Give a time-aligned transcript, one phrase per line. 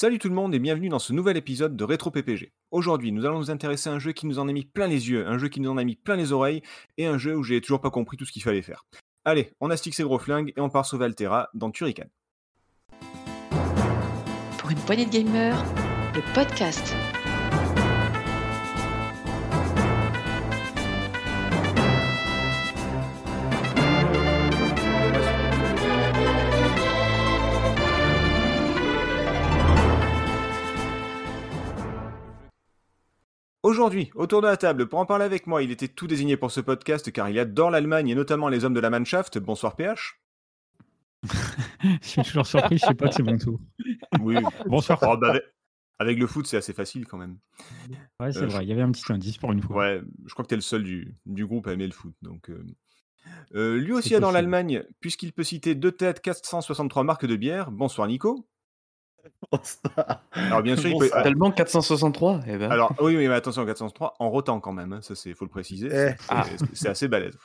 [0.00, 2.52] Salut tout le monde et bienvenue dans ce nouvel épisode de Rétro PPG.
[2.70, 5.10] Aujourd'hui, nous allons nous intéresser à un jeu qui nous en a mis plein les
[5.10, 6.62] yeux, un jeu qui nous en a mis plein les oreilles
[6.98, 8.86] et un jeu où j'ai toujours pas compris tout ce qu'il fallait faire.
[9.24, 12.06] Allez, on astique ses gros flingues et on part sauver Altera dans Turrican.
[14.58, 15.64] Pour une poignée de gamers,
[16.14, 16.94] le podcast.
[33.72, 36.50] Aujourd'hui, autour de la table, pour en parler avec moi, il était tout désigné pour
[36.50, 39.36] ce podcast car il adore l'Allemagne et notamment les hommes de la Mannschaft.
[39.36, 40.18] Bonsoir PH.
[41.82, 43.60] je suis toujours surpris, je sais pas que c'est mon tour.
[44.22, 44.98] Oui, Bonsoir.
[45.02, 45.34] Oh, bah,
[45.98, 47.36] avec- le foot, c'est assez facile quand même.
[48.20, 49.76] Ouais, c'est Euh, vrai, il y avait un petit indice pour une fois.
[49.76, 52.14] Ouais, je crois que t'es le seul du, du groupe à aimer le foot.
[52.22, 52.64] Donc, euh,
[53.54, 54.32] euh, lui aussi possible.
[54.32, 57.70] l'Allemagne, puisqu'il peut citer deux têtes, 463 marques de bière.
[57.70, 58.48] Bonsoir Nico.
[60.32, 61.10] Alors bien sûr, il peut...
[61.22, 62.70] Tellement 463 eh ben.
[62.70, 65.86] Alors oui, mais attention, 403 en rotant quand même, hein, ça c'est faut le préciser.
[65.88, 65.90] Eh.
[65.90, 66.44] c'est- Ah.
[66.74, 67.36] c'est- assez balèze.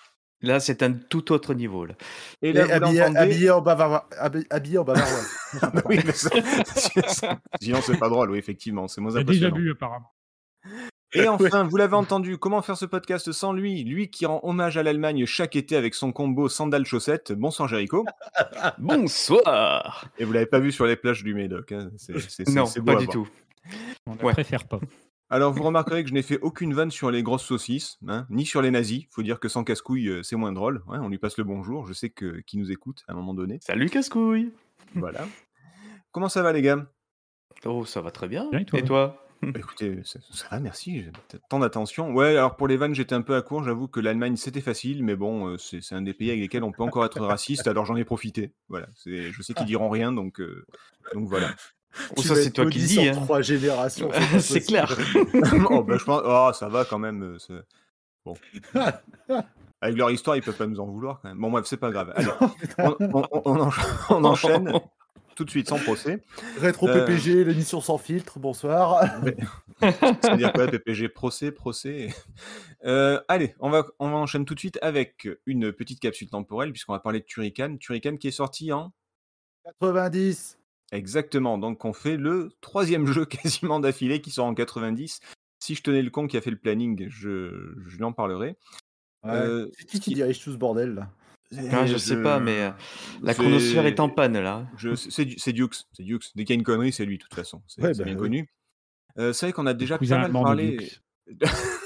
[0.41, 1.85] Là, c'est un tout autre niveau.
[1.85, 1.93] Là.
[2.41, 2.71] Et là, vous
[3.17, 4.09] habillé, en bavarois.
[4.19, 5.19] habi- Habillé en bavarois.
[5.61, 6.29] Ah bah oui, mais ça-
[7.61, 9.55] Sinon c'est pas drôle, oui, effectivement, c'est moins J'ai déjà impressionnant.
[9.55, 10.11] vu apparemment.
[11.13, 13.83] Et enfin, vous l'avez entendu, comment faire ce podcast sans lui?
[13.83, 17.31] Lui qui rend hommage à l'Allemagne chaque été avec son combo sandales chaussettes.
[17.31, 18.05] Bonsoir Jericho.
[18.79, 21.71] Bonsoir Et vous l'avez pas vu sur les plages du Médoc.
[21.71, 23.11] hein, c'est- c'est- c'est- Non, beau pas du voir.
[23.13, 23.27] tout.
[24.07, 24.33] On ne Ouais.
[24.33, 24.79] préfère pas.
[25.29, 28.45] Alors vous remarquerez que je n'ai fait aucune vanne sur les grosses saucisses, hein, ni
[28.45, 29.05] sur les nazis.
[29.09, 30.83] Faut dire que sans casse-couille, euh, c'est moins drôle.
[30.87, 31.87] Ouais, on lui passe le bonjour.
[31.87, 33.57] Je sais que qui nous écoute à un moment donné.
[33.61, 34.51] Salut casse-couille
[34.95, 35.21] Voilà.
[36.11, 36.85] Comment ça va les gars?
[37.65, 38.49] Oh, ça va très bien.
[38.51, 38.79] Bien, et toi?
[38.79, 39.22] Et toi?
[39.51, 41.05] Bah, Écoutez, ça, ça va, merci.
[41.49, 42.11] Tant d'attention.
[42.13, 43.63] Ouais, alors pour les vannes, j'étais un peu à court.
[43.63, 46.63] J'avoue que l'Allemagne, c'était facile, mais bon, euh, c'est c'est un des pays avec lesquels
[46.63, 47.67] on peut encore être raciste.
[47.67, 48.51] Alors j'en ai profité.
[48.69, 48.87] Voilà.
[48.95, 50.65] c'est- Je sais qu'ils diront rien, donc euh,
[51.13, 51.49] donc voilà.
[52.17, 53.07] Oh, ça, c'est toi qui le dis.
[53.07, 53.11] hein.
[53.13, 54.09] trois générations.
[54.39, 54.97] c'est clair.
[55.69, 56.21] oh, bah, je pense.
[56.25, 57.21] Oh, ça va quand même.
[57.23, 57.53] euh, c'est-
[58.25, 58.33] Bon.
[59.81, 61.37] Avec leur histoire, ils peuvent pas nous en vouloir quand même.
[61.37, 62.13] Bon, bref, c'est pas grave.
[62.15, 62.29] Allez,
[62.79, 63.23] on,
[64.09, 64.71] on enchaîne
[65.35, 66.21] tout de suite sans procès.
[66.57, 67.05] Rétro Euh.
[67.05, 69.03] PPG, l'émission sans filtre, bonsoir.
[69.81, 72.09] C'est-à-dire quoi, PPG, procès, procès?
[72.85, 76.71] Euh, allez, on va, on va enchaîner tout de suite avec une petite capsule temporelle,
[76.71, 77.77] puisqu'on va parler de Turrican.
[77.77, 78.93] Turrican qui est sorti en.
[79.79, 80.59] 90.
[80.91, 85.19] Exactement, donc on fait le troisième jeu quasiment d'affilée qui sort en 90.
[85.59, 88.57] Si je tenais le con qui a fait le planning, je, je lui en parlerai.
[89.23, 89.31] Ouais.
[89.31, 91.09] Euh, c'est qui qui dirige tout ce bordel là?
[91.71, 92.71] Ah, je sais pas, mais, euh,
[93.21, 94.67] La c'est- chronosphère est en panne, là.
[94.77, 96.31] je- C'est du- c'est Dukes, c'est Dukes.
[96.35, 97.61] Dès qu'il y a une connerie, c'est lui, de toute façon.
[97.67, 98.19] C'est Ouais, c'est bah bien oui.
[98.19, 98.49] connu.
[99.19, 100.89] Euh, c'est vrai qu'on a déjà pas mal parlé.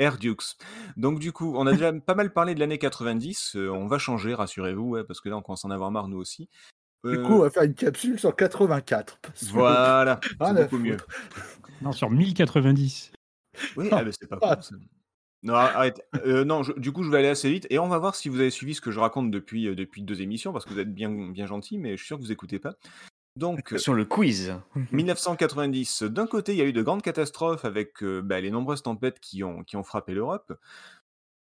[0.00, 0.56] Air Dukes.
[0.96, 3.54] Donc du coup, on a déjà pas mal parlé de l'année 90.
[3.56, 6.08] euh, on va changer, rassurez-vous, ouais, parce que là, on commence à en avoir marre
[6.08, 6.48] nous aussi.
[7.04, 9.18] Du Euh, coup, on va faire une capsule sur 84.
[9.22, 10.96] parce que- voilà, c'est Ah, la beaucoup mieux.
[11.80, 13.12] Non, sur 1090.
[13.76, 14.74] Oui, ah, mais c'est pas con, ça.
[15.42, 16.06] Non, arrête.
[16.26, 18.28] Euh, non, je- du coup, je vais aller assez vite et on va voir si
[18.28, 20.80] vous avez suivi ce que je raconte depuis, euh, depuis deux émissions parce que vous
[20.80, 22.74] êtes bien, bien gentil, mais je suis sûr que vous écoutez pas.
[23.36, 24.54] Donc, Sur le quiz.
[24.92, 28.82] 1990, d'un côté, il y a eu de grandes catastrophes avec euh, bah, les nombreuses
[28.82, 30.52] tempêtes qui ont, qui ont frappé l'Europe.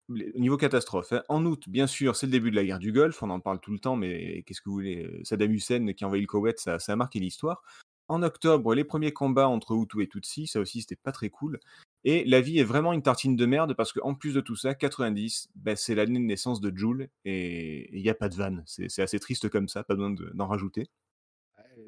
[0.09, 1.23] Au niveau catastrophe, hein.
[1.29, 3.61] en août, bien sûr, c'est le début de la guerre du Golfe, on en parle
[3.61, 6.59] tout le temps, mais qu'est-ce que vous voulez euh, Saddam Hussein qui envahit le Koweït,
[6.59, 7.61] ça, ça a marqué l'histoire.
[8.09, 11.59] En octobre, les premiers combats entre Hutus et Tutsis, ça aussi, c'était pas très cool.
[12.03, 14.73] Et la vie est vraiment une tartine de merde parce qu'en plus de tout ça,
[14.73, 18.63] 90, bah, c'est l'année de naissance de Joule et il n'y a pas de vanne.
[18.65, 20.87] C'est assez triste comme ça, pas besoin de- d'en rajouter.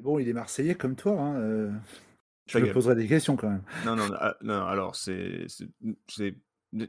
[0.00, 1.12] Bon, il est Marseillais comme toi.
[1.20, 1.36] Hein.
[1.40, 1.70] euh,
[2.46, 3.62] Je me poserai des questions quand même.
[3.86, 5.44] Non, non, non, ah, non, alors c'est.
[5.48, 5.68] c'est-
[6.08, 6.36] c'est-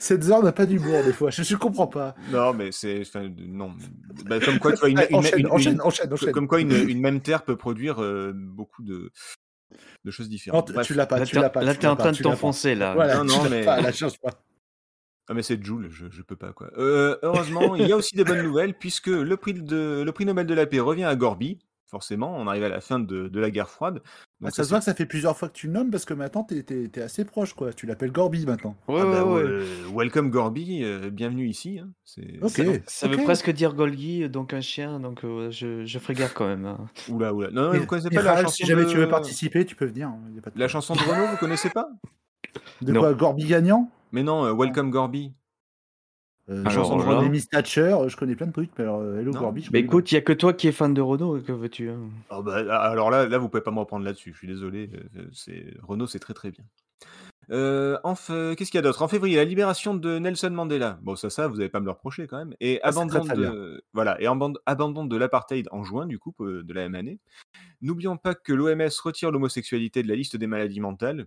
[0.00, 1.30] Cette zone n'a pas d'humour des fois.
[1.30, 2.14] Je, je comprends pas.
[2.32, 3.00] Non, mais c'est.
[3.02, 3.74] enfin, Non.
[4.26, 6.32] Bah, comme quoi, tu vois, une, enchaîne, une- enchaîne, une- enchaîne, enchaîne.
[6.32, 9.10] Comme quoi, une, une même terre peut produire euh, beaucoup de,
[10.04, 10.66] de choses différentes.
[10.68, 10.86] tu- Bref.
[10.86, 11.62] tu l'as pas, Là, tu t'es l'as pas.
[11.62, 12.94] là, tu t'es l'as en train de t'enfoncer, là.
[12.94, 14.30] Voilà, Non, non, mais- pas, la change pas.
[15.30, 16.70] Ah, mais c'est Joule, je, je peux pas, quoi.
[16.78, 20.24] Euh, heureusement, il y a aussi des bonnes nouvelles, puisque le prix, de, le prix
[20.24, 21.58] Nobel de la paix revient à Gorby.
[21.90, 24.02] Forcément, on arrive à la fin de, de la guerre froide.
[24.44, 26.12] Ah, ça se voit que ça fait plusieurs fois que tu le nommes parce que
[26.12, 27.72] maintenant t'es es, assez proche quoi.
[27.72, 28.76] Tu l'appelles Gorby maintenant.
[28.88, 29.50] Ouais, Ah bah, ouais, ouais.
[29.58, 29.64] ouais,
[29.94, 31.78] welcome Gorby, euh, bienvenue ici.
[31.78, 31.88] hein.
[32.04, 32.50] C'est- Ok.
[32.50, 36.34] c'est- Ça veut presque dire Golgi, donc un chien, donc euh, je, je ferai gaffe
[36.34, 36.66] quand même.
[36.66, 36.86] hein.
[37.08, 37.50] Oula, oula.
[37.50, 38.90] Non, non, vous connaissez pas la chanson si jamais de...
[38.90, 40.08] tu veux participer, tu peux venir.
[40.08, 41.88] hein, y a pas de La chanson de Renault, vous connaissez pas?
[42.82, 43.00] De Non.
[43.00, 43.90] quoi Gorby gagnant?
[44.12, 45.32] Mais non, euh, Welcome Gorby.
[46.48, 49.40] Euh, Alors, Miss Thatcher, euh, je connais plein de trucs, mais alors euh, Hello Non.
[49.40, 49.68] Gorby.
[49.72, 52.00] Mais écoute, il y a que toi qui es fan de Renault, que veux-tu hein?
[52.30, 54.32] Ah bah, alors là, là, vous pouvez pas me reprendre là-dessus.
[54.32, 54.90] Je suis désolé.
[55.32, 56.64] C'est Renault, c'est très très bien.
[57.50, 57.96] Euh,
[58.56, 59.02] Qu'est-ce qu'il y a d'autre?
[59.02, 60.98] En février, la libération de Nelson Mandela.
[61.02, 62.54] Bon, ça, ça, vous n'allez pas me le reprocher quand même.
[62.60, 66.18] Et Ah, abandon très, très de voilà et aband- abandon de l'apartheid en juin du
[66.18, 67.20] coup de la même année.
[67.80, 71.26] N'oublions pas que l'OMS retire l'homosexualité de la liste des maladies mentales,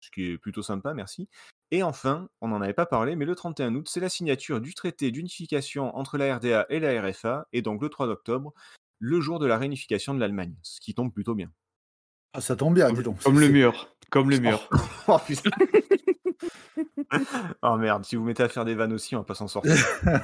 [0.00, 1.28] ce qui est plutôt sympa, merci.
[1.74, 4.74] Et enfin, on n'en avait pas parlé, mais le 31 août, c'est la signature du
[4.74, 8.52] traité d'unification entre la RDA et la RFA, et donc le 3 octobre,
[8.98, 11.50] le jour de la réunification de l'Allemagne, ce qui tombe plutôt bien.
[12.34, 13.22] Ah, ça tombe bien, dis donc.
[13.22, 13.88] Comme le mur.
[14.10, 14.68] Comme le mur.
[15.08, 15.50] Oh putain
[17.62, 19.74] Oh merde, si vous mettez à faire des vannes aussi, on va pas s'en sortir.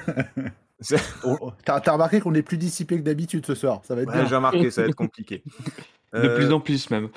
[1.25, 3.81] Oh, T'as t'as remarqué qu'on est plus dissipé que d'habitude ce soir.
[3.85, 4.27] Ça va être Ouais, bien.
[4.27, 5.43] j'ai remarqué, ça va être compliqué.
[6.13, 7.09] De Euh, plus en plus même.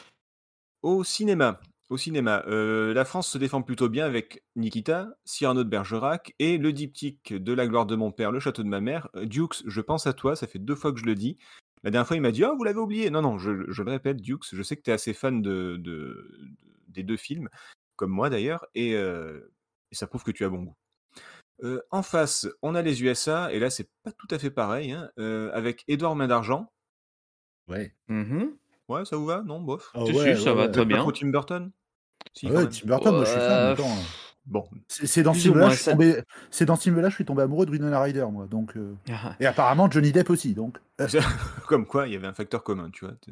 [0.82, 1.60] Au cinéma,
[1.92, 6.58] au cinéma, euh, la France se défend plutôt bien avec Nikita, Cyrano de Bergerac et
[6.58, 9.10] le diptyque de La gloire de mon père, Le château de ma mère.
[9.16, 11.38] Euh, Dukes, je pense à toi, ça fait deux fois que je le dis.
[11.84, 13.10] La dernière fois, il m'a dit Ah, vous l'avez oublié.
[13.10, 15.76] Non, non, je, je le répète, Dukes, je sais que tu es assez fan de,
[15.78, 15.80] de-
[16.40, 16.50] de-
[16.88, 17.50] des deux films,
[17.98, 19.54] comme moi d'ailleurs, et, euh,
[19.92, 20.76] et ça prouve que tu as bon goût.
[21.64, 24.94] Euh, en face, on a les USA, et là, c'est pas tout à fait pareil,
[24.94, 26.72] hein, euh, avec Édouard Main d'Argent.
[27.68, 27.94] Ouais.
[28.08, 28.56] Mhm.
[28.88, 29.44] Ouais, ça vous va?
[29.44, 29.92] Non, bof.
[29.94, 31.06] Ah Si, ouais, ça ouais, va très bien.
[31.12, 31.72] Tim Burton?
[32.34, 32.70] Si, Ah ouais, même.
[32.70, 33.50] Tim Burton, moi je suis fan.
[33.52, 33.98] Euh, attends.
[34.48, 36.24] Bon, C'est c'est dans ce ou film-là, moins, je suis ça- tombé.
[36.50, 38.48] C'est dans ce film-là, je suis tombé amoureux de Winona Ryder, moi.
[38.48, 40.54] Donc, euh, Ah, et apparemment Johnny Depp aussi.
[40.56, 41.08] Donc, euh,
[41.68, 43.14] Comme quoi, il y avait un facteur commun, tu vois.
[43.22, 43.32] t'es-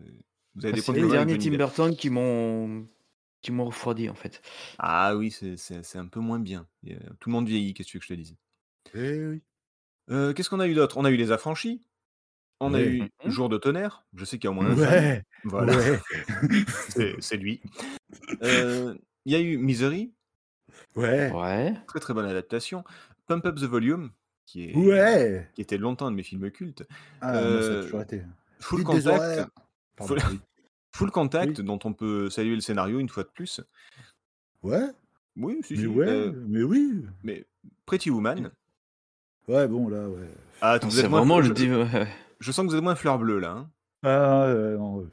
[0.56, 1.59] Vous avez des points C'est les communs avec derniers Johnny Tim Depp.
[1.59, 2.86] Burton qui m'ont
[3.41, 4.41] qui m'ont refroidi en fait.
[4.80, 6.68] Ah oui, c'est- c'est c'est un peu moins bien.
[6.83, 8.35] Il y a- Tout le monde vieillit, qu'est-ce que tu veux que je te dise?
[8.94, 9.42] Eh oui.
[10.12, 10.97] Euh, Qu'est-ce qu'on a eu d'autre?
[10.97, 11.81] On a eu les affranchis.
[12.59, 12.85] On a Ouais.
[12.88, 13.31] eu Mhm.
[13.31, 14.06] Jour de tonnerre.
[14.13, 14.85] Je sais qu'il y a au moins un fan.
[14.89, 16.00] Ouais, Voilà, ouais,
[16.89, 17.62] c'est c'est lui.
[18.44, 18.95] Euh,
[19.25, 20.11] Il y a eu Misery,
[20.95, 21.73] ouais, Ouais.
[21.88, 22.83] très très bonne adaptation.
[23.27, 24.09] Pump Up the Volume,
[24.45, 25.47] qui, est, ouais.
[25.53, 26.83] qui était longtemps un de mes films cultes.
[27.21, 28.23] Ah, ça a Euh, toujours été.
[28.59, 29.50] Full Dites Contact,
[30.91, 33.61] Full- Contact, dont on peut saluer le scénario une fois de plus.
[34.63, 34.88] Ouais,
[35.38, 35.88] Oui, si, mais si.
[35.88, 37.06] ouais, euh, mais oui.
[37.23, 37.45] mais
[37.85, 38.51] Pretty Woman.
[39.47, 40.27] Ouais, bon, là, ouais.
[40.61, 42.07] Ah, vous C'est êtes moins- vraiment je, dé- ouais.
[42.39, 43.51] je sens que vous êtes moins fleur bleue là.
[43.51, 43.69] hein.
[44.03, 45.09] Ah, euh, non, euh,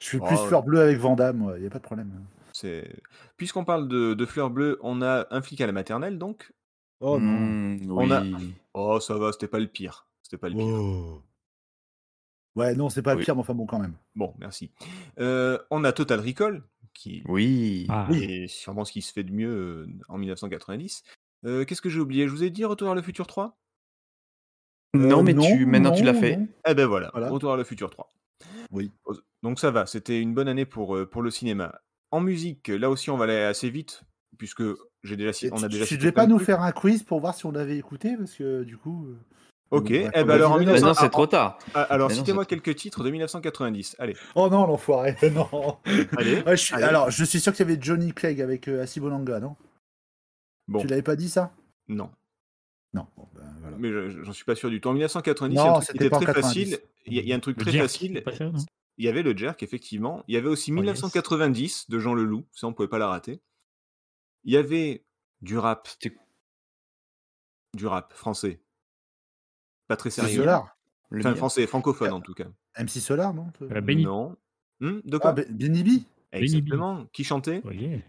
[0.00, 2.10] Je suis plus Oh, fleur bleue avec Vandame, il n'y a pas de problème.
[2.52, 2.90] C'est
[3.36, 6.52] Puisqu'on parle de, de fleur bleue, on a un flic à la maternelle donc?
[7.00, 7.30] Oh non.
[7.32, 8.54] Mm, On a- oui.
[8.74, 10.06] Oh, ça va, c'était pas le pire.
[10.22, 10.64] C'était pas le pire.
[10.66, 11.22] Oh.
[12.56, 13.94] Ouais, non, c'est pas le pire, mais enfin bon, quand même.
[14.16, 14.70] Bon, merci.
[15.20, 16.62] Euh, on a Total Recall,
[16.94, 17.86] qui Oui.
[17.88, 21.04] Ah, est sûrement ce qui se fait de mieux euh, en 1990.
[21.46, 22.26] Euh, Qu'est-ce que j'ai oublié?
[22.26, 23.56] Je vous ai dit Retour vers le futur 3
[24.94, 26.36] Non, mais tu maintenant tu l'as non, fait.
[26.36, 26.48] non.
[26.68, 27.30] Eh ben voilà, Voilà.
[27.30, 28.08] Retour vers le futur 3.
[28.70, 28.92] Oui.
[29.42, 31.80] Donc ça va, c'était une bonne année pour, euh, pour le cinéma.
[32.10, 34.02] En musique, là aussi on va aller assez vite,
[34.38, 34.62] puisque
[35.02, 37.34] j'ai déjà, on a déjà tu cité devais pas nous faire un quiz pour voir
[37.34, 39.06] si on avait écouté parce que du coup.
[39.06, 39.16] euh,
[39.72, 40.66] Ok, eh ben alors en vas-y.
[40.66, 41.58] Mais 1900 non, c'est ah, trop tard.
[41.74, 43.94] ah, alors citez-moi quelques titres de 1990.
[44.00, 45.78] Allez, Oh non, l'enfoiré, non.
[46.16, 46.42] allez.
[46.42, 46.84] Ouais, je suis- allez.
[46.84, 49.54] Alors, je suis sûr qu'il y avait Johnny Clegg avec euh, Asibonanga, non?
[50.66, 51.52] Bon, Tu l'avais pas dit ça?
[51.88, 52.10] Non,
[52.92, 53.06] Non.
[53.16, 53.76] Bon, ben, voilà.
[53.78, 54.88] mais je- j'en suis pas sûr du tout.
[54.88, 56.42] En 1990, il y a Non, un truc qui était très 90.
[56.42, 56.78] facile.
[57.06, 58.22] Il y, a- il y a un truc le très jerk, facile.
[58.40, 58.52] non?
[58.98, 60.24] Il y avait le jerk, effectivement.
[60.28, 60.82] Il y avait aussi Oh, yes.
[60.84, 63.40] 1990 de Jean Leloup, ça on pouvait pas la rater.
[64.44, 65.04] Il y avait
[65.40, 65.88] du rap,
[67.74, 68.60] du rap français.
[69.88, 70.36] Pas très sérieux.
[70.40, 70.76] Solar.
[71.12, 72.46] le Enfin, français, francophone en tout cas.
[72.78, 74.04] MC Solar, non Euh, Benny.
[74.04, 74.36] Non.
[74.80, 75.32] Hmm, de Ah, quoi?
[75.32, 76.02] Be- Benny B
[76.32, 77.06] Exactement.
[77.12, 77.60] Qui chantait?
[77.64, 78.00] Oui.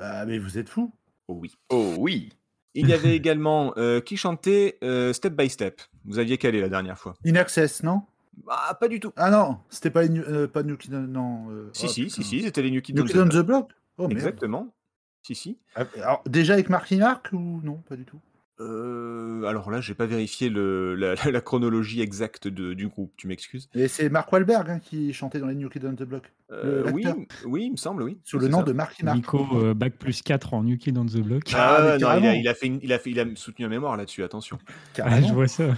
[0.00, 0.92] Ah, mais vous êtes fous.
[1.26, 1.52] Oh oui.
[1.70, 2.32] Oh oui.
[2.74, 5.80] Il y avait également euh, qui chantait euh, Step by Step.
[6.04, 7.14] Vous aviez calé la dernière fois.
[7.26, 8.02] In Access, non?
[8.48, 9.12] Ah, pas du tout.
[9.16, 11.50] Ah non, c'était pas, une- euh, pas New Kid on- non.
[11.50, 12.14] euh, Si, oh, si, putain.
[12.16, 13.32] si, si, c'était les New Kids New on Kid the on Block.
[13.42, 13.70] the Block?
[13.98, 14.08] Oh.
[14.10, 14.74] Exactement.
[15.22, 15.58] Si, si.
[15.76, 17.76] Ah, Alors, déjà avec Marky Mark ou non?
[17.88, 18.18] Pas du tout.
[18.60, 23.26] Euh, alors là, j'ai pas vérifié le, la, la chronologie exacte de- du groupe, tu
[23.26, 23.68] m'excuses.
[23.74, 26.32] Et c'est Mark Wahlberg hein, qui chantait dans les New Kid on the Block.
[26.52, 27.04] Euh, oui,
[27.44, 28.18] oui, il me semble, oui.
[28.22, 28.64] Sous le nom ça.
[28.64, 29.16] de Marky Mark.
[29.16, 31.42] Nico, euh, bac plus 4 en New Kid on the Block.
[31.52, 32.32] Ah, Ah, non, il a, carrément.
[32.32, 34.58] il a fait une- il a fait, il a soutenu un mémoire là-dessus, attention.
[35.02, 35.74] Ah, je vois ça.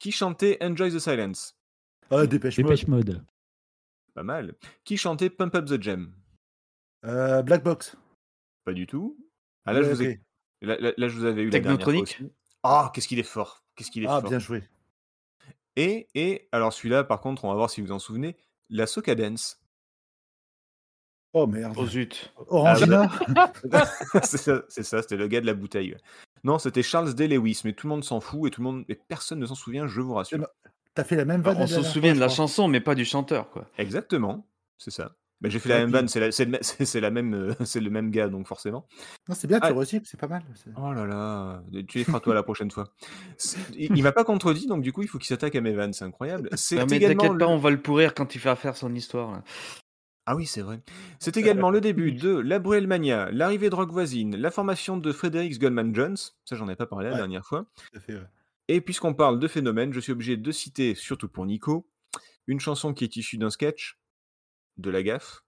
[0.00, 1.56] Qui chantait Enjoy the Silence?
[2.10, 2.66] Ah, Dépêche Mode.
[2.66, 3.22] Dépêche Mode.
[4.14, 4.54] Pas mal.
[4.84, 6.10] Qui chantait Pump Up the Jam?
[7.04, 7.96] Euh, Black Box.
[8.64, 9.18] Pas du tout.
[9.66, 10.20] Ah là, Ouais, je vous ai-.
[10.64, 12.20] Là, là- là, je vous avais eu Technotronic?
[12.62, 14.62] Ah, qu'est-ce qu'il est fort Qu'est-ce qu'il est Ah, fort bien joué.
[15.76, 18.36] Et, et alors celui-là, par contre, on va voir si vous en souvenez,
[18.70, 19.60] la Soca Dance.
[21.32, 21.74] Oh merde.
[21.76, 22.32] Oh zut.
[22.46, 23.10] Orangina
[24.22, 25.96] c'est ça, c'est ça, c'était le gars de la bouteille.
[26.44, 28.84] Non, c'était Charles Day Lewis, mais tout le monde s'en fout et tout le monde,
[28.88, 30.38] et personne ne s'en souvient, je vous rassure.
[30.38, 30.48] Eh ben,
[30.94, 31.56] T'as fait la même vanne.
[31.58, 33.68] on se souvient de la chanson, mais pas du chanteur, quoi.
[33.78, 34.46] Exactement,
[34.78, 35.16] c'est ça.
[35.44, 36.46] Mais j'ai fait la même vanne, c'est la, c'est
[37.10, 38.86] même, euh, c'est le même gars, donc forcément.
[39.28, 39.72] Non, c'est bien, tu Ah.
[39.72, 40.42] recycles, c'est pas mal.
[40.76, 42.88] Oh là là, tu les feras toi la prochaine fois.
[43.76, 45.92] Il, il m'a pas contredit, donc du coup, il faut qu'il s'attaque à mes vannes,
[45.92, 46.48] c'est incroyable.
[46.54, 49.30] C'est mais t'inquiète pas, le- on va le pourrir quand il va faire son histoire.
[49.32, 49.44] là.
[50.26, 50.80] Ah oui, c'est vrai.
[51.18, 55.12] C'est également le début de la Bruelle Mania, l'arrivée de Rock Voisine, la formation de
[55.12, 57.18] Frédéric Goldman Jones, ça j'en ai pas parlé la Ouais.
[57.18, 57.66] dernière fois.
[57.92, 58.26] Tout à fait, ouais.
[58.68, 61.86] Et puisqu'on parle de phénomène, je suis obligé de citer, surtout pour Nico,
[62.46, 63.98] une chanson qui est issue d'un sketch
[64.76, 65.44] de la gaffe.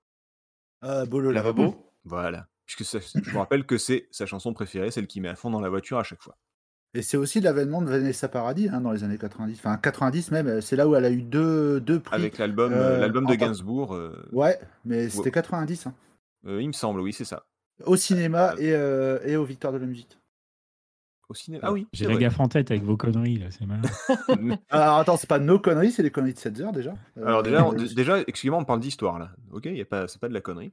[0.82, 2.48] Ah, Bolo Lavabo Voilà.
[2.66, 5.50] Puisque ça- je vous rappelle que c'est sa chanson préférée, celle qui met à fond
[5.50, 6.36] dans la voiture à chaque fois.
[6.94, 9.58] Et c'est aussi l'avènement de Vanessa Paradis hein, dans les années 90.
[9.58, 12.14] Enfin, 90 même, euh, c'est là où elle a eu deux, deux prix.
[12.14, 15.86] Avec l'album Euh, euh, l'album de Gainsbourg, euh, Ouais, mais c'était 90.
[15.86, 15.94] hein.
[16.46, 17.44] euh, il me semble, oui, c'est ça.
[17.84, 20.18] Au cinéma et, euh, et aux Victoires de la musique.
[21.28, 21.64] Au cinéma.
[21.66, 23.82] Ah oui, J'ai c'est la gaffe en tête avec vos conneries, là, c'est malin.
[24.70, 26.94] Alors attends, c'est pas nos conneries, c'est les conneries de 7 heures déjà.
[27.18, 29.32] Euh, Alors déjà, on- euh, déjà excusez-moi, on parle d'histoire là.
[29.50, 30.72] Ok, y a pas, c'est pas de la connerie.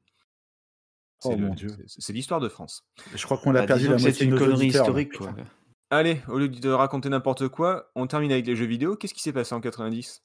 [1.25, 1.69] Oh, C'est le- mon Dieu.
[1.87, 2.85] c'est- C'est l'histoire de France.
[3.15, 5.33] je crois qu'on a Bah, perdu la moitié c'est une connerie historique, quoi.
[5.89, 8.95] Allez, au lieu de raconter n'importe quoi, on termine avec les jeux vidéo.
[8.95, 10.23] Qu'est-ce qui s'est passé en 90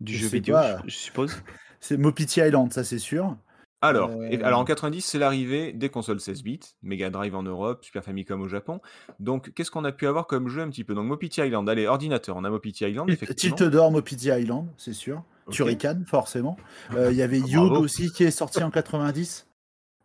[0.00, 0.78] Du Je jeu vidéo, pas.
[0.84, 1.42] je, je suppose.
[1.80, 3.36] C'est Mopiti Island, ça c'est sûr.
[3.86, 7.84] Alors, et- alors en 90, c'est l'arrivée des consoles 16 bits, Mega Drive en Europe,
[7.84, 8.80] Super Famicom au Japon.
[9.20, 10.94] Donc, qu'est-ce qu'on a pu avoir comme jeu un petit peu?
[10.94, 13.56] Donc, Mopiti Island, allez, ordinateur, on a Mopiti Island, effectivement.
[13.56, 15.22] Tilt d'or, Mopiti Island, c'est sûr.
[15.46, 15.54] Ok.
[15.54, 16.56] Turrican, forcément.
[16.96, 17.80] Euh, Il y avait Ah, bravo.
[17.80, 19.46] aussi qui est sorti en 90.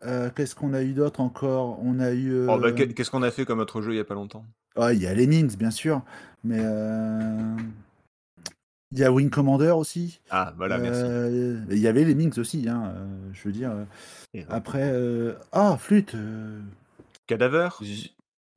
[0.06, 1.80] Euh, Qu'est-ce qu'on a eu d'autre encore?
[1.84, 2.48] On a eu.
[2.48, 4.14] Oh, bah, euh, qu'est- qu'est-ce qu'on a fait comme autre jeu il y a pas
[4.14, 4.46] longtemps?
[4.78, 6.02] Ah, il y a Lemmings, bien sûr.
[6.44, 6.60] Mais.
[6.60, 7.56] euh,
[8.92, 10.20] Il y a Wing Commander aussi.
[10.32, 11.04] Ah, voilà, merci.
[11.06, 13.72] Euh, Il y avait Lemmings aussi, hein, euh, je veux dire.
[13.72, 13.86] euh,
[14.34, 14.90] Et, Après.
[14.92, 16.60] euh, Ah, flûte euh,
[17.28, 17.70] Cadaver?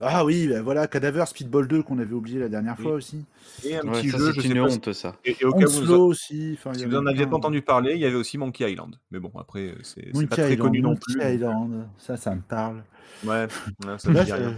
[0.01, 2.83] Ah oui, bah voilà, Cadaver Speedball 2 qu'on avait oublié la dernière Oui.
[2.85, 3.25] fois aussi.
[3.63, 5.17] et un Ouais, petit ça, jeu, je sais une pas si- honte, ça.
[5.25, 6.53] Et, et au cas où vous, aussi.
[6.55, 8.99] y si vous en aviez pas entendu parler, il y avait aussi Monkey Island.
[9.11, 11.21] Mais bon, après, c'est Monkey pas très Island, connu non Monkey plus.
[11.21, 12.83] euh, Island, ça, ça me parle.
[13.25, 13.47] Ouais,
[13.99, 14.57] ça me Là, dit rien.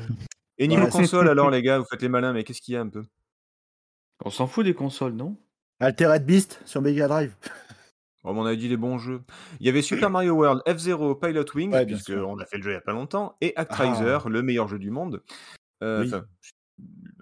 [0.57, 2.76] Et niveau Ouais, console, alors, les gars, vous faites les malins, mais qu'est-ce qu'il y
[2.76, 3.02] a un peu?
[4.25, 5.37] On s'en fout des consoles, non?
[5.81, 7.35] Altered Beast sur Mega Drive.
[8.23, 9.23] Oh, On a dit les bons jeux.
[9.61, 12.71] Il y avait Super Mario World, F-Zero, Pilot Wings, Ouais, puisqu'on a fait le jeu
[12.71, 15.23] il y a pas longtemps, et Actraiser, le meilleur jeu du monde.
[15.83, 16.12] Euh, Oui.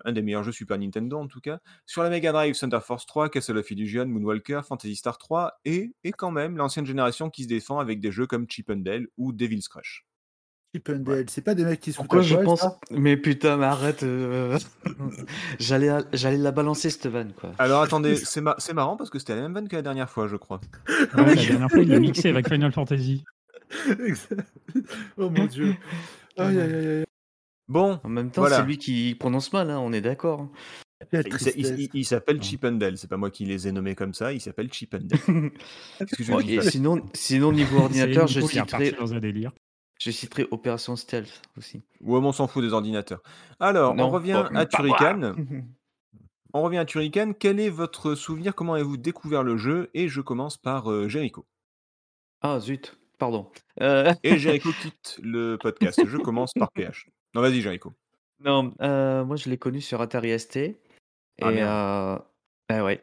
[0.05, 1.59] un des meilleurs jeux Super Nintendo en tout cas.
[1.87, 5.93] Sur la Mega Drive, Thunder Force 3, Castle of Illusion, Moonwalker, Fantasy Star 3, et,
[6.05, 9.07] et quand même l'ancienne génération qui se défend avec des jeux comme Chip and Dale
[9.17, 10.05] ou Devil's Crush.
[10.75, 13.59] Chip and Dale, c'est pas des mecs qui se foutent Pourquoi je pense Mais putain,
[13.59, 14.03] mais arrête.
[14.05, 14.59] euh,
[15.59, 17.53] J'allais j'allais la balancer, cette vanne, quoi.
[17.59, 20.09] Alors attendez, c'est ma- c'est marrant parce que c'était la même vanne que la dernière
[20.09, 20.61] fois, je crois.
[21.15, 23.25] Ouais, la dernière fois, il l'a mixé avec Final Fantasy.
[25.19, 25.75] Oh mon dieu.
[26.39, 27.05] Aïe, aïe, aïe, aïe.
[27.69, 28.57] Bon, En même temps, Voilà.
[28.57, 30.49] c'est lui qui prononce mal, hein, on est d'accord.
[31.11, 31.79] Quelle il, s'a- il- tristesse.
[31.79, 34.33] il- il s'appelle Chip and Dale, c'est pas moi qui les ai nommés comme ça,
[34.33, 35.51] il s'appelle Chip and Dale.
[35.99, 38.59] Qu'est-ce que je Bon, dis et pas sinon, sinon, niveau ordinateur, C'est je Nico qui
[38.59, 39.53] est reparti citerai, dans un délire.
[40.03, 41.83] Je citerai Opération Stealth aussi.
[42.01, 43.23] Ouais, mais on s'en fout des ordinateurs.
[43.61, 45.35] Alors, Non, on revient à Turrican.
[46.55, 47.33] On revient à Turrican.
[47.39, 48.55] Quel est votre souvenir?
[48.55, 49.89] Comment avez-vous découvert le jeu?
[49.95, 51.47] Et je commence par euh, Jericho.
[52.43, 53.51] Ah zut, pardon.
[53.81, 56.03] Euh, Et Jericho quitte le podcast.
[56.07, 57.09] Je commence par PH.
[57.35, 57.95] Non, vas-y, Jericho.
[58.41, 60.57] non, euh, moi je l'ai connu sur Atari ST.
[60.59, 60.77] Et
[61.41, 61.71] Ah, merde.
[61.71, 62.19] euh,
[62.69, 63.03] bah ouais.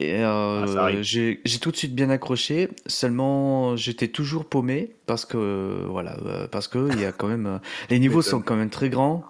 [0.00, 1.02] Et Ah, euh, arrive.
[1.02, 2.68] j'ai tout de suite bien accroché.
[2.86, 7.46] Seulement, j'étais toujours paumé parce que voilà, euh, parce que il y a quand même
[7.46, 7.58] euh,
[7.90, 9.24] les niveaux sont quand même très grands.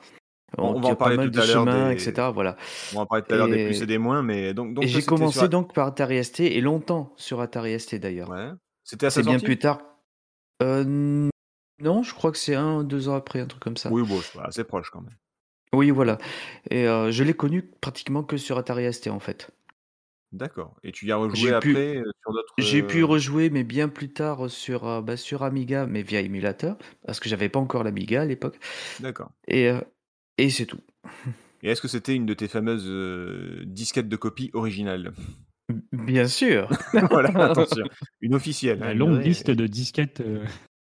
[0.57, 2.29] On- on va en pas parler mal tout de à l'heure des- etc.
[2.33, 2.57] Voilà.
[2.93, 5.03] On va en parler tout à l'heure des plus et des moins, mais donc, j'ai
[5.03, 8.31] commencé sur- donc par Atari ST et longtemps sur Atari ST d'ailleurs.
[8.31, 8.51] Ouais.
[8.85, 9.81] C'était sa C'est bien plus tard.
[10.63, 11.29] Euh,
[11.83, 13.91] non, je crois que c'est un, deux ans après, un truc comme ça.
[13.91, 15.17] Oui, bon, c'est assez proche quand même.
[15.75, 16.19] Oui, voilà.
[16.71, 19.51] Et euh, je l'ai connu pratiquement que sur Atari ST en fait.
[20.35, 20.77] D'accord.
[20.83, 22.53] Et tu y as rejoué J'ai pu- après euh, sur d'autres.
[22.59, 26.21] J'ai euh, pu rejouer, mais bien plus tard sur, euh, bah, sur Amiga, mais via
[26.21, 26.77] émulateur,
[27.07, 28.59] parce que j'avais pas encore l'Amiga à l'époque.
[29.01, 29.31] D'accord.
[29.47, 29.81] Et, euh,
[30.37, 30.81] et c'est tout.
[31.63, 35.15] Et est-ce que c'était une de tes fameuses euh, disquettes de copie originales?
[35.93, 36.69] Bien sûr.
[37.11, 37.87] Voilà, attention.
[38.21, 38.83] Une officielle.
[38.83, 40.21] hein, La une longue liste de disquettes.
[40.21, 40.45] euh,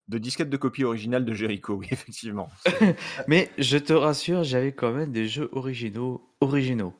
[0.09, 2.49] De disquettes de copie originale de Jericho, oui, effectivement.
[3.27, 6.93] Mais je te rassure, j'avais quand même des jeux originaux, originaux.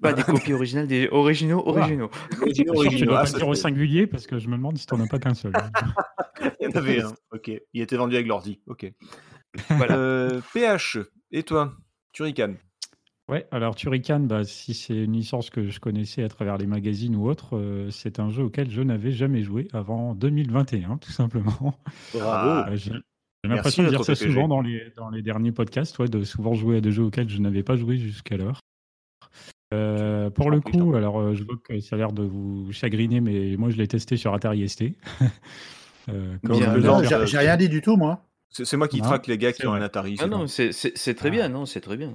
[0.00, 2.10] Pas des copies originales, des originaux, originaux.
[2.40, 4.98] Originaux, Je dois Ah, pas dire au singulier parce que je me demande si t'en
[5.00, 5.52] as pas qu'un seul.
[6.60, 7.12] Il y en avait un.
[7.32, 7.50] Ok.
[7.74, 8.60] Il était vendu avec l'ordi.
[8.66, 8.90] Ok.
[9.70, 9.96] Voilà.
[9.96, 10.98] Euh, PH,
[11.32, 11.74] et toi
[12.12, 12.54] Turrican?
[13.28, 17.14] Ouais, alors Turrican, bah, si c'est une licence que je connaissais à travers les magazines
[17.14, 21.78] ou autres, euh, c'est un jeu auquel je n'avais jamais joué avant 2021, tout simplement.
[22.20, 22.92] Ah, Euh, J'ai
[23.44, 24.30] l'impression de dire ça PPG.
[24.32, 27.28] souvent dans les, dans les derniers podcasts, ouais, de souvent jouer à des jeux auxquels
[27.28, 28.60] je n'avais pas joué jusqu'alors.
[29.72, 33.20] Euh, pour le coup, alors euh, je vois que ça a l'air de vous chagriner,
[33.20, 34.84] mais moi je l'ai testé sur Atari ST.
[36.08, 38.24] Euh, j'ai rien dit du tout, moi.
[38.48, 39.82] C'est moi qui Non, traque les gars qui ont un.
[39.82, 40.16] Atari.
[40.18, 40.46] Ah c'est non,
[40.96, 41.30] c'est très Ah.
[41.30, 42.14] bien, non, c'est très bien.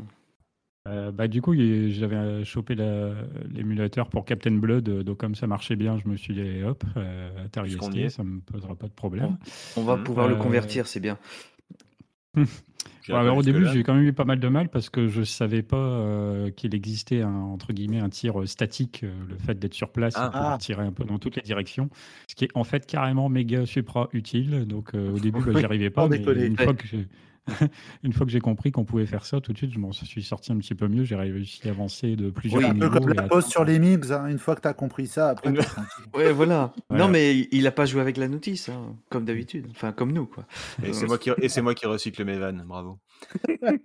[0.89, 3.13] Euh, bah, du coup, j'avais chopé la-
[3.49, 7.45] l'émulateur pour Captain Blood, donc comme ça marchait bien, je me suis dit, hop, euh,
[7.45, 9.37] Atari ST, ça me posera pas de problème.
[9.77, 10.03] On va Mhm.
[10.03, 11.17] pouvoir le convertir, c'est bien.
[13.09, 15.23] Ouais, alors au début, j'ai quand même eu pas mal de mal parce que je
[15.23, 19.57] savais pas euh, qu'il existait un, entre guillemets un tir euh, statique, euh, le fait
[19.59, 20.31] d'être sur place Ah.
[20.33, 20.57] Ah.
[20.59, 21.89] tirer un peu dans toutes les directions,
[22.27, 24.65] ce qui est en fait carrément méga supra utile.
[24.65, 26.85] Donc euh, au début, bah, j'y arrivais pas, mais une fois que
[28.03, 30.23] une fois que j'ai compris qu'on pouvait faire ça, tout de suite, je m'en suis
[30.23, 31.03] sorti un petit peu mieux.
[31.03, 32.99] J'ai réussi à avancer de plusieurs Oui, un peu niveaux.
[32.99, 35.53] comme la pause sur les MIGS, hein, une fois que tu as compris ça, après.
[36.13, 36.73] Ouais, voilà.
[36.89, 37.05] Voilà.
[37.05, 39.67] Non, mais il a pas joué avec la notice, hein, comme d'habitude.
[39.71, 40.45] Enfin, comme nous, quoi.
[40.83, 42.99] Et c'est moi qui et c'est moi qui recycle mes vannes, bravo.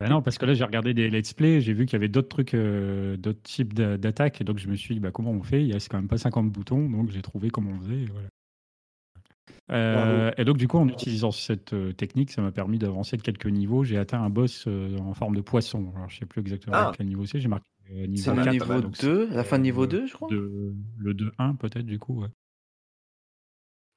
[0.00, 2.08] Bah non, parce que là, j'ai regardé des let's play, j'ai vu qu'il y avait
[2.08, 5.30] d'autres trucs, euh, d'autres types d'a- d'attaques, et donc je me suis dit, bah, comment
[5.30, 5.60] on fait?
[5.62, 8.06] Il y a quand même pas 50 boutons, donc j'ai trouvé comment on faisait.
[8.10, 8.28] voilà.
[9.70, 13.22] Euh, et donc, du coup, en utilisant cette euh, technique, ça m'a permis d'avancer de
[13.22, 13.84] quelques niveaux.
[13.84, 15.92] J'ai atteint un boss euh, en forme de poisson.
[15.96, 16.92] Alors, je sais plus exactement Ah.
[16.96, 17.40] quel niveau c'est.
[17.40, 19.64] J'ai marqué euh, niveau C'est le 4, niveau donc 2, c'est, la fin de euh,
[19.64, 20.28] niveau le 2, je crois.
[20.28, 22.20] de- le 2-1, peut-être, du coup.
[22.22, 22.28] ouais.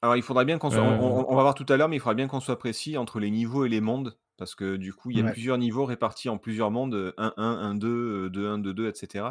[0.02, 0.98] Alors il faudra bien qu'on soit, Euh.
[1.00, 2.98] on, on- on va voir tout à l'heure, mais il faudra bien qu'on soit précis
[2.98, 5.32] entre les niveaux et les mondes, parce que du coup il y a Ouais.
[5.32, 9.28] plusieurs niveaux répartis en plusieurs mondes, euh, 1-1, 1-2, 2-1, 2-2, etc.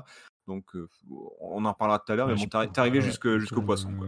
[0.49, 0.89] Donc euh,
[1.41, 3.93] on en reparlera tout à l'heure, mais Ouais, bon, t'es arrivé jusqu'au euh, poisson.
[3.99, 4.07] Quoi.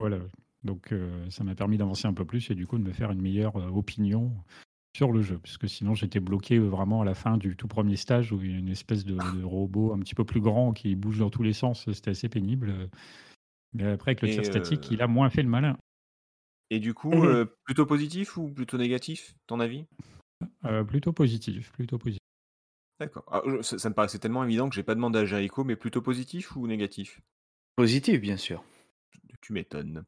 [0.00, 0.16] Voilà.
[0.64, 3.10] Donc, euh, ça m'a permis d'avancer un peu plus et du coup de me faire
[3.10, 4.32] une meilleure euh, opinion
[4.96, 5.38] sur le jeu.
[5.38, 8.42] Parce que sinon, j'étais bloqué euh, vraiment à la fin du tout premier stage où
[8.42, 11.18] il y a une espèce de, de robot un petit peu plus grand qui bouge
[11.18, 11.90] dans tous les sens.
[11.92, 12.90] C'était assez pénible.
[13.74, 15.76] Mais après, avec le Et, tir statique, il a moins fait le malin.
[16.70, 17.24] Et du coup,
[17.64, 19.86] plutôt positif ou plutôt négatif, ton avis?
[20.64, 21.72] Euh, plutôt positif.
[21.72, 22.18] Plutôt positif.
[23.00, 23.24] D'accord.
[23.28, 26.02] Ah, ça, ça me paraissait tellement évident que j'ai pas demandé à Jericho, mais plutôt
[26.02, 27.20] positif ou négatif?
[27.76, 28.64] Positif, bien sûr.
[29.40, 30.04] Tu m'étonnes.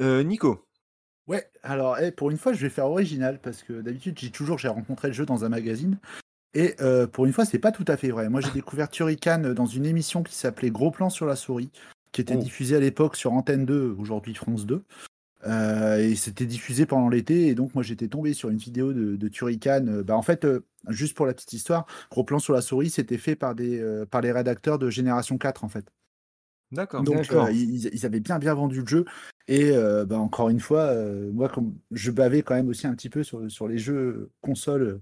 [0.00, 0.66] Euh, Nico
[1.26, 4.58] Ouais, alors eh, pour une fois, je vais faire original parce que d'habitude, j'ai toujours
[4.58, 5.98] j'ai rencontré le jeu dans un magazine.
[6.54, 8.28] Et euh, pour une fois, c'est pas tout à fait vrai.
[8.28, 11.70] Moi, j'ai découvert Turrican dans une émission qui s'appelait Gros Plan sur la souris,
[12.10, 12.42] qui était Oh.
[12.42, 14.82] diffusée à l'époque sur Antenne 2, aujourd'hui France 2.
[15.46, 17.46] Euh, et c'était diffusé pendant l'été.
[17.46, 19.86] Et donc, moi, j'étais tombé sur une vidéo de, de Turrican.
[19.86, 22.90] Euh, Bah, en fait, euh, juste pour la petite histoire, Gros Plan sur la souris,
[22.90, 25.86] c'était fait par, des, euh, par les rédacteurs de Génération 4, en fait.
[26.72, 27.02] D'accord.
[27.02, 29.04] Donc euh, ils, ils avaient bien bien vendu le jeu.
[29.48, 32.94] Et euh, bah, encore une fois euh, moi comme je bavais quand même aussi un
[32.94, 35.00] petit peu sur, sur les jeux consoles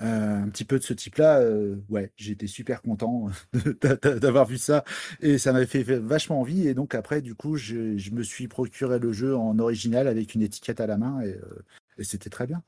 [0.00, 3.28] euh, un petit peu de ce type-là euh, ouais j'étais super content
[3.82, 4.84] d'a- d'a- d'avoir vu ça.
[5.20, 6.68] Et ça m'avait fait vachement envie.
[6.68, 10.34] Et donc après du coup je, je me suis procuré le jeu en original avec
[10.34, 11.64] une étiquette à la main et, euh,
[11.98, 12.62] et c'était très bien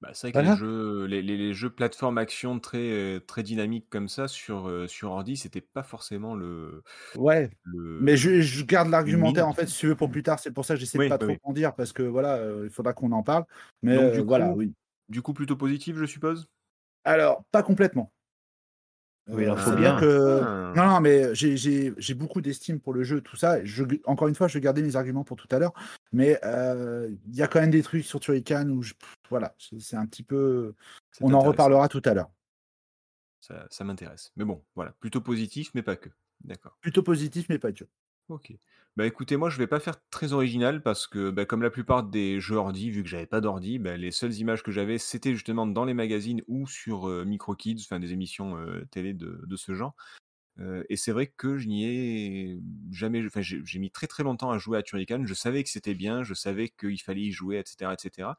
[0.00, 0.44] Bah, c'est vrai que Voilà.
[0.44, 4.68] les jeux, les, les- les jeux plateforme action très, euh, très dynamiques comme ça sur,
[4.68, 6.84] euh, sur ordi, c'était pas forcément le.
[7.14, 9.48] ouais le mais je, je garde l'argumentaire mine.
[9.48, 11.04] en fait si tu veux pour plus tard c'est pour ça que j'essaie Oui, de
[11.04, 11.38] pas oui, trop oui.
[11.42, 13.44] en dire parce que voilà euh, il faudra qu'on en parle
[13.82, 14.74] mais Donc, euh, du voilà coup, oui
[15.08, 16.48] Du coup, plutôt positif, je suppose?
[17.04, 18.12] Alors, pas complètement.
[19.28, 20.00] Oui, il en Euh, faut bien.
[20.00, 20.72] que- Ah.
[20.74, 23.62] Non, non, mais j'ai- beaucoup d'estime pour le jeu, tout ça.
[23.64, 25.74] Je, encore une fois, je vais garder mes arguments pour tout à l'heure,
[26.12, 28.94] mais euh, il y a quand même des trucs sur Turrican où, je,
[29.30, 30.74] voilà, c'est un petit peu.
[31.20, 32.30] On en reparlera tout à l'heure.
[33.40, 34.32] Ça, ça m'intéresse.
[34.36, 36.08] Mais bon, voilà, plutôt positif, mais pas que.
[36.44, 36.76] D'accord.
[36.80, 37.84] Plutôt positif, mais pas que.
[38.28, 38.52] Ok.
[38.96, 42.02] Bah écoutez, moi je vais pas faire très original parce que bah, comme la plupart
[42.02, 45.32] des jeux ordi, vu que j'avais pas d'ordi, bah, les seules images que j'avais c'était
[45.32, 48.56] justement dans les magazines ou sur MicroKids, enfin des émissions
[48.90, 49.94] télé de, de ce genre.
[50.88, 52.60] Et c'est vrai que je n'y ai
[52.90, 55.24] jamais, enfin j'ai mis très très longtemps à jouer à Turrican.
[55.24, 58.30] Je savais que c'était bien, je savais qu'il fallait y jouer, etc., etc.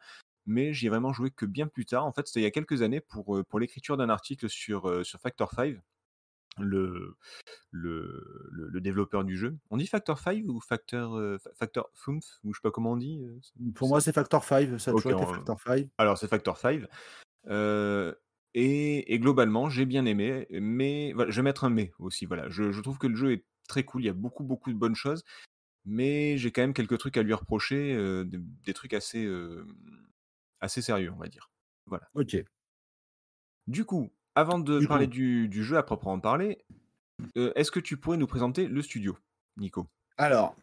[0.45, 2.05] Mais j'y ai vraiment joué que bien plus tard.
[2.05, 5.19] En fait, c'était il y a quelques années pour, pour l'écriture d'un article sur, sur
[5.21, 5.77] Factor 5
[6.63, 7.15] le,
[7.71, 9.57] le, le, le développeur du jeu.
[9.69, 12.93] On dit Factor 5 ou Factor, euh, Fa- Factor Fumf ou je sais pas comment
[12.93, 13.39] on dit euh,
[13.75, 14.79] Pour ça moi, c'est Factor 5.
[14.79, 15.87] Ça a Ok, toujours été on- Factor 5.
[15.97, 16.83] Alors c'est Factor 5.
[17.47, 18.13] Euh,
[18.53, 22.25] et, et globalement, j'ai bien aimé, mais voilà, je vais mettre un mais aussi.
[22.25, 24.01] Voilà, je, je trouve que le jeu est très cool.
[24.01, 25.23] Il y a beaucoup beaucoup de bonnes choses,
[25.85, 29.27] mais j'ai quand même quelques trucs à lui reprocher, euh, des, des trucs assez
[30.59, 31.49] assez sérieux, on va dire.
[32.15, 32.37] Ok.
[33.67, 36.59] Du coup, avant de Du parler du, du jeu à proprement parler,
[37.37, 39.17] euh, est-ce que tu pourrais nous présenter le studio,
[39.57, 39.87] Nico?
[40.17, 40.55] Alors,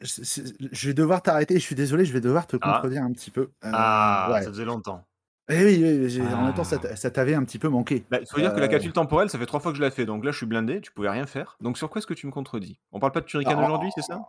[0.00, 1.54] je vais devoir t'arrêter.
[1.54, 2.72] Je suis désolé, je vais devoir te Ah.
[2.74, 3.42] contredire un petit peu.
[3.64, 4.42] Euh, Ah, ouais.
[4.42, 5.04] ça faisait longtemps.
[5.48, 6.96] Eh oui, en même temps, ça Ah.
[6.96, 8.04] ça t'avait un petit peu manqué.
[8.10, 9.82] Bah, il faut dire que la Euh, capsule temporelle, ça fait trois fois que je
[9.82, 11.56] la fais, donc là je suis blindé, tu pouvais rien faire.
[11.60, 12.78] Donc sur quoi est-ce que tu me contredis?
[12.92, 14.20] On parle pas de Turrican Ah, aujourd'hui, c'est ça?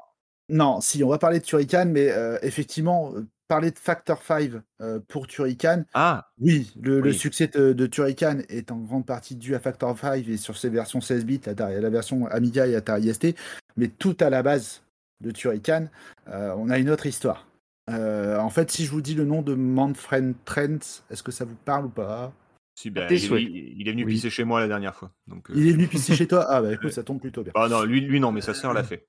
[0.49, 3.13] Non, si, on va parler de Turrican, mais euh, effectivement,
[3.53, 4.49] parler de Factor 5
[4.81, 9.53] euh, pour Turrican, Ah, oui, le, succès de, de Turrican est en grande partie dû
[9.53, 13.13] à Factor 5 et sur ses versions 16 bits, la, la version Amiga et Atari
[13.13, 13.35] ST,
[13.77, 14.81] mais tout à la base
[15.21, 15.87] de Turrican,
[16.29, 17.47] euh, on a une autre histoire.
[17.91, 21.45] Euh, en fait, si je vous dis le nom de Manfred Trent, est-ce que ça
[21.45, 22.33] vous parle ou pas?
[22.75, 23.43] Si, tes il, souhaits.
[23.43, 24.13] il- il est venu Oui.
[24.13, 25.11] pisser chez moi la dernière fois.
[25.27, 26.47] Donc, euh, Il est venu pisser chez toi?
[26.49, 27.51] Ah bah écoute, ça tombe plutôt bien.
[27.53, 29.05] Ah non, lui, lui non, mais sa sœur l'a fait.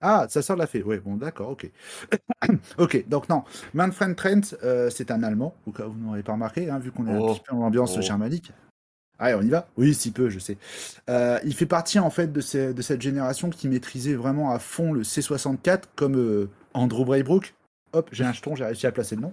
[0.00, 0.82] Ah, sa sœur l'a fait.
[0.82, 1.70] Oui, bon, d'accord, ok.
[2.78, 3.42] ok, donc non.
[3.74, 6.92] Manfred Trent, euh, c'est un Allemand, au cas où vous n'aurez pas remarqué, hein, vu
[6.92, 7.34] qu'on est un Oh.
[7.34, 8.00] petit peu dans l'ambiance Oh.
[8.02, 8.52] germanique.
[9.18, 9.66] Allez, on y va?
[9.76, 10.56] Oui, si peu, je sais.
[11.10, 14.60] Euh, il fait partie, en fait, de, ces- de cette génération qui maîtrisait vraiment à
[14.60, 17.54] fond le C64, comme euh, Andrew Braybrook.
[17.92, 19.32] Hop, j'ai un jeton, j'ai réussi à placer le nom.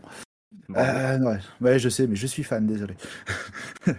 [0.76, 1.38] Euh, ouais.
[1.62, 2.96] ouais, je sais, mais je suis fan, désolé.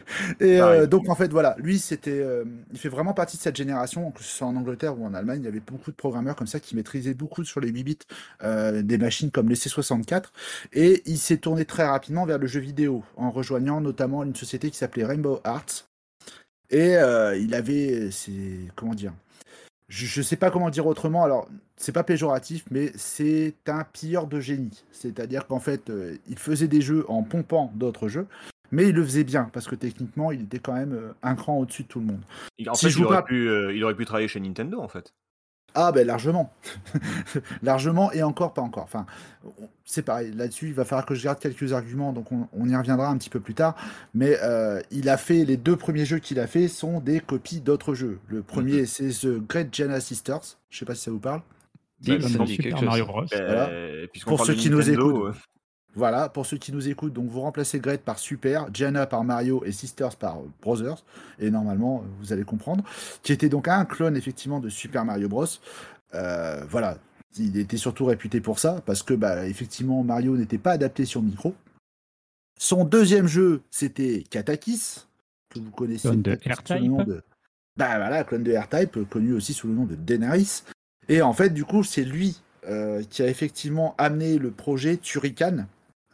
[0.40, 3.56] et euh, donc en fait, voilà, lui, c'était, euh, il fait vraiment partie de cette
[3.56, 6.36] génération, que ce soit en Angleterre ou en Allemagne, il y avait beaucoup de programmeurs
[6.36, 7.98] comme ça qui maîtrisaient beaucoup sur les 8 bits
[8.42, 10.24] des machines comme les C64,
[10.72, 14.70] et il s'est tourné très rapidement vers le jeu vidéo, en rejoignant notamment une société
[14.70, 15.88] qui s'appelait Rainbow Arts,
[16.70, 16.94] et
[17.38, 19.12] il avait, c'est, comment dire,
[19.88, 21.25] je ne sais pas comment dire autrement.
[21.25, 24.85] Alors, c'est pas péjoratif, mais c'est un pilleur de génie.
[24.92, 28.27] C'est-à-dire qu'en fait, euh, il faisait des jeux en pompant d'autres jeux,
[28.72, 31.59] mais il le faisait bien parce que techniquement, il était quand même euh, un cran
[31.59, 32.22] au-dessus de tout le monde.
[32.59, 34.29] Il- en si fait, je il vous aurait, parle- pu, euh, il aurait pu travailler
[34.29, 35.14] chez Nintendo, en fait.
[35.78, 36.50] Ah ben largement,
[37.62, 38.84] largement et encore pas encore.
[38.84, 39.04] Enfin,
[39.84, 40.32] c'est pareil.
[40.32, 43.16] Là-dessus, il va falloir que je garde quelques arguments, donc on, on y reviendra un
[43.18, 43.76] petit peu plus tard.
[44.14, 47.60] Mais euh, il a fait les deux premiers jeux qu'il a fait sont des copies
[47.60, 48.18] d'autres jeux.
[48.28, 48.86] Le premier, Mhm.
[48.86, 50.40] c'est The Great Giana Sisters.
[50.70, 51.42] Je sais pas si ça vous parle.
[52.06, 52.84] Bah, ça me Comme dit Super quelque chose.
[52.86, 53.24] Mario Bros.
[53.30, 53.68] Voilà.
[53.68, 55.34] Euh, Pour ceux qui nous écoutent.
[55.96, 59.24] Euh, Voilà, pour ceux qui nous écoutent, donc vous remplacez Great par Super, Gianna par
[59.24, 61.04] Mario et Sisters par euh, Brothers,
[61.38, 62.85] et normalement euh, vous allez comprendre,
[63.22, 65.46] qui était donc un clone effectivement de Super Mario Bros.
[66.14, 66.98] Euh, voilà,
[67.38, 71.22] il était surtout réputé pour ça, parce que bah, effectivement Mario n'était pas adapté sur
[71.22, 71.54] micro.
[72.59, 75.06] Son deuxième jeu, c'était Katakis,
[75.50, 77.22] que vous connaissez Clone de sous le nom de...
[77.76, 80.62] Bah voilà, clone de R-Type, connu aussi sous le nom de Denaris.
[81.11, 85.66] Et en fait, du coup, c'est lui euh, qui a effectivement amené le projet Turrican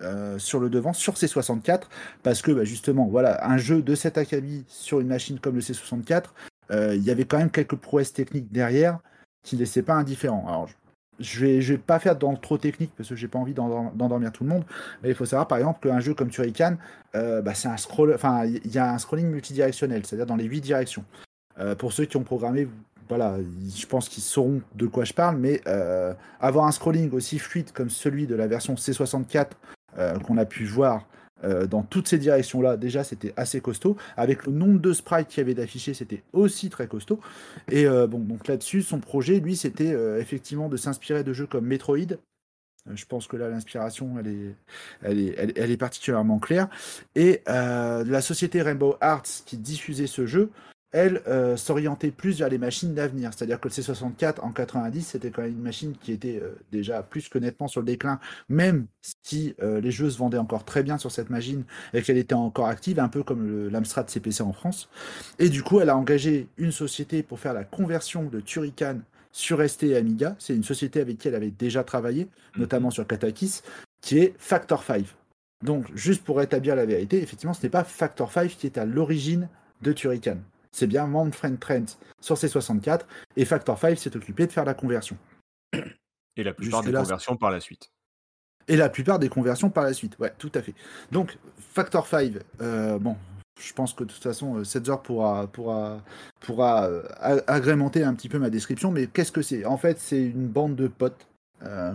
[0.03, 1.83] euh, sur le devant, sur C64,
[2.23, 5.61] parce que bah, justement, voilà, un jeu de cet acabit sur une machine comme le
[5.61, 6.25] C64,
[6.71, 8.99] euh, il y avait quand même quelques prouesses techniques derrière
[9.43, 10.45] qui ne laissaient pas indifférent.
[10.47, 10.69] Alors,
[11.19, 13.93] je- vais, je vais pas faire dans trop technique parce que j'ai pas envie d'endor-
[13.95, 14.65] d'endormir tout le monde,
[15.03, 16.77] mais il faut savoir par exemple qu'un jeu comme Turrican,
[17.15, 20.45] euh, bah, c'est un scroll, enfin, il y a un scrolling multidirectionnel, c'est-à-dire dans les
[20.45, 21.05] huit directions.
[21.79, 22.67] Pour ceux qui ont programmé,
[23.11, 23.37] voilà,
[23.77, 25.61] je pense qu'ils sauront de quoi je parle, mais
[26.41, 29.45] avoir un scrolling aussi fluide comme celui de la version C64 euh,
[30.25, 31.07] qu'on a pu voir
[31.45, 33.97] euh, dans toutes ces directions-là, déjà c'était assez costaud.
[34.17, 37.21] Avec le nombre de sprites qu'il y avait d'affichés, c'était aussi très costaud.
[37.71, 41.47] Et euh, bon, donc là-dessus, son projet, lui, c'était euh, effectivement de s'inspirer de jeux
[41.47, 42.13] comme Metroid.
[42.89, 44.55] Euh, Je pense que là, l'inspiration, elle est,
[45.03, 46.69] elle, est, elle, est particulièrement claire.
[47.15, 50.51] Et euh, la société Rainbow Arts qui diffusait ce jeu,
[50.93, 53.33] elle euh, s'orientait plus vers les machines d'avenir.
[53.35, 57.03] C'est-à-dire que le C64 en 90, c'était quand même une machine qui était euh, déjà
[57.03, 58.87] plus que nettement sur le déclin, même
[59.23, 62.35] si euh, les jeux se vendaient encore très bien sur cette machine et qu'elle était
[62.35, 64.91] encore active, un peu comme l'Amstrad CPC en France.
[65.39, 68.99] Et du coup, elle a engagé une société pour faire la conversion de Turrican
[69.33, 70.37] sur ST et Amiga.
[70.39, 73.63] C'est une société avec qui elle avait déjà travaillé, notamment sur Katakis,
[74.03, 75.07] qui est Factor 5.
[75.65, 78.85] Donc, juste pour rétablir la vérité, effectivement, ce n'est pas Factor 5 qui est à
[78.85, 79.49] l'origine
[79.81, 80.37] de Turrican.
[80.73, 83.03] C'est bien Manfred Trent sur C64
[83.37, 85.17] et Factor 5 s'est occupé de faire la conversion.
[86.37, 87.91] Et la plupart des conversions par la suite.
[88.67, 90.19] Et la plupart des conversions par la suite.
[90.19, 90.75] Ouais, tout à fait.
[91.11, 92.33] Donc, Factor 5,
[92.63, 93.19] euh, bon,
[93.61, 96.03] je pense que de toute façon, euh, Setzer pourra, pourra,
[96.41, 97.03] pourra euh,
[97.47, 99.65] agrémenter un petit peu ma description, mais qu'est-ce que c'est?
[99.65, 101.27] En fait, c'est une bande de potes.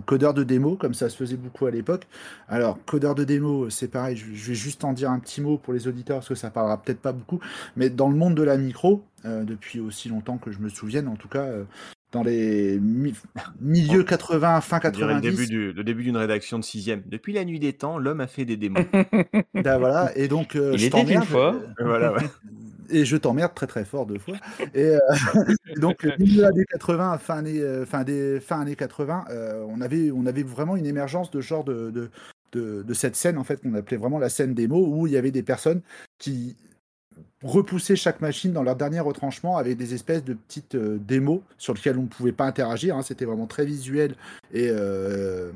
[0.05, 2.07] Codeurs de démo, comme ça se faisait beaucoup à l'époque.
[2.47, 5.57] Alors, codeur de démo, c'est pareil, je, je vais juste en dire un petit mot
[5.57, 7.39] pour les auditeurs, parce que ça parlera peut-être pas beaucoup,
[7.75, 11.07] mais dans le monde de la micro, euh, depuis aussi longtemps que je me souvienne,
[11.07, 11.63] en tout cas, euh,
[12.11, 13.13] dans les mi-
[13.59, 17.01] milieux 80, fin On dirait le 90, début du- le début d'une rédaction de sixième.
[17.05, 18.81] Depuis la nuit des temps, l'homme a fait des démos.
[19.53, 21.55] Ben voilà, et donc euh, Il je t'emmerde, fois.
[21.55, 22.19] euh, voilà, ouais.
[22.89, 24.35] et je t'emmerde très très fort deux fois.
[24.73, 24.99] Et, euh,
[25.77, 30.25] donc milieu années 80, fin années, fin des fin années 80, euh, on avait on
[30.25, 32.09] avait vraiment une émergence de genre de de,
[32.53, 35.17] de, de cette scène en fait qu'on appelait vraiment la scène démo où il y
[35.17, 35.81] avait des personnes
[36.19, 36.55] qui
[37.43, 41.73] repoussaient chaque machine dans leur dernier retranchement avec des espèces de petites euh, démos sur
[41.73, 42.95] lesquelles on ne pouvait pas interagir.
[42.97, 43.03] hein.
[43.03, 44.15] C'était vraiment très visuel
[44.53, 45.51] et euh,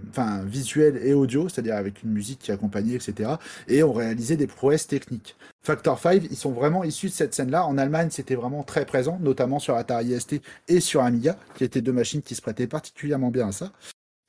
[0.45, 3.31] visuel et audio, c'est-à-dire avec une musique qui accompagnait, etc.
[3.67, 5.35] Et on réalisait des prouesses techniques.
[5.63, 7.65] Factor 5, ils sont vraiment issus de cette scène-là.
[7.65, 11.81] En Allemagne, c'était vraiment très présent, notamment sur Atari ST et sur Amiga, qui étaient
[11.81, 13.71] deux machines qui se prêtaient particulièrement bien à ça.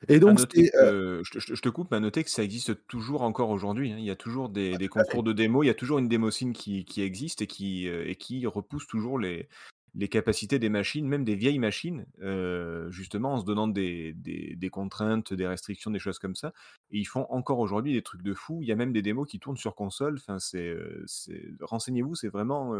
[0.09, 3.23] Et donc, noter euh, je, te- je coupe, mais à noter que ça existe toujours
[3.23, 3.93] encore aujourd'hui.
[3.93, 3.97] hein.
[3.99, 6.53] Il y a toujours des, des concours de démos, il y a toujours une démocine
[6.53, 9.49] qui, qui existe et qui, euh, et qui repousse toujours les,
[9.95, 14.57] les capacités des machines, même des vieilles machines, euh, justement en se donnant des, des,
[14.57, 16.53] des contraintes, des restrictions, des choses comme ça.
[16.91, 18.61] Et ils font encore aujourd'hui des trucs de fou.
[18.63, 20.17] Il y a même des démos qui tournent sur console.
[20.17, 20.77] Enfin, c'est,
[21.61, 22.75] renseignez-vous, c'est vraiment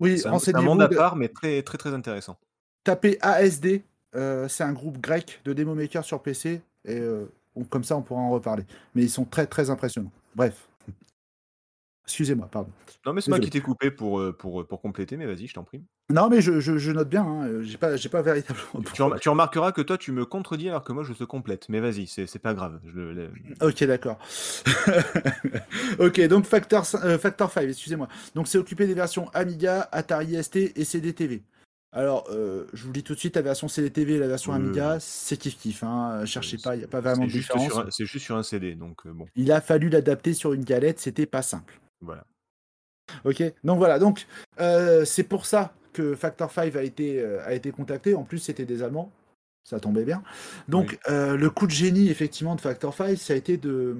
[0.00, 2.38] Oui, c'est un, un monde à part, mais très très très intéressant.
[2.82, 3.82] Tapez ASD,
[4.48, 8.02] c'est un groupe grec de démo maker sur PC, et euh, on- comme ça on
[8.02, 8.64] pourra en reparler.
[8.94, 10.12] Mais ils sont très très impressionnants.
[10.34, 10.68] Bref.
[12.06, 12.70] Excusez-moi, pardon.
[13.06, 15.54] Non, mais c'est moi qui t'ai coupé pour, euh, pour, pour compléter, mais vas-y, je
[15.54, 15.82] t'en prie.
[16.10, 18.66] Non, mais je, je- je note bien, hein, euh, j'ai pas, pas véritablement.
[18.74, 19.12] Tu, problème.
[19.12, 21.66] rem- tu remarqueras que toi, tu me contredis alors que moi, je te complète.
[21.70, 22.78] Mais vas-y, c'est pas grave.
[22.84, 23.30] Je le-
[23.62, 24.18] Ok, d'accord.
[25.98, 28.08] ok, donc Factor, euh, Factor 5, excusez-moi.
[28.34, 31.42] Donc c'est occupé des versions Amiga, Atari ST et CDTV.
[31.96, 34.52] Alors, euh, je vous le dis tout de suite, la version CDTV et la version
[34.52, 35.84] Amiga, c'est kiff-kiff.
[35.84, 36.24] Hein.
[36.26, 37.70] Cherchez pas, il n'y a pas vraiment de différence.
[37.90, 40.98] c'est juste sur un CD, donc euh, bon, Il a fallu l'adapter sur une galette,
[40.98, 41.80] c'était pas simple.
[42.00, 42.24] voilà.
[43.24, 44.26] Ok, donc voilà, donc
[44.60, 48.16] euh, c'est pour ça que Factor 5 a été, a été contacté.
[48.16, 49.12] En plus, c'était des Allemands,
[49.62, 50.24] ça tombait bien.
[50.68, 51.14] Donc, Oui.
[51.38, 53.94] le coup de génie, effectivement, de Factor 5, ça a été de,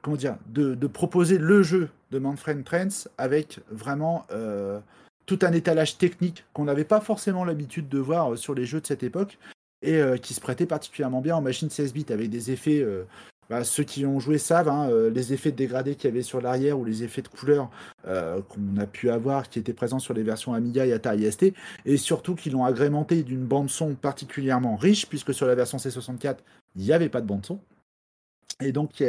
[0.00, 4.26] comment dire, de, de proposer le jeu de Manfred Trends avec vraiment
[5.42, 8.86] un étalage technique qu'on n'avait pas forcément l'habitude de voir euh, sur les jeux de
[8.86, 9.38] cette époque
[9.82, 12.80] et euh, qui se prêtait particulièrement bien en machine 16 bits avec des effets.
[12.80, 13.04] euh,
[13.50, 16.40] bah, ceux qui ont joué savent, hein, les effets de dégradé qu'il y avait sur
[16.40, 17.68] l'arrière ou les effets de couleur
[18.04, 21.52] qu'on a pu avoir qui étaient présents sur les versions Amiga et Atari ST,
[21.84, 26.36] et surtout qu'ils l'ont agrémenté d'une bande-son particulièrement riche, puisque sur la version C64,
[26.76, 27.58] il n'y avait pas de bande-son.
[28.60, 29.02] Et donc,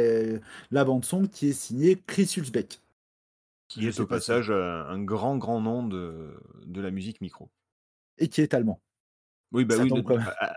[0.72, 2.80] la bande-son qui est signée Chris Hulsbeck.
[3.68, 6.34] Qui est au passage euh, un grand, grand nom de,
[6.66, 7.50] de la musique micro.
[8.18, 8.80] Et qui est allemand.
[9.52, 9.88] Oui, bah oui.
[9.90, 10.02] de-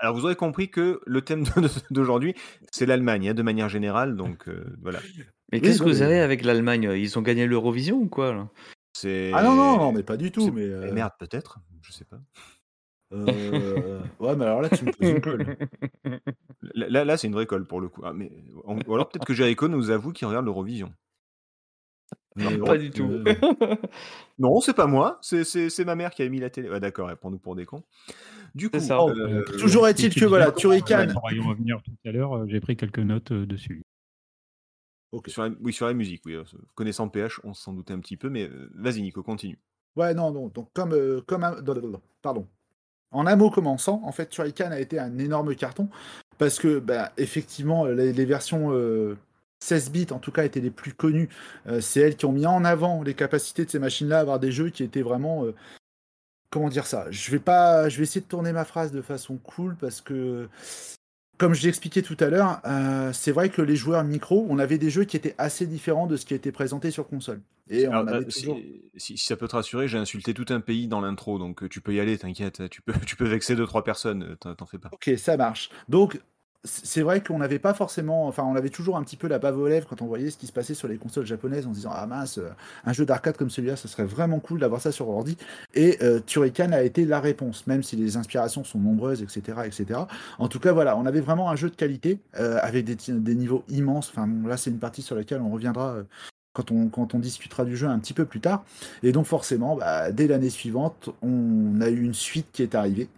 [0.01, 1.43] alors vous aurez compris que le thème
[1.91, 2.35] d'aujourd'hui,
[2.71, 4.15] c'est l'Allemagne, hein, de manière générale.
[4.15, 4.99] Donc euh, voilà.
[5.51, 8.49] Mais Oui, qu'est-ce que vous avez avec l'Allemagne Ils ont gagné l'Eurovision ou quoi là?
[9.33, 10.51] Ah non, non, non, mais pas du tout.
[10.51, 11.59] Mais, eh euh, Merde, peut-être.
[11.81, 12.19] Je sais pas.
[13.13, 15.55] euh, ouais, mais alors là, tu me poses une colle.
[16.73, 18.01] Là, là, là, c'est une vraie colle pour le coup.
[18.03, 18.31] Ah, mais,
[18.65, 20.91] ou alors peut-être que Jericho nous avoue qu'il regarde l'Eurovision.
[22.35, 23.09] Bon, Pas du tout.
[23.11, 23.33] euh,
[24.39, 26.69] non, c'est pas moi, c'est- ma mère qui a mis la télé.
[26.69, 27.83] Ouais, D'accord, elle prend nous pour des cons.
[28.53, 29.01] Du coup, C'est ça.
[29.01, 31.07] Oh, euh, Toujours est-il que, voilà, tu Turrican.
[31.15, 32.33] On va y revenir tout à l'heure.
[32.37, 33.83] euh, J'ai pris quelques notes euh, dessus.
[35.11, 35.29] Ok.
[35.29, 36.35] sur la, oui, sur la musique, oui.
[36.35, 36.43] euh,
[36.75, 39.57] Connaissant PH, on s'en doutait un petit peu, mais euh, vas-y, Nico, continue.
[39.95, 40.47] Ouais, non, non.
[40.49, 42.47] Donc, comme, euh, comme un- non, non, non, pardon.
[43.11, 45.89] En un mot commençant, en fait, Turrican a été un énorme carton
[46.37, 49.17] parce que, bah, effectivement, les, les versions euh,
[49.59, 51.29] 16 bits, en tout cas, étaient les plus connues.
[51.67, 54.39] Euh, c'est elles qui ont mis en avant les capacités de ces machines-là à avoir
[54.39, 55.45] des jeux qui étaient vraiment.
[55.45, 55.55] euh,
[56.49, 57.07] comment dire ça?
[57.11, 60.47] Je vais pas, je vais essayer de tourner ma phrase de façon cool parce que.
[61.37, 64.57] Comme je l'ai expliqué tout à l'heure, euh, c'est vrai que les joueurs micro, on
[64.57, 67.41] avait des jeux qui étaient assez différents de ce qui était présenté sur console.
[67.69, 68.57] Et on Alors, avait euh, si, toujours...
[68.95, 71.79] si- si ça peut te rassurer, j'ai insulté tout un pays dans l'intro, donc tu
[71.79, 72.67] peux y aller, t'inquiète.
[72.69, 74.89] Tu peux, tu peux vexer deux trois personnes, t'en fais pas.
[74.91, 75.69] Ok, ça marche.
[75.89, 76.19] Donc,
[76.67, 79.57] c'est vrai qu'on n'avait pas forcément, enfin, on avait toujours un petit peu la bave
[79.57, 81.75] aux lèvres quand on voyait ce qui se passait sur les consoles japonaises en se
[81.75, 82.49] disant ah mince, euh,
[82.85, 85.37] un jeu d'arcade comme celui-là, ce serait vraiment cool d'avoir ça sur ordi.
[85.73, 90.01] Et euh, Turrican a été la réponse, même si les inspirations sont nombreuses, etc., etc.
[90.39, 93.63] En tout cas, voilà, on avait vraiment un jeu de qualité euh, avec des, niveaux
[93.69, 94.09] immenses.
[94.11, 95.93] Enfin, bon, là, c'est une partie sur laquelle on reviendra.
[95.93, 96.03] euh,
[96.57, 98.63] quand on, quand on discutera du jeu un petit peu plus tard.
[99.03, 103.09] Et donc forcément, bah, dès l'année suivante, on a eu une suite qui est arrivée.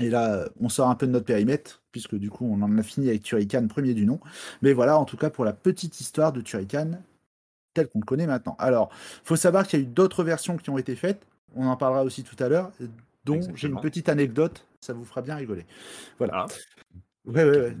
[0.00, 2.82] Et là, on sort un peu de notre périmètre, puisque du coup, on en a
[2.82, 4.20] fini avec Turrican, premier du nom.
[4.62, 6.92] Mais voilà, en tout cas, pour la petite histoire de Turrican,
[7.74, 8.56] telle qu'on le connaît maintenant.
[8.58, 8.90] Alors,
[9.24, 11.26] faut savoir qu'il y a eu d'autres versions qui ont été faites.
[11.56, 12.70] On en parlera aussi tout à l'heure,
[13.24, 14.64] dont j'ai une petite anecdote.
[14.80, 15.66] Ça vous fera bien rigoler.
[16.18, 16.46] Voilà.
[16.46, 16.46] Ah.
[17.24, 17.76] Ouais, ouais, ouais.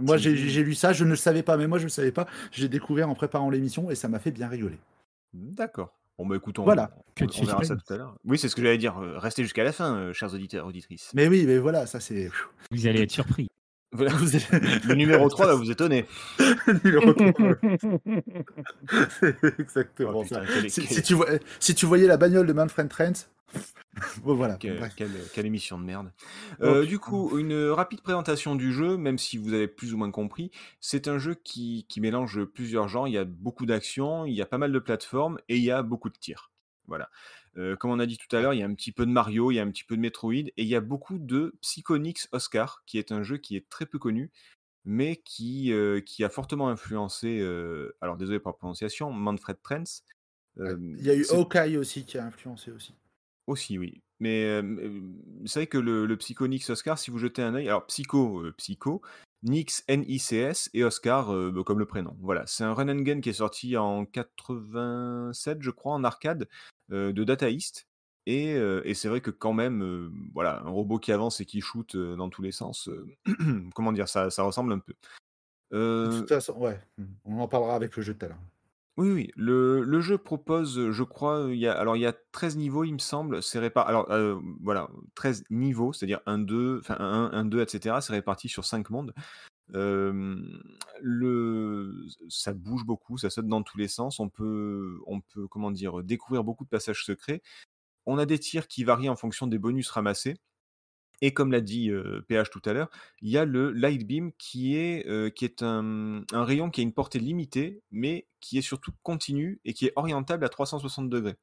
[0.00, 1.92] Moi, j'ai j'ai lu ça, je ne le savais pas, mais moi, je ne le
[1.92, 2.26] savais pas.
[2.50, 4.78] J'ai découvert en préparant l'émission et ça m'a fait bien rigoler.
[5.32, 5.94] D'accord.
[6.20, 6.90] Bon, bah écoute, on, Voilà.
[6.96, 8.14] on- Que de on verra ça tout à l'heure.
[8.26, 8.98] Oui, c'est ce que j'allais dire.
[8.98, 11.10] euh, Restez jusqu'à la fin, euh, chers auditeurs, auditrices.
[11.14, 12.30] Mais oui, mais voilà, ça c'est.
[12.70, 13.48] Vous allez être surpris.
[13.92, 14.12] Voilà.
[14.12, 14.48] Vous êtes-
[14.84, 16.06] Le numéro 3 va vous étonner.
[16.84, 17.54] Numéro trois.
[19.20, 20.42] C'est Exactement Oh, ça.
[20.46, 21.26] quel- Si, quel- si tu vois,
[21.58, 23.12] si tu voyais la bagnole de Manfred Trent,
[24.22, 24.54] bon voilà.
[24.54, 26.12] Que- quelle, quelle émission de merde.
[26.62, 29.98] Euh, Oh, du coup, une rapide présentation du jeu, même si vous avez plus ou
[29.98, 30.52] moins compris.
[30.80, 33.08] C'est un jeu qui, qui mélange plusieurs genres.
[33.08, 35.70] Il y a beaucoup d'action, il y a pas mal de plateformes et il y
[35.72, 36.50] a beaucoup de tirs.
[36.86, 37.08] Voilà.
[37.56, 39.10] Euh, comme on a dit tout à l'heure, il y a un petit peu de
[39.10, 41.54] Mario, il y a un petit peu de Metroid et il y a beaucoup de
[41.60, 44.30] Psychonix Oscar, qui est un jeu qui est très peu connu,
[44.84, 50.02] mais qui, euh, qui a fortement influencé, euh, alors désolé pour la prononciation, Manfred Trents.
[50.58, 52.94] Euh, Il y a eu Hawkeye aussi qui a influencé aussi.
[53.46, 54.02] aussi, oui.
[54.20, 54.60] Mais
[55.46, 59.00] c'est vrai que le, le Psychonix Oscar, si vous jetez un œil, alors Psycho, Psycho,
[59.42, 62.16] Nix, N-I-C-S, et Oscar, euh, bah, comme le prénom.
[62.20, 66.48] Voilà, c'est un run and gun qui est sorti en 87, je crois, en arcade,
[66.92, 67.88] euh, de Data East.
[68.26, 71.60] Et, euh, et c'est vrai que quand même, voilà, un robot qui avance et qui
[71.60, 72.90] shoot dans tous les sens,
[73.74, 74.94] comment dire, ça, ça ressemble un peu.
[75.72, 78.38] De toute façon, ouais, mmh, on en parlera avec le jeu tout à l'heure.
[79.00, 82.58] Oui, oui, le, jeu propose, je crois, il y a, alors il y a 13
[82.58, 84.06] niveaux, il me semble, c'est réparti, alors
[84.60, 88.90] voilà, 13 niveaux, c'est-à-dire 1, 2, enfin 1, 1, 2, etc., c'est réparti sur 5
[88.90, 89.14] mondes.
[89.72, 90.34] Le,
[92.28, 96.02] ça bouge beaucoup, ça saute dans tous les sens, on peut, on peut, comment dire,
[96.02, 97.40] découvrir beaucoup de passages secrets.
[98.04, 100.36] On a des tirs qui varient en fonction des bonus ramassés.
[101.20, 101.90] Et comme l'a dit
[102.28, 106.22] PH tout à l'heure, il y a le Light Beam qui est, qui est un,
[106.32, 109.92] un rayon qui a une portée limitée, mais qui est surtout continu et qui est
[109.96, 111.36] orientable à 360 degrés.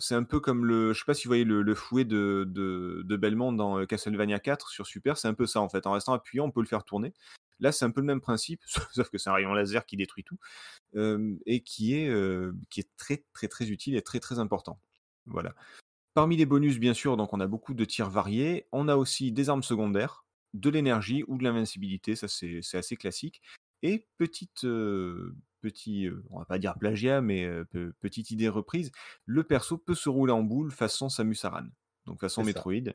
[0.00, 3.02] C'est un peu comme le, je sais pas si vous voyez le, fouet de, de,
[3.04, 5.86] de Belmont dans Castlevania 4 sur Super, c'est un peu ça en fait.
[5.86, 7.12] En restant appuyé, on peut le faire tourner.
[7.60, 8.60] Là, c'est un peu le même principe,
[8.92, 10.38] sauf que c'est un rayon laser qui détruit tout
[11.46, 12.10] et qui est,
[12.70, 14.80] qui est très très très utile et très très important.
[15.26, 15.54] Voilà.
[16.14, 18.66] Parmi les bonus, bien sûr, donc on a beaucoup de tirs variés.
[18.72, 22.96] On a aussi des armes secondaires, de l'énergie ou de l'invincibilité, ça c'est c'est assez
[22.96, 23.40] classique.
[23.82, 28.48] Et petite, euh, petit, euh, on va pas dire plagiat, mais euh, pe- petite idée
[28.48, 28.92] reprise,
[29.26, 31.64] le perso peut se rouler en boule façon Samus Aran,
[32.06, 32.44] donc façon.
[32.44, 32.92] Metroid.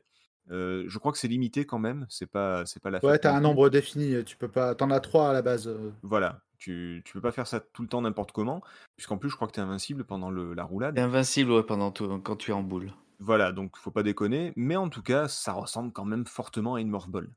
[0.50, 3.22] Euh, je crois que c'est limité quand même, c'est pas, c'est pas la Ouais, fête
[3.22, 4.74] t'as un nombre défini, tu peux pas.
[4.74, 5.68] T'en as trois à la base.
[6.02, 8.62] Voilà, tu, tu peux pas faire ça tout le temps n'importe comment,
[8.96, 10.94] puisqu'en plus je crois que tu es invincible pendant le- la roulade.
[10.94, 12.92] T'es invincible ouais, pendant tout, quand tu es en boule.
[13.20, 16.80] Voilà, donc faut pas déconner, mais en tout cas, ça ressemble quand même fortement à
[16.80, 17.32] une Morphball.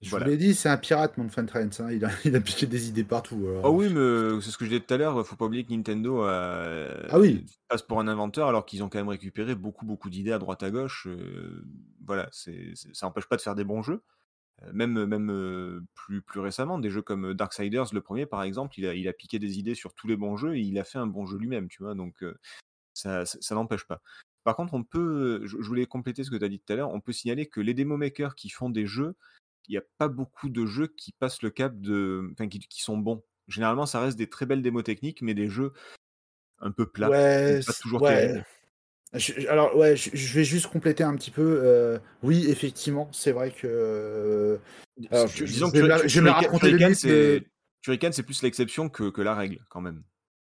[0.00, 0.24] Je Voilà.
[0.24, 1.68] vous l'ai dit, c'est un pirate, mon Fan Trent.
[1.80, 3.36] hein, Il, a, il a piqué des idées partout.
[3.48, 3.64] alors.
[3.64, 5.72] Oh oui, mais c'est ce que je disais tout à l'heure, faut pas oublier que
[5.72, 7.44] Nintendo euh, Ah oui.
[7.66, 10.62] passe pour un inventeur alors qu'ils ont quand même récupéré beaucoup beaucoup d'idées à droite
[10.62, 11.08] à gauche.
[11.08, 11.64] euh,
[12.06, 14.02] voilà, c'est, c'est- ça n'empêche pas de faire des bons jeux.
[14.64, 18.78] Euh, Même, même euh, plus, plus récemment, des jeux comme Darksiders, le premier par exemple,
[18.78, 20.84] il a, il a piqué des idées sur tous les bons jeux et il a
[20.84, 22.24] fait un bon jeu lui-même, tu vois, donc
[22.94, 24.02] ça, ça, ça n'empêche pas.
[24.48, 26.76] Par contre, on peut, je, je voulais compléter ce que tu as dit tout à
[26.76, 29.14] l'heure, on peut signaler que les démo makers qui font des jeux,
[29.68, 32.30] il n'y a pas beaucoup de jeux qui passent le cap de.
[32.32, 33.22] Enfin, qui, qui sont bons.
[33.46, 35.74] Généralement, ça reste des très belles démos techniques, mais des jeux
[36.60, 38.26] un peu plats, Ouais, pas c'est- toujours ouais.
[38.26, 38.46] terribles.
[39.12, 41.60] Je- je- alors ouais, je, je vais juste compléter un petit peu.
[41.62, 43.66] euh, oui, effectivement, c'est vrai que.
[43.66, 44.56] euh,
[45.10, 45.76] alors, je, disons que
[46.08, 46.78] je vais raconter le
[48.12, 50.04] c'est plus l'exception que, que la règle, quand même.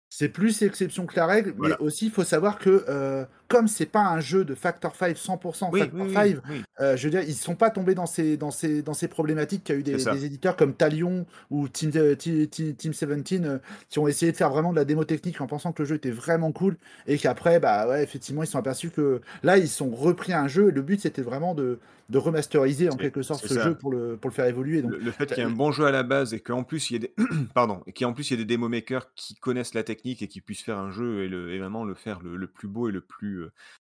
[0.10, 1.54] c'est plus l'exception que la règle.
[1.58, 1.78] Voilà.
[1.80, 5.16] Mais aussi, il faut savoir que euh, comme c'est pas un jeu de Factor 5
[5.16, 6.64] 100% Oui, Factor oui, oui, 5, oui.
[6.82, 9.64] Euh, je veux dire, ils sont pas tombés dans ces, dans ces, dans ces problématiques
[9.64, 13.10] qu'il y a eu des, éditeurs comme Talion ou Team, euh, Team, Team- Team 17
[13.46, 15.88] euh, qui ont essayé de faire vraiment de la démo technique en pensant que le
[15.88, 19.70] jeu était vraiment cool et qu'après, bah ouais, effectivement, ils sont aperçus que là, ils
[19.70, 23.46] sont repris un jeu et le but c'était vraiment de, de remasteriser en quelque sorte
[23.48, 23.64] ce ça.
[23.64, 24.82] jeu pour le, pour le faire évoluer.
[24.82, 26.64] Donc, Le, le fait qu'il y ait un bon jeu à la base et qu'en
[26.64, 27.14] plus il y ait des
[27.54, 30.28] pardon et qu'en plus il y ait des démo makers qui connaissent la technique et
[30.28, 32.90] qui puissent faire un jeu et, le, et vraiment le faire le, le plus beau
[32.90, 33.43] et le plus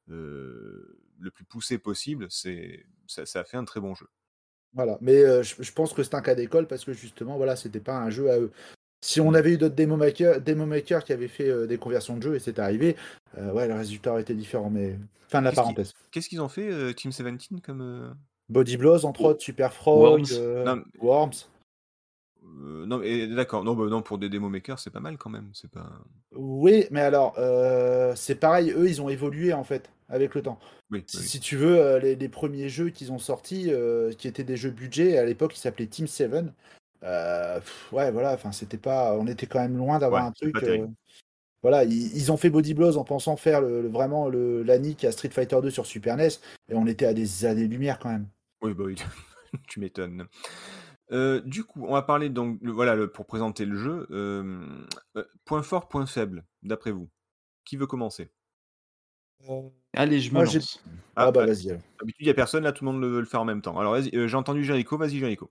[0.08, 4.06] le plus poussé possible, c'est ça, ça a fait un très bon jeu.
[4.72, 7.56] Voilà, mais euh, je, je pense que c'est un cas d'école parce que justement, voilà,
[7.56, 8.52] c'était pas un jeu à eux.
[9.02, 12.34] Si on avait eu d'autres démo makers, qui avaient fait euh, des conversions de jeu
[12.36, 12.96] et c'était arrivé,
[13.38, 14.70] euh, ouais, le résultat aurait été différent.
[14.70, 14.96] Mais
[15.28, 15.92] fin de la Qu'est-ce parenthèse.
[16.10, 18.14] qu'est-ce qu'ils ont fait Team 17 comme
[18.48, 20.64] Body Blows, entre autres, Super Frog, Worms.
[20.64, 21.32] Non, Worms.
[22.60, 25.30] Euh, non mais d'accord non bah, non pour des démo makers c'est pas mal quand
[25.30, 25.90] même c'est pas
[26.32, 30.58] Oui, mais alors, euh, c'est pareil, eux, ils ont évolué en fait avec le temps.
[30.92, 31.22] oui, Si, oui.
[31.24, 34.56] si tu veux, euh, les, les premiers jeux qu'ils ont sortis, euh, qui étaient des
[34.56, 36.32] jeux budget, à l'époque, ils s'appelaient Team 7.
[37.02, 39.16] Euh, pff, ouais, voilà, enfin, c'était pas.
[39.16, 40.56] On était quand même loin d'avoir Ouais, un truc.
[41.62, 44.78] voilà, ils, ils ont fait Body Blows en pensant faire le, le- vraiment le, la
[44.78, 46.28] nique à Street Fighter 2 sur Super NES,
[46.68, 48.26] et on était à des années-lumière quand même.
[48.62, 48.96] Oui, bah oui,
[49.68, 50.26] tu m'étonnes.
[51.12, 54.06] Euh, du coup, on va parler donc, le- voilà, le- pour présenter le jeu.
[54.10, 54.64] euh,
[55.16, 57.10] euh, point fort, point faible, d'après vous.
[57.64, 58.30] Qui veut commencer?
[59.94, 60.82] Allez, je me Moi, lance.
[61.16, 61.70] Ah, bah ah, vas-y.
[61.70, 61.82] alors.
[61.98, 63.62] D'habitude, il n'y a personne, là, tout le monde le veut le faire en même
[63.62, 63.78] temps.
[63.78, 65.50] Alors, vas-y, euh, j'ai entendu Jericho, vas-y, Jericho.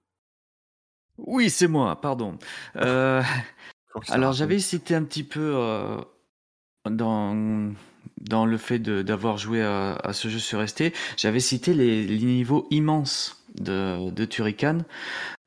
[1.18, 2.38] Oui, c'est moi, pardon.
[2.78, 3.22] Euh,
[4.08, 5.98] alors, j'avais cité un petit peu euh,
[6.90, 7.74] dans,
[8.22, 12.06] dans le fait de- d'avoir joué à, à ce jeu sur ST, j'avais cité les,
[12.06, 14.80] les niveaux immenses de, de Turrican,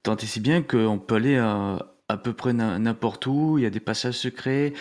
[0.02, 3.66] tant et si bien qu'on peut aller à peu près n'im- n'importe où, il y
[3.66, 4.72] a des passages secrets,